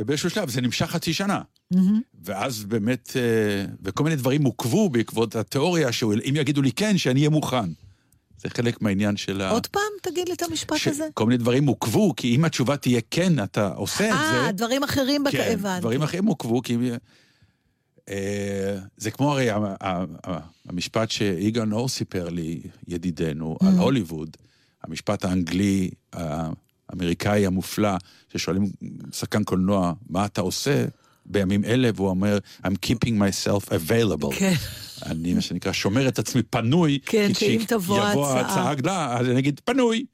ובאיזשהו 0.00 0.30
שלב 0.30 0.50
זה 0.50 0.60
נמשך 0.60 0.86
חצי 0.86 1.12
שנה. 1.14 1.40
מהמם. 1.70 2.00
ואז 2.24 2.64
באמת, 2.64 3.12
אה, 3.16 3.72
וכל 3.82 4.04
מיני 4.04 4.16
דברים 4.16 4.44
עוכבו 4.44 4.88
בעקבות 4.88 5.36
התיאוריה, 5.36 5.92
שאם 5.92 6.36
יגידו 6.36 6.62
לי 6.62 6.72
כן, 6.72 6.98
שאני 6.98 7.20
אהיה 7.20 7.30
מוכן. 7.30 7.85
זה 8.38 8.48
חלק 8.50 8.82
מהעניין 8.82 9.16
של 9.16 9.40
ה... 9.40 9.50
עוד 9.50 9.66
פעם, 9.66 9.82
תגיד 10.02 10.28
לי 10.28 10.34
את 10.34 10.42
המשפט 10.42 10.76
הזה. 10.86 11.04
כל 11.14 11.26
מיני 11.26 11.38
דברים 11.38 11.66
עוכבו, 11.66 12.12
כי 12.16 12.36
אם 12.36 12.44
התשובה 12.44 12.76
תהיה 12.76 13.00
כן, 13.10 13.42
אתה 13.44 13.68
עושה 13.68 14.04
את 14.08 14.14
זה... 14.30 14.40
אה, 14.46 14.52
דברים 14.52 14.82
אחרים, 14.84 15.24
בק- 15.24 15.32
כן, 15.32 15.50
הבנתי. 15.54 15.80
דברים 15.80 16.02
אחרים 16.02 16.26
עוכבו, 16.26 16.62
כי... 16.62 16.76
אה, 18.08 18.78
זה 18.96 19.10
כמו 19.10 19.32
הרי 19.32 19.50
ה- 19.50 19.56
ה- 19.80 20.04
ה- 20.26 20.38
המשפט 20.68 21.10
שיגאל 21.10 21.64
נור 21.64 21.88
סיפר 21.88 22.28
לי, 22.28 22.60
ידידנו, 22.88 23.56
Mm. 23.62 23.66
על 23.66 23.72
הוליווד, 23.78 24.36
המשפט 24.84 25.24
האנגלי, 25.24 25.90
האמריקאי 26.12 27.46
המופלא, 27.46 27.96
ששואלים 28.32 28.70
שחקן 29.12 29.44
קולנוע, 29.44 29.92
מה 30.08 30.24
אתה 30.26 30.40
עושה 30.40 30.84
בימים 31.28 31.64
אלה? 31.64 31.90
והוא 31.94 32.08
אומר, 32.08 32.38
I'm 32.64 32.86
keeping 32.86 33.12
myself 33.12 33.68
available. 33.68 34.36
כן. 34.38 34.54
אני, 35.06 35.34
מה 35.34 35.40
שנקרא, 35.40 35.72
שומר 35.72 36.08
את 36.08 36.18
עצמי 36.18 36.42
פנוי. 36.42 36.98
כן, 37.06 37.28
כי 37.34 37.46
שאם 37.46 37.64
תבוא 37.68 38.00
ההצעה. 38.00 38.40
ההצעה 38.40 38.70
הגדולה, 38.70 39.18
אז 39.18 39.28
אני 39.28 39.38
אגיד, 39.38 39.60
פנוי. 39.64 40.04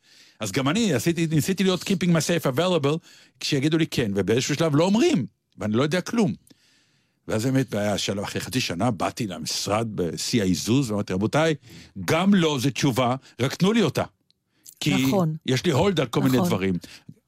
אז 0.40 0.52
גם 0.52 0.68
אני 0.68 0.94
עשיתי, 0.94 1.26
ניסיתי 1.26 1.64
להיות 1.64 1.82
keeping 1.82 2.08
myself 2.08 2.56
available, 2.56 2.98
כשיגידו 3.40 3.78
לי 3.78 3.86
כן, 3.86 4.10
ובאיזשהו 4.14 4.54
שלב 4.54 4.76
לא 4.76 4.84
אומרים, 4.84 5.26
ואני 5.58 5.72
לא 5.72 5.82
יודע 5.82 6.00
כלום. 6.00 6.34
ואז 7.28 7.44
באמת, 7.44 7.74
אחרי 8.22 8.40
חצי 8.40 8.60
שנה, 8.60 8.90
באתי 8.90 9.26
למשרד 9.26 9.88
בשיא 9.94 10.42
העיזוז, 10.42 10.90
ואמרתי, 10.90 11.12
רבותיי, 11.12 11.54
גם 12.04 12.34
לא 12.34 12.58
זה 12.60 12.70
תשובה, 12.70 13.16
רק 13.40 13.54
תנו 13.54 13.72
לי 13.72 13.82
אותה. 13.82 14.04
כי 14.80 15.06
נכון. 15.06 15.36
יש 15.46 15.66
לי 15.66 15.72
הולד 15.72 16.00
על 16.00 16.06
כל 16.06 16.20
מיני 16.20 16.36
נכון. 16.36 16.48
דברים. 16.48 16.74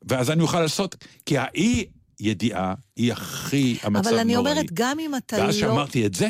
ואז 0.08 0.30
אני 0.30 0.42
אוכל 0.42 0.60
לעשות, 0.60 0.96
כי 1.26 1.38
האי 1.38 1.84
ידיעה 2.20 2.74
היא 2.96 3.12
הכי, 3.12 3.78
המצב 3.82 4.08
נוראי. 4.08 4.14
אבל 4.14 4.20
אני 4.20 4.36
אומרת, 4.36 4.66
גם 4.74 4.98
אם 4.98 5.14
אתה 5.14 5.38
לא... 5.38 5.42
ואז 5.42 5.54
שאמרתי 5.54 6.06
את 6.06 6.14
זה, 6.14 6.28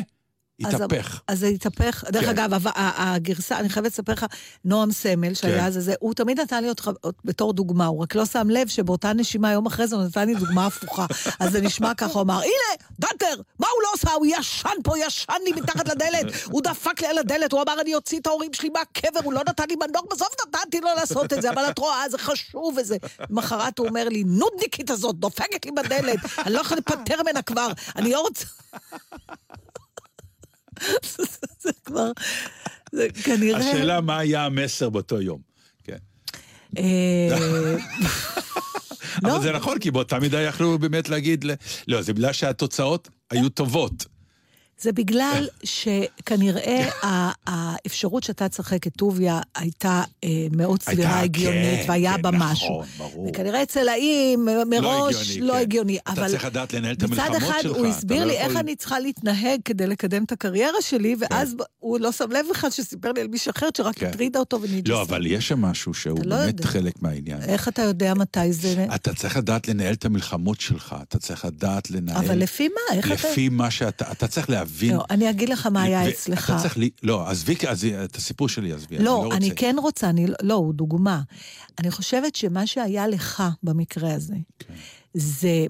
התהפך. 0.59 1.21
אז 1.27 1.39
זה 1.39 1.47
התהפך. 1.47 2.03
דרך 2.07 2.23
כן. 2.23 2.29
אגב, 2.29 2.67
הגרסה, 2.75 3.59
אני 3.59 3.69
חייבת 3.69 3.91
לספר 3.91 4.13
לך, 4.13 4.25
נועם 4.65 4.91
סמל, 4.91 5.33
שהיה 5.33 5.59
כן. 5.59 5.65
אז 5.65 5.73
זה, 5.73 5.93
הוא 5.99 6.13
תמיד 6.13 6.39
נתן 6.39 6.63
לי 6.63 6.69
אותך 6.69 6.91
בתור 7.25 7.53
דוגמה, 7.53 7.85
הוא 7.85 8.03
רק 8.03 8.15
לא 8.15 8.25
שם 8.25 8.49
לב 8.49 8.67
שבאותה 8.67 9.13
נשימה, 9.13 9.51
יום 9.51 9.65
אחרי 9.65 9.87
זה, 9.87 9.95
הוא 9.95 10.03
נתן 10.03 10.27
לי 10.27 10.35
דוגמה 10.35 10.65
הפוכה. 10.65 11.05
אז 11.39 11.51
זה 11.51 11.61
נשמע 11.61 11.93
ככה, 11.93 12.13
הוא 12.13 12.21
אמר, 12.21 12.39
הנה, 12.41 12.85
דנטר, 12.99 13.41
מה 13.59 13.67
הוא 13.67 13.83
לא 13.83 13.89
עושה? 13.93 14.11
הוא 14.11 14.25
ישן 14.25 14.69
פה, 14.83 14.99
ישן 14.99 15.33
לי 15.45 15.51
מתחת 15.51 15.87
לדלת. 15.87 16.25
הוא 16.45 16.61
דפק 16.61 17.01
לי 17.01 17.07
על 17.07 17.17
הדלת, 17.17 17.51
הוא 17.51 17.61
אמר, 17.61 17.81
אני 17.81 17.95
אוציא 17.95 18.19
את 18.19 18.27
ההורים 18.27 18.53
שלי 18.53 18.69
מהקבר, 18.69 19.19
הוא 19.23 19.33
לא 19.33 19.41
נתן 19.47 19.63
לי 19.69 19.75
מנור, 19.75 20.07
בסוף 20.11 20.29
נתתי 20.47 20.81
לו 20.81 20.89
לעשות 20.95 21.33
את 21.33 21.41
זה, 21.41 21.49
אבל 21.49 21.69
את 21.69 21.79
רואה, 21.79 22.09
זה 22.09 22.17
חשוב 22.17 22.77
וזה. 22.77 22.97
למחרת 23.29 23.79
הוא 23.79 23.87
אומר 23.87 24.09
לי, 24.09 24.23
נודניקית 24.23 24.89
הזאת, 24.89 25.15
דופקת 25.15 25.65
לי 25.65 25.71
בדלת, 25.71 26.19
אני 26.45 26.53
לא 26.53 26.59
יכולה 26.59 26.81
להיפטר 26.87 27.23
ממנה 27.23 27.41
כבר, 27.41 27.67
אני 27.95 28.11
לא 28.11 28.21
רוצה... 28.21 28.45
זה 31.59 31.69
כבר, 31.85 32.11
זה 32.91 33.07
כנראה... 33.23 33.59
השאלה 33.59 34.01
מה 34.01 34.17
היה 34.17 34.45
המסר 34.45 34.89
באותו 34.89 35.21
יום. 35.21 35.39
כן. 35.83 35.97
אה, 36.77 37.37
אבל 37.37 37.77
לא. 39.23 39.39
זה 39.39 39.51
נכון, 39.51 39.79
כי 39.79 39.91
באותה 39.91 40.19
מידה 40.19 40.41
יכלו 40.41 40.79
באמת 40.79 41.09
להגיד... 41.09 41.45
לא, 41.87 42.01
זה 42.01 42.13
בגלל 42.13 42.33
שהתוצאות 42.33 43.09
היו 43.31 43.49
טובות. 43.49 44.05
זה 44.81 44.91
בגלל 44.91 45.47
שכנראה 45.63 46.89
האפשרות 47.47 48.23
שאתה 48.23 48.49
תשחק 48.49 48.87
את 48.87 48.93
טוביה 48.97 49.39
הייתה 49.55 50.03
אה, 50.23 50.29
מאוד 50.51 50.81
סבירה, 50.83 51.19
הגיונית, 51.19 51.79
כן, 51.79 51.85
והיה 51.89 52.15
כן, 52.15 52.21
בה 52.21 52.31
משהו. 52.31 52.67
נכון, 52.81 52.85
ברור. 52.97 53.27
וכנראה 53.29 53.63
אצל 53.63 53.89
האיים 53.89 54.47
מראש 54.69 55.15
הגיוני, 55.15 55.47
לא 55.47 55.53
כן. 55.53 55.59
הגיוני. 55.59 55.97
אתה 55.97 56.11
אבל 56.11 56.27
צריך 56.29 56.45
לדעת 56.45 56.73
לנהל 56.73 56.93
את 56.93 57.03
מצד 57.03 57.19
המלחמות 57.19 57.37
אחד 57.49 57.59
שלך, 57.61 57.77
הוא 57.77 57.87
אתה 57.87 57.95
הסביר 57.97 58.19
לא 58.19 58.25
לי 58.25 58.33
יכול- 58.33 58.45
איך 58.49 58.57
אני 58.57 58.75
צריכה 58.75 58.99
להתנהג 58.99 59.59
כדי 59.65 59.87
לקדם 59.87 60.23
את 60.23 60.31
הקריירה 60.31 60.81
שלי, 60.81 61.15
ואז 61.19 61.55
כן. 61.57 61.63
הוא 61.79 61.99
לא 61.99 62.11
שם 62.11 62.31
לב 62.31 62.45
בכלל 62.51 62.69
שסיפר 62.69 63.11
לי 63.11 63.21
על 63.21 63.27
מישהי 63.27 63.51
אחרת 63.55 63.75
שרק 63.75 63.95
כן. 63.99 64.05
הטרידה 64.07 64.39
אותו 64.39 64.61
ונדרסה. 64.61 64.93
לא, 64.93 65.01
אבל 65.01 65.25
יש 65.25 65.47
שם 65.47 65.61
משהו 65.61 65.93
שהוא 65.93 66.19
לא 66.25 66.35
באמת. 66.35 66.65
חלק 66.65 67.01
מהעניין. 67.01 67.41
איך 67.41 67.67
אתה 67.67 67.81
יודע 67.81 68.13
מתי 68.13 68.53
זה... 68.53 68.85
אתה 68.95 69.13
צריך 69.13 69.37
לדעת 69.37 69.67
לנהל 69.67 69.93
את 69.93 70.05
המלחמות 70.05 70.61
שלך, 70.61 70.95
אתה 71.03 71.19
צריך 71.19 71.45
לדעת 71.45 71.91
לנהל... 71.91 72.17
אבל 72.17 72.37
לפי 72.37 72.67
מה? 72.67 72.97
איך 72.97 73.05
אתה... 73.05 73.13
לפי 73.13 73.49
מה 73.49 73.71
שאתה... 73.71 74.11
אתה 74.11 74.27
צריך 74.27 74.49
להבין... 74.49 74.64
לא, 74.93 75.03
אני 75.09 75.29
אגיד 75.29 75.49
לך 75.49 75.65
מה 75.65 75.81
היה 75.83 76.09
אצלך. 76.09 76.49
אתה 76.51 76.61
צריך... 76.61 76.77
לי- 76.77 76.89
לא, 77.03 77.29
עזבי, 77.29 77.55
אז 77.67 77.85
את 77.85 78.15
הסיפור 78.15 78.49
שלי 78.49 78.73
עזבי, 78.73 78.97
לא, 78.97 79.21
אני 79.21 79.29
לא 79.29 79.35
אני 79.35 79.49
רוצה. 79.49 79.61
כן 79.61 79.75
רוצה, 79.79 80.09
אני, 80.09 80.25
לא, 80.41 80.53
הוא 80.53 80.73
דוגמה. 80.73 81.21
אני 81.79 81.91
חושבת 81.91 82.35
שמה 82.35 82.67
שהיה 82.67 83.07
לך 83.07 83.43
במקרה 83.63 84.13
הזה, 84.13 84.35
כן. 84.59 84.73
זה 85.13 85.65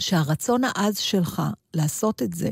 שהרצון 0.00 0.62
העז 0.64 0.98
שלך 0.98 1.42
לעשות 1.74 2.22
את 2.22 2.32
זה, 2.32 2.50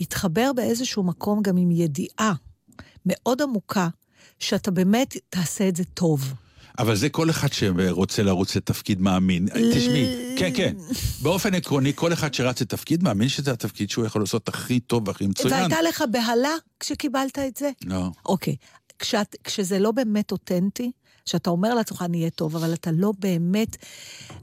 התחבר 0.00 0.52
באיזשהו 0.56 1.02
מקום 1.02 1.42
גם 1.42 1.56
עם 1.56 1.70
ידיעה 1.70 2.32
מאוד 3.06 3.42
עמוקה, 3.42 3.88
שאתה 4.38 4.70
באמת 4.70 5.16
תעשה 5.28 5.68
את 5.68 5.76
זה 5.76 5.84
טוב. 5.84 6.34
אבל 6.78 6.96
זה 6.96 7.08
כל 7.08 7.30
אחד 7.30 7.52
שרוצה 7.52 8.22
לרוץ 8.22 8.56
לתפקיד 8.56 9.00
מאמין. 9.00 9.48
תשמעי, 9.74 10.34
כן, 10.38 10.50
כן. 10.54 10.74
באופן 11.22 11.54
עקרוני, 11.54 11.92
כל 11.94 12.12
אחד 12.12 12.34
שרץ 12.34 12.60
לתפקיד 12.60 13.02
מאמין 13.02 13.28
שזה 13.28 13.52
התפקיד 13.52 13.90
שהוא 13.90 14.06
יכול 14.06 14.22
לעשות 14.22 14.48
הכי 14.48 14.80
טוב 14.80 15.08
והכי 15.08 15.26
מצוין. 15.26 15.54
והייתה 15.54 15.82
לך 15.82 16.04
בהלה 16.10 16.54
כשקיבלת 16.80 17.38
את 17.38 17.56
זה? 17.56 17.70
לא. 17.84 18.10
אוקיי. 18.26 18.56
כשאת, 18.98 19.36
כשזה 19.44 19.78
לא 19.78 19.90
באמת 19.90 20.32
אותנטי, 20.32 20.90
שאתה 21.26 21.50
אומר 21.50 21.74
לעצמך, 21.74 22.02
אני 22.02 22.18
אהיה 22.18 22.30
טוב, 22.30 22.56
אבל 22.56 22.72
אתה 22.74 22.90
לא 22.92 23.12
באמת... 23.18 23.76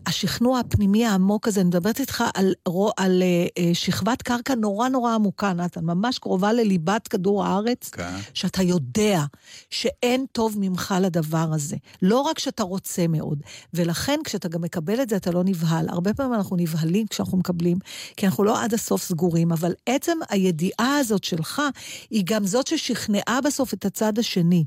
השכנוע 0.08 0.60
הפנימי 0.60 1.06
העמוק 1.06 1.48
הזה, 1.48 1.62
אני 1.62 1.68
מדברת 1.68 2.00
איתך 2.00 2.24
על, 2.34 2.54
רו- 2.68 2.92
על 2.98 3.24
אה, 3.24 3.48
אה, 3.58 3.74
שכבת 3.74 4.22
קרקע 4.22 4.56
נורא 4.56 4.90
נורא 4.90 5.14
עמוקה, 5.14 5.54
נתן, 5.54 5.86
ממש 5.86 6.20
קרובה 6.20 6.54
לליבת 6.54 7.08
כדור 7.08 7.46
הארץ, 7.46 7.90
כן. 7.90 8.16
שאתה 8.34 8.64
יודע 8.64 9.24
שאין 9.70 10.26
טוב 10.32 10.56
ממך 10.60 10.96
לדבר 11.02 11.48
הזה. 11.54 11.76
לא 12.02 12.22
רק 12.22 12.40
שאתה 12.40 12.64
רוצה 12.64 13.08
מאוד, 13.08 13.42
ולכן 13.74 14.20
כשאתה 14.24 14.48
גם 14.48 14.62
מקבל 14.62 15.02
את 15.02 15.10
זה, 15.10 15.16
אתה 15.16 15.32
לא 15.32 15.44
נבהל. 15.44 15.90
הרבה 15.90 16.14
פעמים 16.14 16.34
אנחנו 16.34 16.56
נבהלים 16.56 17.08
כשאנחנו 17.08 17.38
מקבלים, 17.38 17.78
כי 18.18 18.26
אנחנו 18.26 18.44
לא 18.44 18.64
עד 18.64 18.74
הסוף 18.74 19.04
סגורים, 19.04 19.52
אבל 19.52 19.74
עצם 19.86 20.18
הידיעה 20.30 20.98
הזאת 20.98 21.24
שלך, 21.24 21.62
היא 22.10 22.24
גם 22.26 22.46
זאת 22.46 22.68
ששכנעה 22.68 23.40
בסוף 23.42 23.74
את 23.74 23.86
הצד 23.86 24.20
השני. 24.20 24.66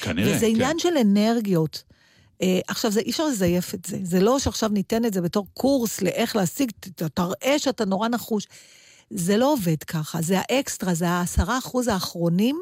כנראה, 0.00 0.36
וזה 0.36 0.46
כן. 0.46 0.52
עניין 0.52 0.78
של 0.78 0.96
אנרגיות. 1.00 1.82
אה, 2.42 2.60
עכשיו, 2.68 2.90
זה, 2.90 3.00
אי 3.00 3.10
אפשר 3.10 3.26
לזייף 3.26 3.74
את 3.74 3.84
זה. 3.84 3.98
זה 4.02 4.20
לא 4.20 4.38
שעכשיו 4.38 4.68
ניתן 4.68 5.04
את 5.04 5.14
זה 5.14 5.20
בתור 5.20 5.46
קורס 5.54 6.00
לאיך 6.02 6.36
להשיג, 6.36 6.70
תראה 7.14 7.58
שאתה 7.58 7.84
נורא 7.84 8.08
נחוש. 8.08 8.46
זה 9.10 9.36
לא 9.36 9.52
עובד 9.52 9.82
ככה, 9.82 10.22
זה 10.22 10.38
האקסטרה, 10.38 10.94
זה 10.94 11.08
העשרה 11.08 11.58
אחוז 11.58 11.88
האחרונים, 11.88 12.56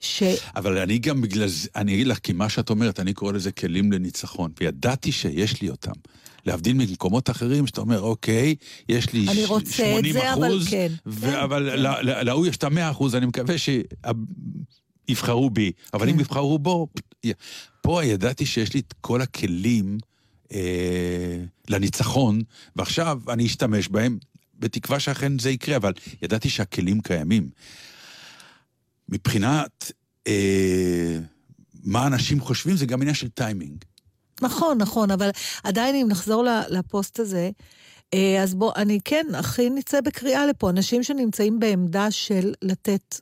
ש... 0.00 0.22
אבל 0.56 0.78
אני 0.78 0.98
גם 0.98 1.20
בגלל 1.20 1.48
זה, 1.48 1.68
אני 1.76 1.94
אגיד 1.94 2.06
לך, 2.06 2.18
כי 2.18 2.32
מה 2.32 2.48
שאת 2.48 2.70
אומרת, 2.70 3.00
אני 3.00 3.14
קורא 3.14 3.32
לזה 3.32 3.52
כלים 3.52 3.92
לניצחון, 3.92 4.52
וידעתי 4.60 5.12
שיש 5.12 5.62
לי 5.62 5.70
אותם. 5.70 5.92
להבדיל 6.46 6.74
ממקומות 6.74 7.30
אחרים, 7.30 7.66
שאתה 7.66 7.80
אומר, 7.80 8.00
אוקיי, 8.00 8.54
יש 8.88 9.12
לי 9.12 9.26
אני 9.28 9.46
ש- 9.46 9.48
רוצה 9.48 9.70
את 9.70 9.74
80 10.00 10.12
זה, 10.12 10.32
אבל 10.34 10.48
אחוז, 10.48 10.68
כן. 10.68 10.92
ו- 11.06 11.20
כן, 11.20 11.34
אבל 11.34 11.70
כן. 11.72 11.78
ל- 11.78 12.10
ל- 12.10 12.22
להוא 12.22 12.46
יש 12.46 12.56
את 12.56 12.64
ה-100 12.64 12.90
אחוז, 12.90 13.14
אני 13.14 13.26
מקווה 13.26 13.54
שיבחרו 15.08 15.50
בי. 15.50 15.72
אבל 15.94 16.06
כן. 16.06 16.12
אם 16.12 16.20
יבחרו 16.20 16.58
בו, 16.58 16.86
פה 17.82 18.04
ידעתי 18.04 18.46
שיש 18.46 18.74
לי 18.74 18.80
את 18.80 18.94
כל 19.00 19.20
הכלים 19.20 19.98
אה, 20.52 21.44
לניצחון, 21.68 22.40
ועכשיו 22.76 23.20
אני 23.28 23.46
אשתמש 23.46 23.88
בהם, 23.88 24.18
בתקווה 24.58 25.00
שאכן 25.00 25.38
זה 25.38 25.50
יקרה, 25.50 25.76
אבל 25.76 25.92
ידעתי 26.22 26.48
שהכלים 26.48 27.00
קיימים. 27.00 27.48
מבחינת 29.08 29.92
אה, 30.26 31.18
מה 31.84 32.06
אנשים 32.06 32.40
חושבים, 32.40 32.76
זה 32.76 32.86
גם 32.86 33.00
עניין 33.00 33.14
של 33.14 33.28
טיימינג. 33.28 33.84
נכון, 34.42 34.78
נכון, 34.78 35.10
אבל 35.10 35.30
עדיין 35.64 35.94
אם 35.94 36.08
נחזור 36.08 36.44
לפוסט 36.68 37.20
הזה, 37.20 37.50
אה, 38.14 38.42
אז 38.42 38.54
בוא, 38.54 38.72
אני 38.76 38.98
כן, 39.04 39.26
הכי 39.34 39.70
נצא 39.70 40.00
בקריאה 40.00 40.46
לפה, 40.46 40.70
אנשים 40.70 41.02
שנמצאים 41.02 41.58
בעמדה 41.58 42.10
של 42.10 42.52
לתת 42.62 43.20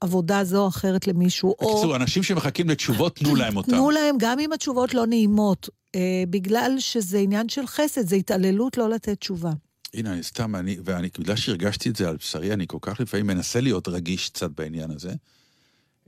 עבודה 0.00 0.44
זו 0.44 0.62
או 0.62 0.68
אחרת 0.68 1.06
למישהו, 1.06 1.54
או... 1.60 1.74
בקיצור, 1.74 1.96
אנשים 1.96 2.22
שמחכים 2.22 2.70
לתשובות, 2.70 3.16
תנו 3.16 3.36
להם 3.36 3.56
אותם. 3.56 3.70
תנו 3.70 3.90
להם, 3.90 4.16
גם 4.18 4.38
אם 4.38 4.52
התשובות 4.52 4.94
לא 4.94 5.06
נעימות, 5.06 5.68
אה, 5.94 6.24
בגלל 6.30 6.74
שזה 6.78 7.18
עניין 7.18 7.48
של 7.48 7.66
חסד, 7.66 8.08
זה 8.08 8.16
התעללות 8.16 8.76
לא 8.76 8.90
לתת 8.90 9.20
תשובה. 9.20 9.52
הנה, 9.94 10.12
אני 10.12 10.22
סתם, 10.22 10.56
אני, 10.56 10.76
ואני, 10.84 11.08
בגלל 11.18 11.36
שהרגשתי 11.36 11.88
את 11.88 11.96
זה 11.96 12.08
על 12.08 12.16
בשרי, 12.16 12.52
אני 12.52 12.66
כל 12.66 12.78
כך 12.80 13.00
לפעמים 13.00 13.26
מנסה 13.26 13.60
להיות 13.60 13.88
רגיש 13.88 14.28
קצת 14.28 14.50
בעניין 14.50 14.90
הזה. 14.90 15.14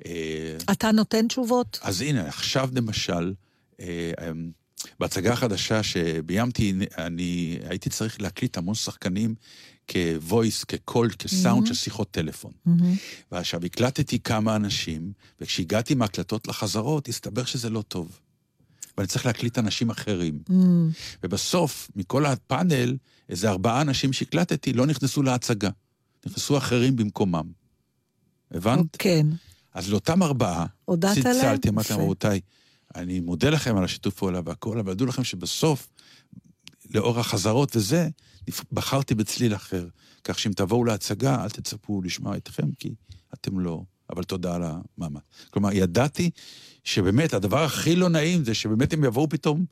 אה, 0.06 0.56
אתה 0.72 0.92
נותן 0.92 1.28
תשובות? 1.28 1.78
אז 1.82 2.00
הנה, 2.00 2.28
עכשיו 2.28 2.70
למשל, 2.74 3.32
אה, 3.80 4.12
אה, 4.20 4.30
בהצגה 5.00 5.32
החדשה 5.32 5.82
שביימתי, 5.82 6.72
אני 6.98 7.58
הייתי 7.68 7.90
צריך 7.90 8.20
להקליט 8.20 8.56
המון 8.56 8.74
שחקנים 8.74 9.34
כ-voice, 9.88 10.64
כקול, 10.68 11.10
כסאונד 11.18 11.66
של 11.66 11.74
שיחות 11.74 12.10
טלפון. 12.10 12.52
ועכשיו 13.32 13.64
הקלטתי 13.64 14.18
כמה 14.18 14.56
אנשים, 14.56 15.12
וכשהגעתי 15.40 15.92
עם 15.92 16.02
ההקלטות 16.02 16.46
לחזרות, 16.46 17.08
הסתבר 17.08 17.44
שזה 17.44 17.70
לא 17.70 17.82
טוב. 17.82 18.20
ואני 18.96 19.08
צריך 19.08 19.26
להקליט 19.26 19.58
אנשים 19.58 19.90
אחרים. 19.90 20.38
Mm, 20.48 20.52
ובסוף, 21.22 21.90
מכל 21.96 22.26
הפאנל, 22.26 22.96
איזה 23.28 23.50
ארבעה 23.50 23.80
אנשים 23.80 24.12
שהקלטתי 24.12 24.72
לא 24.72 24.86
נכנסו 24.86 25.22
להצגה. 25.22 25.70
נכנסו 26.26 26.58
אחרים 26.58 26.96
במקומם. 26.96 27.46
הבנת? 28.50 28.96
כן. 28.98 29.26
אז 29.74 29.90
לאותם 29.90 30.22
ארבעה? 30.22 30.66
צלצלתי, 31.14 31.68
אמרתי 31.68 31.92
להם. 31.92 32.02
רבותיי, 32.02 32.40
אני 32.96 33.20
מודה 33.20 33.50
לכם 33.50 33.76
על 33.76 33.84
השיתוף 33.84 34.14
פעולה 34.14 34.40
והכל, 34.44 34.78
אבל 34.78 34.94
דעו 34.94 35.06
לכם 35.06 35.24
שבסוף, 35.24 35.88
לאור 36.94 37.20
החזרות 37.20 37.76
וזה, 37.76 38.08
בחרתי 38.72 39.14
בצליל 39.14 39.54
אחר. 39.54 39.88
כך 40.24 40.38
שאם 40.38 40.52
תבואו 40.52 40.84
להצגה, 40.84 41.42
אל 41.44 41.50
תצפו 41.50 42.02
לשמוע 42.02 42.36
אתכם, 42.36 42.72
כי 42.78 42.94
אתם 43.34 43.60
לא. 43.60 43.82
אבל 44.10 44.24
תודה 44.24 44.54
על 44.54 44.62
המאמץ. 44.62 45.22
כלומר, 45.50 45.72
ידעתי 45.72 46.30
שבאמת, 46.84 47.34
הדבר 47.34 47.64
הכי 47.64 47.96
לא 47.96 48.08
נעים 48.08 48.44
זה 48.44 48.54
שבאמת 48.54 48.92
הם 48.92 49.04
יבואו 49.04 49.28
פתאום 49.28 49.64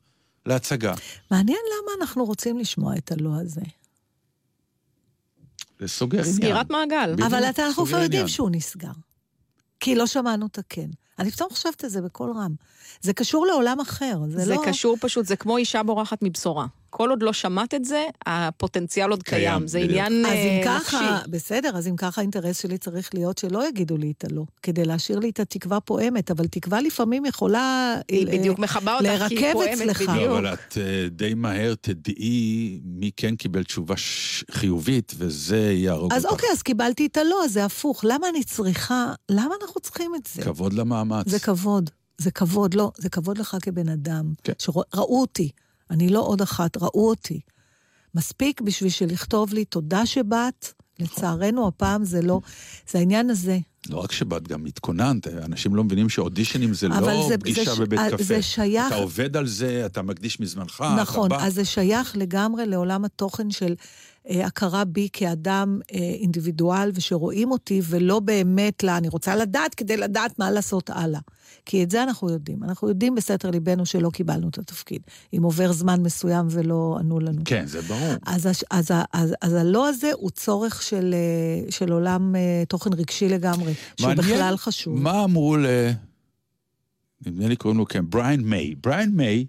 להצגה. 0.45 0.93
מעניין 1.31 1.57
למה 1.57 1.91
אנחנו 2.01 2.25
רוצים 2.25 2.57
לשמוע 2.57 2.95
את 2.97 3.11
הלא 3.11 3.29
הזה. 3.41 3.61
זה 5.79 5.87
סוגר 5.87 6.19
עניין. 6.19 6.33
סגירת 6.33 6.69
מעגל. 6.69 7.13
בדיוק, 7.13 7.27
אבל 7.27 7.43
אנחנו 7.59 7.85
כבר 7.85 7.97
יודעים. 7.97 8.27
שהוא 8.27 8.49
נסגר. 8.51 8.91
כי 9.79 9.95
לא 9.95 10.07
שמענו 10.07 10.45
את 10.45 10.57
הכן. 10.57 10.89
אני 11.19 11.31
פתאום 11.31 11.49
חושבת 11.49 11.83
על 11.83 11.89
זה 11.89 12.01
בקול 12.01 12.31
רם. 12.31 12.53
זה 13.01 13.13
קשור 13.13 13.45
לעולם 13.45 13.79
אחר, 13.79 14.19
זה, 14.29 14.45
זה 14.45 14.55
לא... 14.55 14.61
קשור 14.65 14.97
פשוט, 14.99 15.25
זה 15.25 15.35
כמו 15.35 15.57
אישה 15.57 15.83
בורחת 15.83 16.17
מבשורה. 16.21 16.65
כל 16.89 17.09
עוד 17.09 17.23
לא 17.23 17.33
שמעת 17.33 17.73
את 17.73 17.85
זה, 17.85 18.05
הפוטנציאל 18.25 19.09
עוד 19.09 19.23
קיים, 19.23 19.41
קיים. 19.41 19.67
זה 19.67 19.79
בדיוק. 19.79 19.91
עניין 19.91 20.25
אז 20.25 20.31
אם 20.31 20.67
אה, 20.67 20.75
נפשי. 20.77 20.85
ככה, 20.85 21.19
בסדר, 21.29 21.77
אז 21.77 21.87
אם 21.87 21.95
ככה 21.95 22.21
האינטרס 22.21 22.61
שלי 22.61 22.77
צריך 22.77 23.09
להיות 23.13 23.37
שלא 23.37 23.67
יגידו 23.67 23.97
לי 23.97 24.13
את 24.17 24.23
הלא, 24.23 24.43
כדי 24.63 24.85
להשאיר 24.85 25.19
לי 25.19 25.29
את 25.29 25.39
התקווה 25.39 25.79
פועמת, 25.79 26.31
אבל 26.31 26.47
תקווה 26.47 26.81
לפעמים 26.81 27.25
יכולה... 27.25 27.95
היא 28.07 28.27
אה, 28.27 28.37
בדיוק 28.37 28.59
מכבה 28.59 28.97
אותך, 28.97 29.25
כי 29.27 29.45
היא 29.45 29.53
פועמת 29.53 29.73
אצלך. 29.73 30.01
בדיוק. 30.01 30.15
לא, 30.15 30.37
אבל 30.37 30.53
את 30.53 30.77
אה, 30.77 31.07
די 31.11 31.33
מהר 31.33 31.73
תדעי 31.81 32.79
מי 32.83 33.11
כן 33.17 33.35
קיבל 33.35 33.63
תשובה 33.63 33.97
ש- 33.97 34.43
חיובית, 34.51 35.13
וזה 35.17 35.71
יהרוג 35.71 36.13
אז 36.13 36.25
אותך. 36.25 36.33
אוקיי, 36.33 36.49
אז 36.51 36.61
קיבלתי 36.61 37.05
את 37.05 37.17
הלא, 37.17 37.43
אז 37.45 37.53
זה 37.53 37.65
הפוך. 37.65 38.01
למה 38.03 38.29
אני 38.29 38.43
צריכה, 38.43 39.13
למה 39.31 39.55
אנחנו 39.61 39.81
צריכים 39.81 40.15
את 40.15 40.29
זה? 40.35 40.41
כבוד 40.41 40.73
למאמץ. 41.09 41.29
זה 41.29 41.39
כבוד. 41.39 41.89
זה 42.17 42.31
כבוד, 42.31 42.73
לא, 42.73 42.91
זה 42.97 43.09
כבוד 43.09 43.37
לך 43.37 43.57
כבן 43.61 43.89
אדם. 43.89 44.33
כן. 44.43 44.53
שראו 44.59 44.81
אותי, 45.21 45.49
אני 45.91 46.09
לא 46.09 46.19
עוד 46.19 46.41
אחת, 46.41 46.77
ראו 46.77 47.09
אותי. 47.09 47.39
מספיק 48.15 48.61
בשביל 48.61 48.89
שלכתוב 48.89 49.53
לי 49.53 49.65
תודה 49.65 50.05
שבאת, 50.05 50.73
לצערנו 50.99 51.67
הפעם 51.67 52.05
זה 52.05 52.21
לא, 52.21 52.39
זה 52.91 52.99
העניין 52.99 53.29
הזה. 53.29 53.57
לא 53.89 53.97
רק 53.97 54.11
שבאת, 54.11 54.47
גם 54.47 54.65
התכוננת, 54.65 55.27
אנשים 55.27 55.75
לא 55.75 55.83
מבינים 55.83 56.09
שאודישנים 56.09 56.73
זה 56.73 56.87
לא 56.87 57.25
זה- 57.29 57.37
פגישה 57.37 57.75
זה 57.75 57.85
בבית 57.85 57.99
אה, 57.99 58.09
קפה. 58.11 58.23
זה 58.23 58.41
שייך- 58.41 58.87
אתה 58.87 58.95
עובד 58.95 59.37
על 59.37 59.47
זה, 59.47 59.83
אתה 59.85 60.01
מקדיש 60.01 60.39
מזמנך, 60.39 60.83
נכון, 60.99 61.27
אתה 61.31 61.37
בא. 61.37 61.45
אז 61.45 61.53
זה 61.53 61.65
שייך 61.65 62.17
לגמרי 62.17 62.65
לעולם 62.65 63.05
התוכן 63.05 63.51
של 63.51 63.73
הכרה 64.27 64.85
בי 64.85 65.07
כאדם 65.13 65.79
אה, 65.93 65.97
אינדיבידואל, 65.99 66.91
ושרואים 66.93 67.51
אותי, 67.51 67.81
ולא 67.89 68.19
באמת, 68.19 68.83
לה, 68.83 68.97
אני 68.97 69.07
רוצה 69.07 69.35
לדעת 69.35 69.75
כדי 69.75 69.97
לדעת 69.97 70.39
מה 70.39 70.51
לעשות 70.51 70.89
הלאה. 70.93 71.19
כי 71.65 71.83
את 71.83 71.91
זה 71.91 72.03
אנחנו 72.03 72.29
יודעים. 72.29 72.63
אנחנו 72.63 72.89
יודעים 72.89 73.15
בסתר 73.15 73.49
ליבנו 73.51 73.85
שלא 73.85 74.09
קיבלנו 74.09 74.49
את 74.49 74.57
התפקיד. 74.57 75.01
אם 75.37 75.43
עובר 75.43 75.71
זמן 75.71 76.01
מסוים 76.03 76.47
ולא 76.49 76.97
ענו 76.99 77.19
לנו. 77.19 77.41
כן, 77.45 77.65
זה 77.67 77.81
ברור. 77.81 78.13
אז, 78.25 78.49
אז, 78.71 78.91
ה- 78.91 79.03
אז, 79.13 79.33
אז 79.41 79.53
הלא 79.53 79.87
הזה 79.89 80.11
הוא 80.13 80.29
צורך 80.29 80.81
של, 80.81 81.15
אה, 81.17 81.71
של 81.71 81.91
עולם 81.91 82.35
אה, 82.35 82.63
תוכן 82.67 82.93
רגשי 82.93 83.29
לגמרי, 83.29 83.73
שהוא 83.99 84.13
בכלל 84.13 84.57
חשוב. 84.57 84.99
מה 84.99 85.23
אמרו 85.23 85.57
ל... 85.57 85.65
נדמה 87.25 87.47
לי 87.47 87.55
קוראים 87.55 87.77
לו 87.77 87.85
כן, 87.85 88.05
בריין 88.09 88.41
מיי. 88.41 88.75
בריין 88.83 89.09
מיי 89.11 89.45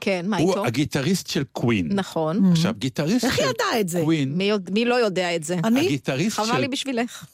כן, 0.00 0.24
מה 0.28 0.36
הוא 0.38 0.50
איתו? 0.50 0.66
הגיטריסט 0.66 1.26
של 1.26 1.42
קווין. 1.52 1.88
נכון. 1.92 2.50
עכשיו, 2.52 2.72
גיטריסט 2.78 3.24
איך 3.24 3.36
של 3.36 3.42
ידע 3.42 3.80
את 3.80 3.88
זה? 3.88 4.00
קווין, 4.00 4.32
מי 4.34 4.50
מי 4.70 4.84
לא 4.84 4.94
יודע 4.94 5.36
את 5.36 5.44
זה? 5.44 5.56
אני? 5.64 5.80
הגיטריסט 5.86 6.36
של... 6.36 6.42
חבל 6.42 6.60
לי 6.60 6.68
בשבילך. 6.68 7.24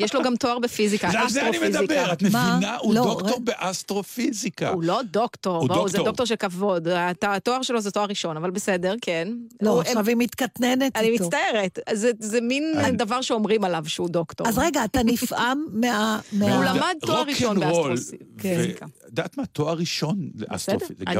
יש 0.00 0.14
לו 0.14 0.22
גם 0.22 0.36
תואר 0.36 0.58
בפיזיקה, 0.58 1.10
זה 1.10 1.20
על 1.20 1.28
זה 1.28 1.40
אני 1.40 1.50
אסטרופיזיקה. 1.50 1.82
מדבר, 1.82 2.12
את? 2.12 2.22
מבינה? 2.22 2.76
הוא 2.76 2.94
לא, 2.94 3.02
דוקטור 3.04 3.40
באסטרופיזיקה. 3.40 4.68
הוא 4.70 4.82
לא 4.82 5.00
דוקטור, 5.10 5.56
הוא 5.56 5.68
בואו, 5.68 5.88
זה 5.88 5.96
דוקטור. 5.96 6.04
דוקטור 6.06 6.26
של 6.26 6.36
כבוד. 6.36 6.88
הת- 6.88 7.24
התואר 7.24 7.62
שלו 7.62 7.80
זה 7.80 7.90
תואר 7.90 8.06
ראשון, 8.08 8.36
אבל 8.36 8.50
בסדר, 8.50 8.94
כן. 9.00 9.28
לא, 9.62 9.70
הוא- 9.70 9.80
עכשיו 9.80 10.08
היא 10.08 10.16
מתקטננת 10.18 10.96
אני 10.96 11.08
איתו. 11.08 11.24
מצטערת, 11.24 11.78
זה- 11.92 12.10
זה 12.20 12.40
מין 12.40 12.72
אני- 12.78 12.96
דבר 12.96 13.20
שאומרים 13.22 13.64
עליו 13.64 13.84
שהוא 13.86 14.08
דוקטור. 14.08 14.48
אז 14.48 14.58
רגע, 14.58 14.84
אתה 14.84 15.00
נפעם 15.02 15.64
מה... 15.72 16.18
מה- 16.32 16.54
הוא 16.56 16.64
למד 16.64 16.94
תואר 17.00 17.22
ראשון 17.22 17.60
באסטרופיזיקה. 17.60 18.86
ו- 18.86 19.06
יודעת 19.06 19.38
מה? 19.38 19.46
תואר 19.46 19.74
ראשון 19.74 20.30
בסדר, 20.34 20.46
לאסטרופיזיקה. 20.52 21.10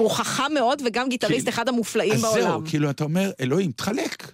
אני 0.00 0.08
מוכחה 0.08 0.48
מאוד, 0.48 0.82
וגם 0.84 1.08
גיטריסט 1.08 1.48
אחד 1.48 1.68
המופלאים 1.68 2.12
אז 2.12 2.22
בעולם. 2.22 2.42
זהו, 2.42 2.62
כאילו, 2.64 2.90
אתה 2.90 3.04
אומר, 3.04 3.30
אלוהים, 3.40 3.72
תחלק. 3.72 4.32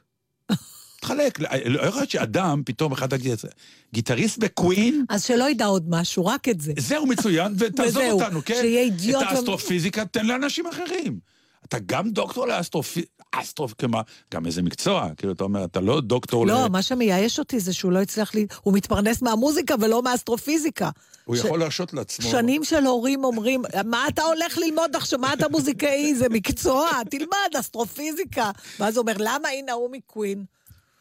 תחלק. 1.00 1.38
לא 1.64 1.82
יכול 1.82 2.00
להיות 2.00 2.10
שאדם, 2.10 2.62
פתאום 2.66 2.92
אחד 2.92 3.12
הגיטריסט... 3.12 3.44
גיטריסט 3.92 4.38
בקווין, 4.38 5.04
אז 5.08 5.24
שלא 5.24 5.50
ידע 5.50 5.66
עוד 5.66 5.84
משהו, 5.88 6.26
רק 6.26 6.48
את 6.48 6.60
זה. 6.60 6.72
זהו 6.78 7.06
מצוין, 7.06 7.54
ותעזוב 7.58 8.02
אותנו, 8.10 8.40
כן? 8.44 8.58
שיהיה 8.60 8.82
אידיוט 8.82 9.22
את 9.22 9.28
האסטרופיזיקה 9.30 10.04
תן 10.04 10.26
לאנשים 10.26 10.66
אחרים. 10.66 11.18
אתה 11.64 11.78
גם 11.86 12.10
דוקטור 12.10 12.46
לאסטרופיזיקה, 12.46 13.15
אסטרופ, 13.32 13.72
גם 14.34 14.46
איזה 14.46 14.62
מקצוע, 14.62 15.08
כאילו, 15.16 15.32
אתה 15.32 15.44
אומר, 15.44 15.64
אתה 15.64 15.80
לא 15.80 16.00
דוקטור 16.00 16.46
ל... 16.46 16.50
לא, 16.50 16.68
מה 16.68 16.82
שמייאש 16.82 17.38
אותי 17.38 17.60
זה 17.60 17.72
שהוא 17.72 17.92
לא 17.92 18.02
הצליח 18.02 18.34
ל... 18.34 18.38
הוא 18.62 18.74
מתפרנס 18.74 19.22
מהמוזיקה 19.22 19.74
ולא 19.80 20.02
מהאסטרופיזיקה. 20.02 20.90
הוא 21.24 21.36
ש- 21.36 21.38
יכול 21.38 21.58
להרשות 21.58 21.92
לעצמו. 21.92 22.30
שנים 22.30 22.64
של 22.64 22.84
הורים 22.86 23.24
אומרים, 23.24 23.62
מה 23.84 24.08
אתה 24.08 24.22
הולך 24.22 24.58
ללמוד 24.58 24.96
עכשיו? 24.96 25.18
מה 25.18 25.32
אתה 25.32 25.48
מוזיקאי? 25.48 26.14
זה 26.18 26.28
מקצוע, 26.28 26.90
תלמד 27.10 27.56
אסטרופיזיקה. 27.60 28.50
ואז 28.80 28.96
הוא 28.96 29.02
אומר, 29.02 29.14
למה 29.18 29.48
הנה 29.48 29.72
הוא 29.72 29.90
מקווין? 29.92 30.44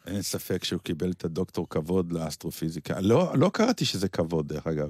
אין 0.06 0.22
ספק 0.22 0.64
שהוא 0.64 0.80
קיבל 0.80 1.10
את 1.10 1.24
הדוקטור 1.24 1.66
כבוד 1.70 2.12
לאסטרופיזיקה. 2.12 3.00
לא, 3.00 3.32
לא 3.34 3.50
קראתי 3.54 3.84
שזה 3.84 4.08
כבוד, 4.08 4.48
דרך 4.48 4.66
אגב. 4.66 4.88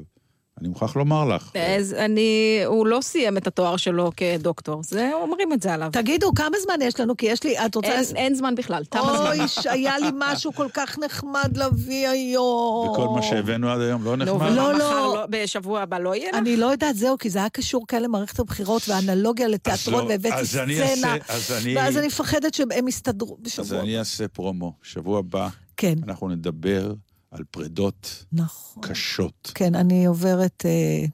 אני 0.61 0.68
מוכרח 0.68 0.96
לומר 0.96 1.24
לך. 1.24 1.50
אז 1.76 1.92
אני, 1.94 2.30
הוא 2.66 2.86
לא 2.86 2.98
סיים 3.02 3.36
את 3.36 3.46
התואר 3.46 3.76
שלו 3.76 4.11
כדוקטור, 4.16 4.82
זה, 4.82 5.11
אומרים 5.14 5.52
את 5.52 5.62
זה 5.62 5.74
עליו. 5.74 5.88
תגידו, 5.92 6.34
כמה 6.34 6.57
זמן 6.64 6.74
יש 6.82 7.00
לנו? 7.00 7.16
כי 7.16 7.26
יש 7.26 7.44
לי, 7.44 7.59
את 7.66 7.74
רוצה... 7.74 7.88
אין, 7.88 8.00
לס- 8.00 8.12
אין 8.14 8.34
זמן 8.34 8.54
בכלל, 8.54 8.84
תם 8.84 8.98
הזמן. 9.02 9.26
אוי, 9.26 9.40
היה 9.70 9.98
לי 9.98 10.07
משהו 10.14 10.52
כל 10.52 10.66
כך 10.74 10.98
נחמד 10.98 11.57
להביא 11.57 12.09
היום. 12.09 12.88
וכל 12.92 13.09
מה 13.09 13.22
שהבאנו 13.22 13.68
עד 13.70 13.80
היום 13.80 14.04
לא 14.04 14.16
נו, 14.16 14.24
נחמד. 14.36 14.50
לא, 14.52 14.72
לא. 14.74 15.14
לא, 15.14 15.26
בשבוע 15.30 15.80
הבא 15.80 15.98
לא 15.98 16.14
יהיה 16.14 16.28
לך? 16.30 16.38
אני 16.38 16.57
לא 16.57 16.66
יודעת, 16.66 16.96
זהו, 16.96 17.18
כי 17.18 17.30
זה 17.30 17.38
היה 17.38 17.48
קשור 17.48 17.84
כאן 17.88 18.02
למערכת 18.02 18.38
הבחירות 18.40 18.82
ואנלוגיה 18.88 19.48
לתיאטרון, 19.48 20.04
לא, 20.04 20.09
והבאתי 20.11 20.34
אז 20.34 20.57
אני 20.57 20.74
סצנה. 20.76 21.14
אעשה- 21.14 21.34
אז 21.34 21.52
אני- 21.64 21.76
ואז 21.76 21.96
אני 21.98 22.07
מפחדת 22.07 22.54
שהם 22.54 22.88
יסתדרו 22.88 23.36
אז 23.40 23.42
בשבוע. 23.61 23.80
אני 23.80 23.98
אעשה 23.98 24.28
פרומו. 24.28 24.72
שבוע 24.82 25.18
הבא 25.18 25.48
כן, 25.76 25.94
אנחנו 26.09 26.28
נדבר 26.28 26.92
על 27.37 27.45
פרידות 27.51 28.24
נכון. 28.32 28.82
קשות. 28.82 29.53
כן, 29.55 29.74
אני 29.74 30.07
עוברת... 30.07 30.62
אה, 30.66 31.07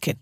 כן. 0.00 0.12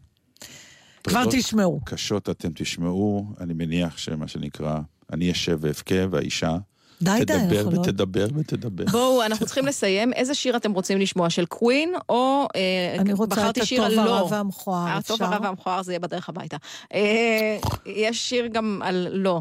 כבר 1.05 1.25
תשמעו. 1.31 1.81
קשות 1.85 2.29
אתם 2.29 2.49
תשמעו, 2.55 3.27
אני 3.41 3.55
מניח 3.55 3.99
שמה 3.99 4.29
שנקרא, 4.29 4.79
אני 5.13 5.33
אשב 5.33 5.59
ואבכה, 5.61 5.95
והאישה 6.11 6.57
די, 7.03 7.11
די, 7.19 7.25
תדבר 7.25 7.61
אנחנו 7.61 7.71
לא... 7.71 7.81
ותדבר 7.81 8.27
ותדבר. 8.35 8.85
בואו, 8.85 9.23
אנחנו 9.25 9.47
צריכים 9.47 9.67
לסיים. 9.67 10.13
איזה 10.13 10.35
שיר 10.35 10.57
אתם 10.57 10.73
רוצים 10.73 10.99
לשמוע? 10.99 11.31
של 11.31 11.47
קווין, 11.47 11.95
או 12.09 12.47
אה, 12.57 12.97
אני 12.99 13.13
רוצה 13.13 13.51
את 13.51 13.57
הטוב, 13.59 13.81
הרע 13.81 14.05
לא? 14.05 14.29
והמכוער, 14.31 14.89
הטוב, 14.89 15.23
אפשר? 15.23 15.35
הרע 15.35 15.39
והמכוער 15.43 15.83
זה 15.83 15.93
יהיה 15.93 16.01
בדרך 16.01 16.29
הביתה. 16.29 16.57
אה, 16.95 17.59
יש 17.87 18.29
שיר 18.29 18.47
גם 18.47 18.81
על 18.85 19.09
לא, 19.13 19.41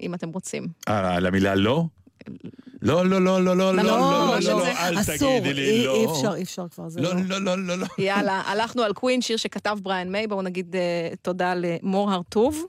אם 0.00 0.14
אתם 0.14 0.28
רוצים. 0.28 0.68
אה, 0.88 1.14
על 1.14 1.26
המילה 1.26 1.54
לא? 1.54 1.84
לא, 2.82 3.06
לא, 3.06 3.20
לא, 3.20 3.44
לא, 3.44 3.56
לא, 3.56 3.56
לא, 3.56 3.74
לא, 3.74 3.82
לא, 3.82 4.38
לא, 4.40 4.58
לא, 4.58 4.66
אל 4.66 5.00
אסור, 5.00 5.40
תגידי 5.40 5.54
לי 5.54 5.84
לא. 5.84 5.94
אי 5.94 6.04
אפשר, 6.06 6.34
אי 6.34 6.42
אפשר 6.42 6.68
כבר, 6.68 6.88
זה 6.88 7.00
לא, 7.00 7.14
לא. 7.14 7.20
לא, 7.28 7.40
לא, 7.40 7.66
לא, 7.66 7.78
לא. 7.78 7.86
יאללה, 7.98 8.42
הלכנו 8.46 8.82
על 8.82 8.92
קווין, 8.92 9.22
שיר 9.22 9.36
שכתב 9.36 9.78
בריאן 9.82 10.12
מיי, 10.12 10.26
בואו 10.26 10.42
נגיד 10.42 10.76
אה, 10.76 11.08
תודה 11.22 11.54
למור 11.56 12.12
הרטוב. 12.12 12.64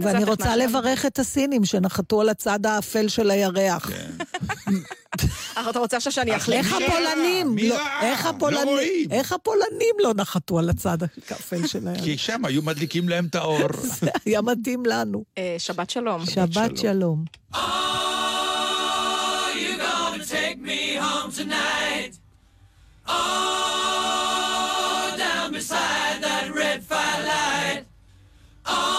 ואני 0.00 0.24
רוצה. 0.24 0.56
לברך 0.56 1.06
את 1.06 1.18
הסינים 1.18 1.64
שנחתו 1.64 2.20
על 2.20 2.28
הצד 2.28 2.66
האפל 2.66 3.08
של 3.08 3.30
הירח. 3.30 3.90
כן. 3.90 4.10
אה, 5.56 5.70
אתה 5.70 5.78
רוצה 5.78 5.96
עכשיו 5.96 6.12
שאני 6.12 6.36
אחליף? 6.36 6.66
איך 6.66 6.72
הפולנים, 6.72 7.58
לא-? 7.58 7.76
איך 8.02 8.24
לא 8.24 8.30
הפולנים, 8.30 8.68
רואים. 8.68 9.10
איך 9.10 9.32
הפולנים 9.32 9.94
לא 9.98 10.12
נחתו 10.16 10.58
על 10.58 10.70
הצד 10.70 10.98
האפל 11.02 11.66
של 11.66 11.88
הירח? 11.88 12.04
כי 12.04 12.18
שם 12.18 12.44
היו 12.44 12.62
מדליקים 12.62 13.08
להם 13.08 13.26
את 13.26 13.34
האור. 13.34 13.68
זה 13.82 14.10
היה 14.26 14.42
מתאים 14.42 14.82
לנו. 14.86 15.24
אה, 15.38 15.56
שבת 15.58 15.90
שלום. 15.90 16.26
שבת 16.26 16.76
שלום. 16.76 17.24
Oh, 23.06 23.14
down 25.18 25.52
beside 25.52 26.22
that 26.22 26.50
red 26.54 26.82
firelight. 26.82 27.84
Oh. 28.66 28.93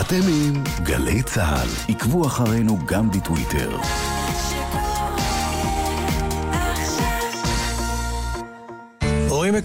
אתם 0.00 0.20
עם 0.28 0.64
גלי 0.82 1.22
צה"ל. 1.22 1.92
עקבו 1.94 2.26
אחרינו 2.26 2.78
גם 2.86 3.10
בטוויטר. 3.10 3.78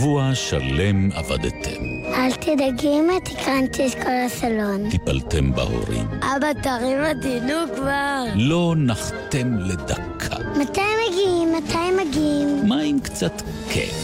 שבוע 0.00 0.34
שלם 0.34 1.12
עבדתם. 1.12 1.82
אל 2.14 2.32
תדאגי 2.32 2.88
אמא, 2.88 3.12
תקרנתי 3.24 3.86
את 3.86 3.94
כל 3.94 4.10
הסלון. 4.26 4.90
טיפלתם 4.90 5.52
בהורים. 5.52 6.06
אבא, 6.08 6.52
תרים 6.62 6.98
אותי, 6.98 7.38
כבר. 7.76 8.24
לא 8.36 8.74
נחתם 8.76 9.58
לדקה. 9.58 10.36
מתי 10.60 10.80
מגיעים? 10.80 11.48
מתי 11.56 12.04
מגיעים? 12.04 12.68
מה 12.68 12.80
עם 12.80 13.00
קצת 13.00 13.42
כיף? 13.72 13.94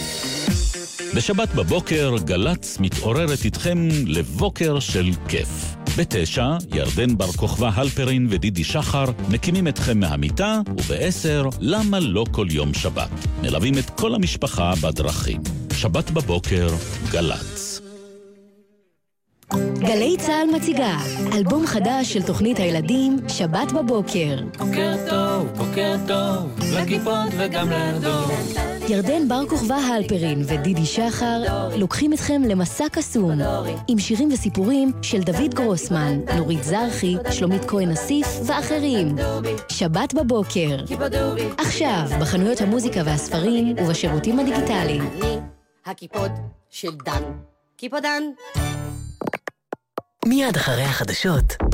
בשבת 1.16 1.54
בבוקר 1.54 2.14
גל"צ 2.24 2.78
מתעוררת 2.80 3.44
איתכם 3.44 3.88
לבוקר 4.06 4.80
של 4.80 5.10
כיף. 5.28 5.76
בתשע, 5.98 6.56
ירדן 6.74 7.16
בר 7.16 7.32
כוכבא 7.32 7.70
הלפרין 7.74 8.26
ודידי 8.30 8.64
שחר 8.64 9.04
מקימים 9.28 9.68
אתכם 9.68 10.00
מהמיטה, 10.00 10.60
ובעשר, 10.68 11.48
למה 11.60 12.00
לא 12.00 12.24
כל 12.30 12.46
יום 12.50 12.74
שבת? 12.74 13.10
מלווים 13.42 13.78
את 13.78 13.90
כל 13.90 14.14
המשפחה 14.14 14.72
בדרכים. 14.82 15.40
שבת 15.76 16.10
בבוקר, 16.10 16.68
גל"צ. 17.10 17.80
גלי 19.78 20.16
צה"ל 20.18 20.56
מציגה 20.56 20.98
אלבום 21.32 21.66
חדש 21.66 22.12
של 22.12 22.22
תוכנית 22.22 22.58
הילדים 22.58 23.16
שבת 23.28 23.72
בבוקר. 23.72 24.36
בוקר 24.58 24.94
טוב, 25.10 25.48
בוקר 25.56 25.96
טוב, 26.06 26.58
לכיפות 26.72 27.28
וגם 27.38 27.70
לדור. 27.70 28.28
ירדן 28.88 29.28
בר 29.28 29.48
כוכבא 29.48 29.74
הלפרין 29.74 30.42
ודידי 30.46 30.86
שחר 30.86 31.42
לוקחים 31.76 32.12
אתכם 32.12 32.42
למסע 32.42 32.84
קסום 32.92 33.38
עם 33.88 33.98
שירים 33.98 34.28
וסיפורים 34.32 34.92
של 35.02 35.20
דוד 35.22 35.54
גרוסמן, 35.54 36.18
נורית 36.36 36.64
זרחי, 36.64 37.16
שלומית 37.30 37.64
כהן 37.64 37.90
אסיף 37.90 38.26
ואחרים. 38.46 39.16
שבת 39.68 40.14
בבוקר. 40.14 40.76
עכשיו, 41.58 42.02
בחנויות 42.20 42.60
המוזיקה 42.60 43.00
והספרים 43.04 43.74
ובשירותים 43.78 44.38
הדיגיטליים. 44.38 45.02
הקיפוד 45.86 46.30
של 46.70 46.96
דן. 47.04 47.22
קיפודן. 47.76 48.22
מיד 50.26 50.56
אחרי 50.56 50.82
החדשות, 50.82 51.56